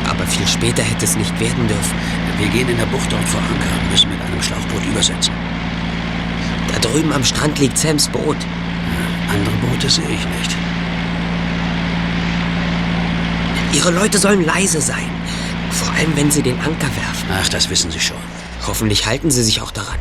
Aber 0.10 0.26
viel 0.26 0.48
später 0.48 0.84
hätte 0.84 1.06
es 1.06 1.16
nicht 1.16 1.40
werden 1.40 1.68
dürfen. 1.68 1.96
Wir 2.38 2.48
gehen 2.50 2.70
in 2.70 2.78
der 2.78 2.86
Bucht 2.88 3.12
dort 3.12 3.28
vor 3.30 3.40
Anker 3.42 3.82
und 3.82 3.92
müssen 3.92 4.10
mit 4.10 4.22
einem 4.22 4.42
Schlauchboot 4.42 4.86
übersetzen. 4.86 5.34
Da 6.74 6.80
drüben 6.80 7.14
am 7.14 7.24
Strand 7.24 7.58
liegt 7.60 7.78
Sams 7.78 8.10
Boot. 8.10 8.38
Andere 9.32 9.56
Boote 9.58 9.90
sehe 9.90 10.04
ich 10.04 10.26
nicht. 10.26 10.56
Ihre 13.74 13.92
Leute 13.92 14.18
sollen 14.18 14.44
leise 14.44 14.82
sein. 14.82 15.10
Vor 15.72 15.94
allem, 15.94 16.16
wenn 16.16 16.32
sie 16.32 16.42
den 16.42 16.60
Anker 16.60 16.88
werfen. 16.96 17.30
Ach, 17.32 17.48
das 17.50 17.70
wissen 17.70 17.92
Sie 17.92 18.00
schon. 18.00 18.18
Hoffentlich 18.68 19.06
halten 19.06 19.32
sie 19.32 19.44
sich 19.44 19.62
auch 19.62 19.72
daran. 19.72 20.00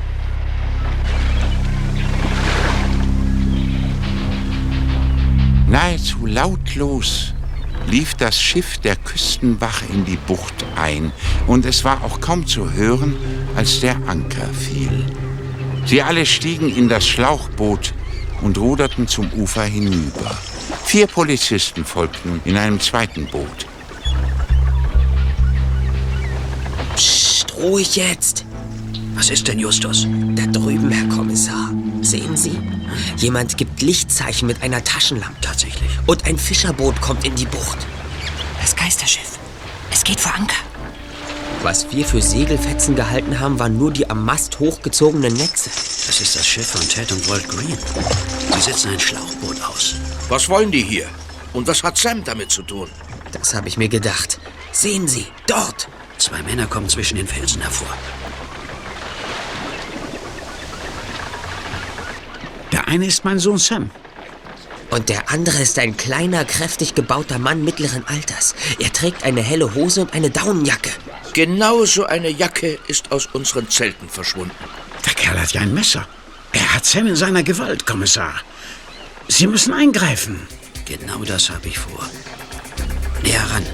Nahezu 5.71 6.25
lautlos 6.25 7.35
lief 7.89 8.15
das 8.15 8.41
Schiff 8.41 8.79
der 8.79 8.97
Küstenwache 8.97 9.85
in 9.93 10.05
die 10.07 10.17
Bucht 10.17 10.65
ein, 10.77 11.13
und 11.47 11.67
es 11.67 11.85
war 11.85 12.03
auch 12.05 12.21
kaum 12.21 12.47
zu 12.47 12.73
hören, 12.73 13.17
als 13.55 13.81
der 13.81 13.97
Anker 14.07 14.49
fiel. 14.49 15.05
Sie 15.85 16.03
alle 16.03 16.25
stiegen 16.25 16.75
in 16.75 16.89
das 16.89 17.07
Schlauchboot 17.07 17.93
und 18.41 18.57
ruderten 18.57 19.09
zum 19.09 19.31
Ufer 19.33 19.65
hinüber. 19.65 20.37
Vier 20.85 21.07
Polizisten 21.07 21.85
folgten 21.85 22.41
in 22.45 22.57
einem 22.57 22.81
zweiten 22.81 23.27
Boot. 23.27 23.67
Psst, 26.95 27.55
ruhig 27.57 27.97
jetzt. 27.97 28.45
Was 29.15 29.29
ist 29.31 29.49
denn, 29.49 29.59
Justus? 29.59 30.07
Da 30.35 30.47
drüben, 30.47 30.91
Herr 30.91 31.09
Kommissar. 31.15 31.73
Sehen 32.09 32.39
Sie? 32.39 32.59
Jemand 33.19 33.59
gibt 33.59 33.83
Lichtzeichen 33.83 34.47
mit 34.47 34.63
einer 34.63 34.83
Taschenlampe. 34.83 35.43
Tatsächlich. 35.43 35.91
Und 36.07 36.25
ein 36.25 36.39
Fischerboot 36.39 36.99
kommt 37.03 37.27
in 37.27 37.35
die 37.35 37.45
Bucht. 37.45 37.77
Das 38.63 38.75
Geisterschiff. 38.75 39.39
Es 39.91 40.05
geht 40.05 40.19
vor 40.19 40.35
Anker. 40.35 40.57
Was 41.63 41.93
wir 41.93 42.07
für 42.07 42.23
Segelfetzen 42.23 42.97
gehalten 42.97 43.39
haben, 43.41 43.59
waren 43.59 43.77
nur 43.77 43.93
die 43.93 44.09
am 44.09 44.25
Mast 44.25 44.59
hochgezogenen 44.59 45.35
Netze. 45.35 45.69
Das 46.07 46.23
ist 46.23 46.35
das 46.35 46.47
Schiff 46.47 46.69
von 46.69 46.89
Ted 46.89 47.13
und 47.13 47.29
Walt 47.29 47.47
Green. 47.47 47.77
Sie 48.55 48.61
setzen 48.63 48.93
ein 48.93 49.01
Schlauchboot 49.01 49.61
aus. 49.61 49.97
Was 50.31 50.49
wollen 50.49 50.71
die 50.71 50.83
hier? 50.83 51.07
Und 51.53 51.67
was 51.67 51.83
hat 51.83 51.99
Sam 51.99 52.25
damit 52.25 52.51
zu 52.51 52.63
tun? 52.63 52.89
Das 53.33 53.53
habe 53.53 53.69
ich 53.69 53.77
mir 53.77 53.91
gedacht. 53.91 54.41
Sehen 54.73 55.09
Sie, 55.09 55.27
dort. 55.47 55.89
Zwei 56.17 56.43
Männer 56.43 56.69
kommen 56.69 56.89
zwischen 56.89 57.17
den 57.19 57.27
Felsen 57.27 57.61
hervor. 57.61 57.95
Der 62.89 62.95
eine 62.95 63.05
ist 63.05 63.23
mein 63.23 63.39
Sohn 63.39 63.59
Sam. 63.59 63.91
Und 64.89 65.11
der 65.11 65.31
andere 65.31 65.61
ist 65.61 65.79
ein 65.79 65.99
kleiner, 65.99 66.47
kräftig 66.47 66.95
gebauter 66.95 67.39
Mann 67.39 67.63
mittleren 67.63 68.03
Alters. 68.07 68.55
Er 68.79 68.91
trägt 68.91 69.25
eine 69.25 69.43
helle 69.43 69.75
Hose 69.75 70.01
und 70.01 70.15
eine 70.15 70.31
Daunenjacke. 70.31 70.89
Genau 71.35 71.85
so 71.85 72.07
eine 72.07 72.31
Jacke 72.31 72.79
ist 72.87 73.13
aus 73.13 73.27
unseren 73.27 73.69
Zelten 73.69 74.09
verschwunden. 74.09 74.57
Der 75.05 75.13
Kerl 75.13 75.39
hat 75.39 75.53
ja 75.53 75.61
ein 75.61 75.75
Messer. 75.75 76.09
Er 76.53 76.75
hat 76.75 76.87
Sam 76.87 77.07
in 77.09 77.17
seiner 77.17 77.43
Gewalt, 77.43 77.85
Kommissar. 77.85 78.41
Sie 79.29 79.47
müssen 79.47 79.75
eingreifen. 79.75 80.49
Genau 80.87 81.23
das 81.25 81.51
habe 81.51 81.69
ich 81.69 81.79
vor. 81.79 82.09
Näher 83.23 83.45
ran. 83.51 83.67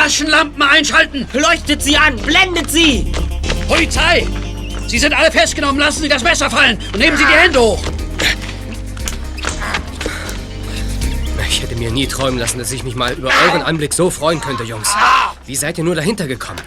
Taschenlampen 0.00 0.62
einschalten! 0.62 1.28
Leuchtet 1.34 1.82
sie 1.82 1.94
an! 1.94 2.16
Blendet 2.16 2.70
sie! 2.70 3.12
Polizei! 3.68 4.26
Sie 4.86 4.98
sind 4.98 5.12
alle 5.12 5.30
festgenommen. 5.30 5.78
Lassen 5.78 6.00
Sie 6.00 6.08
das 6.08 6.22
Messer 6.22 6.50
fallen 6.50 6.78
und 6.94 7.00
nehmen 7.00 7.18
Sie 7.18 7.24
die 7.26 7.30
Hände 7.30 7.60
hoch. 7.60 7.82
Ich 11.46 11.62
hätte 11.62 11.76
mir 11.76 11.90
nie 11.90 12.06
träumen 12.06 12.38
lassen, 12.38 12.58
dass 12.58 12.72
ich 12.72 12.82
mich 12.82 12.94
mal 12.94 13.12
über 13.12 13.30
euren 13.44 13.60
Anblick 13.60 13.92
so 13.92 14.08
freuen 14.08 14.40
könnte, 14.40 14.62
Jungs. 14.64 14.88
Wie 15.44 15.54
seid 15.54 15.76
ihr 15.76 15.84
nur 15.84 15.94
dahinter 15.94 16.26
gekommen? 16.26 16.62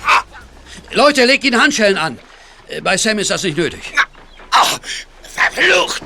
Leute, 0.92 1.26
legt 1.26 1.44
Ihnen 1.44 1.60
Handschellen 1.60 1.98
an. 1.98 2.20
Äh, 2.68 2.82
Bei 2.82 2.98
Sam 2.98 3.18
ist 3.18 3.32
das 3.32 3.42
nicht 3.42 3.58
nötig. 3.58 3.82
Verflucht! 5.24 6.04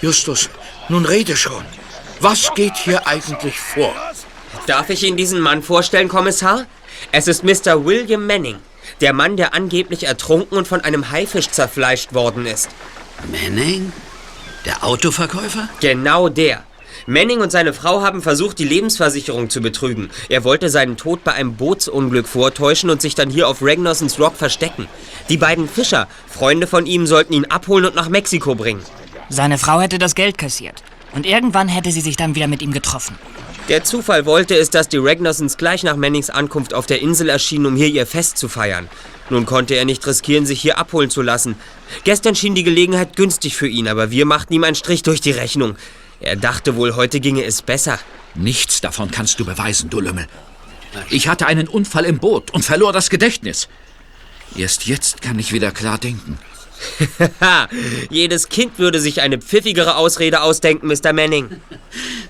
Justus, 0.00 0.48
nun 0.88 1.04
rede 1.04 1.36
schon. 1.36 1.62
Was 2.20 2.54
geht 2.54 2.76
hier 2.78 3.06
eigentlich 3.06 3.60
vor? 3.60 3.94
Darf 4.66 4.88
ich 4.88 5.02
Ihnen 5.02 5.18
diesen 5.18 5.40
Mann 5.40 5.62
vorstellen, 5.62 6.08
Kommissar? 6.08 6.64
Es 7.12 7.28
ist 7.28 7.44
Mr. 7.44 7.84
William 7.84 8.26
Manning. 8.26 8.56
Der 9.02 9.12
Mann, 9.12 9.36
der 9.36 9.52
angeblich 9.52 10.04
ertrunken 10.04 10.56
und 10.56 10.66
von 10.66 10.80
einem 10.80 11.10
Haifisch 11.10 11.50
zerfleischt 11.50 12.14
worden 12.14 12.46
ist. 12.46 12.70
Manning? 13.30 13.92
Der 14.64 14.82
Autoverkäufer? 14.82 15.68
Genau 15.80 16.30
der. 16.30 16.64
Manning 17.06 17.40
und 17.40 17.52
seine 17.52 17.74
Frau 17.74 18.00
haben 18.00 18.22
versucht, 18.22 18.58
die 18.58 18.64
Lebensversicherung 18.64 19.50
zu 19.50 19.60
betrügen. 19.60 20.08
Er 20.30 20.44
wollte 20.44 20.70
seinen 20.70 20.96
Tod 20.96 21.24
bei 21.24 21.32
einem 21.32 21.56
Bootsunglück 21.56 22.26
vortäuschen 22.26 22.88
und 22.88 23.02
sich 23.02 23.14
dann 23.14 23.28
hier 23.28 23.48
auf 23.48 23.58
Ragnarsons 23.60 24.18
Rock 24.18 24.36
verstecken. 24.36 24.88
Die 25.28 25.36
beiden 25.36 25.68
Fischer, 25.68 26.08
Freunde 26.26 26.66
von 26.66 26.86
ihm, 26.86 27.06
sollten 27.06 27.34
ihn 27.34 27.44
abholen 27.46 27.84
und 27.84 27.94
nach 27.94 28.08
Mexiko 28.08 28.54
bringen. 28.54 28.82
Seine 29.28 29.58
Frau 29.58 29.80
hätte 29.80 29.98
das 29.98 30.14
Geld 30.14 30.38
kassiert. 30.38 30.82
Und 31.12 31.26
irgendwann 31.26 31.68
hätte 31.68 31.92
sie 31.92 32.00
sich 32.00 32.16
dann 32.16 32.34
wieder 32.34 32.46
mit 32.46 32.62
ihm 32.62 32.72
getroffen. 32.72 33.18
Der 33.68 33.82
Zufall 33.82 34.26
wollte 34.26 34.54
es, 34.54 34.68
dass 34.68 34.88
die 34.88 34.98
Ragnarsons 34.98 35.56
gleich 35.56 35.84
nach 35.84 35.96
Mannings 35.96 36.28
Ankunft 36.28 36.74
auf 36.74 36.84
der 36.84 37.00
Insel 37.00 37.30
erschienen, 37.30 37.64
um 37.64 37.76
hier 37.76 37.88
ihr 37.88 38.06
Fest 38.06 38.36
zu 38.36 38.50
feiern. 38.50 38.90
Nun 39.30 39.46
konnte 39.46 39.74
er 39.74 39.86
nicht 39.86 40.06
riskieren, 40.06 40.44
sich 40.44 40.60
hier 40.60 40.76
abholen 40.76 41.08
zu 41.08 41.22
lassen. 41.22 41.56
Gestern 42.04 42.34
schien 42.34 42.54
die 42.54 42.62
Gelegenheit 42.62 43.16
günstig 43.16 43.56
für 43.56 43.66
ihn, 43.66 43.88
aber 43.88 44.10
wir 44.10 44.26
machten 44.26 44.52
ihm 44.52 44.64
einen 44.64 44.74
Strich 44.74 45.02
durch 45.02 45.22
die 45.22 45.30
Rechnung. 45.30 45.76
Er 46.20 46.36
dachte 46.36 46.76
wohl, 46.76 46.94
heute 46.94 47.20
ginge 47.20 47.44
es 47.44 47.62
besser. 47.62 47.98
Nichts 48.34 48.82
davon 48.82 49.10
kannst 49.10 49.40
du 49.40 49.46
beweisen, 49.46 49.88
du 49.88 50.00
Lümmel. 50.00 50.26
Ich 51.08 51.28
hatte 51.28 51.46
einen 51.46 51.66
Unfall 51.66 52.04
im 52.04 52.18
Boot 52.18 52.50
und 52.50 52.66
verlor 52.66 52.92
das 52.92 53.08
Gedächtnis. 53.08 53.68
Erst 54.54 54.86
jetzt 54.86 55.22
kann 55.22 55.38
ich 55.38 55.52
wieder 55.54 55.70
klar 55.70 55.96
denken. 55.96 56.38
Jedes 58.10 58.48
Kind 58.48 58.78
würde 58.78 59.00
sich 59.00 59.20
eine 59.20 59.38
pfiffigere 59.38 59.96
Ausrede 59.96 60.42
ausdenken, 60.42 60.88
Mr. 60.88 61.12
Manning. 61.12 61.60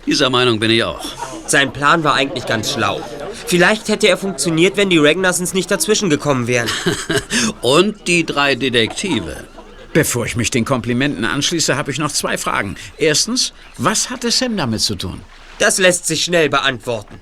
Dieser 0.06 0.30
Meinung 0.30 0.60
bin 0.60 0.70
ich 0.70 0.84
auch. 0.84 1.04
Sein 1.46 1.72
Plan 1.72 2.04
war 2.04 2.14
eigentlich 2.14 2.46
ganz 2.46 2.72
schlau. 2.72 3.00
Vielleicht 3.46 3.88
hätte 3.88 4.08
er 4.08 4.16
funktioniert, 4.16 4.76
wenn 4.76 4.90
die 4.90 4.98
Ragnarsons 4.98 5.54
nicht 5.54 5.70
dazwischen 5.70 6.10
gekommen 6.10 6.46
wären. 6.46 6.68
Und 7.62 8.06
die 8.06 8.24
drei 8.24 8.54
Detektive. 8.54 9.44
Bevor 9.92 10.26
ich 10.26 10.36
mich 10.36 10.50
den 10.50 10.64
Komplimenten 10.64 11.24
anschließe, 11.24 11.76
habe 11.76 11.92
ich 11.92 11.98
noch 11.98 12.10
zwei 12.10 12.36
Fragen. 12.36 12.76
Erstens, 12.96 13.52
was 13.78 14.10
hatte 14.10 14.30
Sam 14.30 14.56
damit 14.56 14.80
zu 14.80 14.96
tun? 14.96 15.20
Das 15.58 15.78
lässt 15.78 16.06
sich 16.06 16.24
schnell 16.24 16.48
beantworten. 16.48 17.20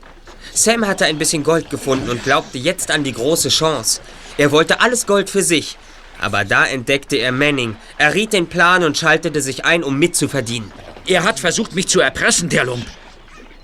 Sam 0.54 0.86
hatte 0.86 1.04
ein 1.04 1.18
bisschen 1.18 1.44
Gold 1.44 1.70
gefunden 1.70 2.08
und 2.08 2.24
glaubte 2.24 2.58
jetzt 2.58 2.90
an 2.90 3.04
die 3.04 3.12
große 3.12 3.48
Chance. 3.48 4.00
Er 4.38 4.52
wollte 4.52 4.80
alles 4.80 5.06
Gold 5.06 5.28
für 5.28 5.42
sich. 5.42 5.76
Aber 6.22 6.44
da 6.44 6.64
entdeckte 6.64 7.16
er 7.16 7.32
Manning, 7.32 7.76
erriet 7.98 8.32
den 8.32 8.46
Plan 8.46 8.84
und 8.84 8.96
schaltete 8.96 9.42
sich 9.42 9.64
ein, 9.64 9.82
um 9.82 9.98
mitzuverdienen. 9.98 10.70
Er 11.04 11.24
hat 11.24 11.40
versucht, 11.40 11.74
mich 11.74 11.88
zu 11.88 12.00
erpressen, 12.00 12.48
der 12.48 12.64
Lump. 12.64 12.86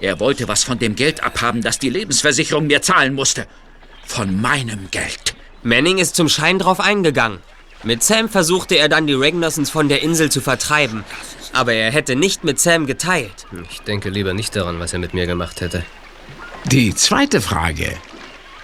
Er 0.00 0.18
wollte 0.18 0.48
was 0.48 0.64
von 0.64 0.78
dem 0.78 0.96
Geld 0.96 1.22
abhaben, 1.22 1.62
das 1.62 1.78
die 1.78 1.88
Lebensversicherung 1.88 2.66
mir 2.66 2.82
zahlen 2.82 3.14
musste. 3.14 3.46
Von 4.04 4.40
meinem 4.40 4.90
Geld. 4.90 5.36
Manning 5.62 5.98
ist 5.98 6.16
zum 6.16 6.28
Schein 6.28 6.58
drauf 6.58 6.80
eingegangen. 6.80 7.38
Mit 7.84 8.02
Sam 8.02 8.28
versuchte 8.28 8.74
er 8.74 8.88
dann 8.88 9.06
die 9.06 9.14
Ragnarsons 9.14 9.70
von 9.70 9.88
der 9.88 10.02
Insel 10.02 10.28
zu 10.28 10.40
vertreiben. 10.40 11.04
Aber 11.52 11.74
er 11.74 11.92
hätte 11.92 12.16
nicht 12.16 12.42
mit 12.42 12.58
Sam 12.58 12.86
geteilt. 12.86 13.46
Ich 13.70 13.82
denke 13.82 14.10
lieber 14.10 14.34
nicht 14.34 14.56
daran, 14.56 14.80
was 14.80 14.92
er 14.92 14.98
mit 14.98 15.14
mir 15.14 15.26
gemacht 15.26 15.60
hätte. 15.60 15.84
Die 16.64 16.92
zweite 16.92 17.40
Frage. 17.40 17.96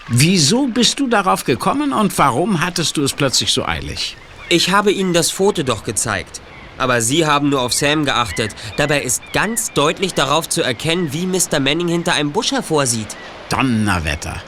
Wieso 0.08 0.66
bist 0.66 1.00
du 1.00 1.06
darauf 1.06 1.44
gekommen 1.44 1.94
und 1.94 2.16
warum 2.18 2.60
hattest 2.60 2.98
du 2.98 3.02
es 3.02 3.14
plötzlich 3.14 3.52
so 3.52 3.64
eilig? 3.64 4.16
Ich 4.50 4.70
habe 4.70 4.92
Ihnen 4.92 5.14
das 5.14 5.30
Foto 5.30 5.62
doch 5.62 5.82
gezeigt. 5.82 6.42
Aber 6.76 7.00
Sie 7.00 7.24
haben 7.24 7.48
nur 7.48 7.62
auf 7.62 7.72
Sam 7.72 8.04
geachtet. 8.04 8.54
Dabei 8.76 9.00
ist 9.00 9.22
ganz 9.32 9.72
deutlich 9.72 10.12
darauf 10.12 10.48
zu 10.48 10.60
erkennen, 10.60 11.12
wie 11.12 11.26
Mr. 11.26 11.58
Manning 11.58 11.88
hinter 11.88 12.12
einem 12.12 12.32
Busch 12.32 12.52
hervorsieht. 12.52 13.16
Donnerwetter. 13.48 14.42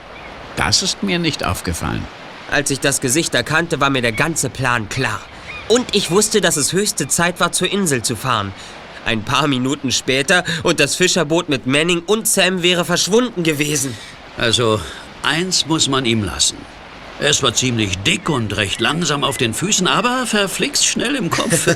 Das 0.56 0.82
ist 0.82 1.02
mir 1.02 1.18
nicht 1.18 1.44
aufgefallen. 1.44 2.04
Als 2.50 2.70
ich 2.70 2.80
das 2.80 3.00
Gesicht 3.00 3.34
erkannte, 3.34 3.80
war 3.80 3.88
mir 3.88 4.02
der 4.02 4.12
ganze 4.12 4.50
Plan 4.50 4.90
klar. 4.90 5.20
Und 5.68 5.94
ich 5.94 6.10
wusste, 6.10 6.42
dass 6.42 6.56
es 6.56 6.72
höchste 6.72 7.08
Zeit 7.08 7.40
war, 7.40 7.52
zur 7.52 7.72
Insel 7.72 8.02
zu 8.02 8.14
fahren. 8.14 8.52
Ein 9.06 9.22
paar 9.22 9.46
Minuten 9.46 9.90
später 9.90 10.44
und 10.64 10.80
das 10.80 10.96
Fischerboot 10.96 11.48
mit 11.48 11.66
Manning 11.66 12.02
und 12.06 12.28
Sam 12.28 12.62
wäre 12.62 12.84
verschwunden 12.84 13.42
gewesen. 13.42 13.96
Also, 14.36 14.80
eins 15.22 15.66
muss 15.66 15.88
man 15.88 16.04
ihm 16.04 16.24
lassen. 16.24 16.56
Er 17.18 17.30
ist 17.30 17.38
zwar 17.38 17.54
ziemlich 17.54 17.96
dick 17.98 18.28
und 18.28 18.54
recht 18.56 18.78
langsam 18.80 19.24
auf 19.24 19.38
den 19.38 19.54
Füßen, 19.54 19.86
aber 19.86 20.26
verflixt 20.26 20.84
schnell 20.86 21.14
im 21.14 21.30
Kopf. 21.30 21.74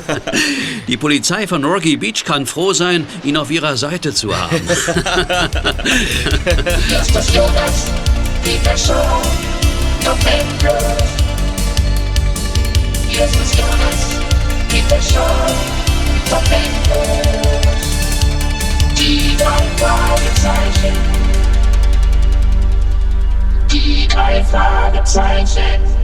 Die 0.87 0.99
Polizei 0.99 1.47
von 1.47 1.65
Rocky 1.65 1.97
Beach 1.97 2.25
kann 2.25 2.45
froh 2.45 2.75
sein, 2.75 3.07
ihn 3.25 3.39
auf 3.39 3.51
ihrer 3.51 3.79
Seite 3.79 4.13
zu 4.13 4.37
haben. 4.37 4.61
Justus 6.91 7.35
Jonas, 7.35 7.87
Peter 8.45 8.77
Die 23.73 24.09
drei 24.09 24.43
Fragezeichen. 24.43 26.00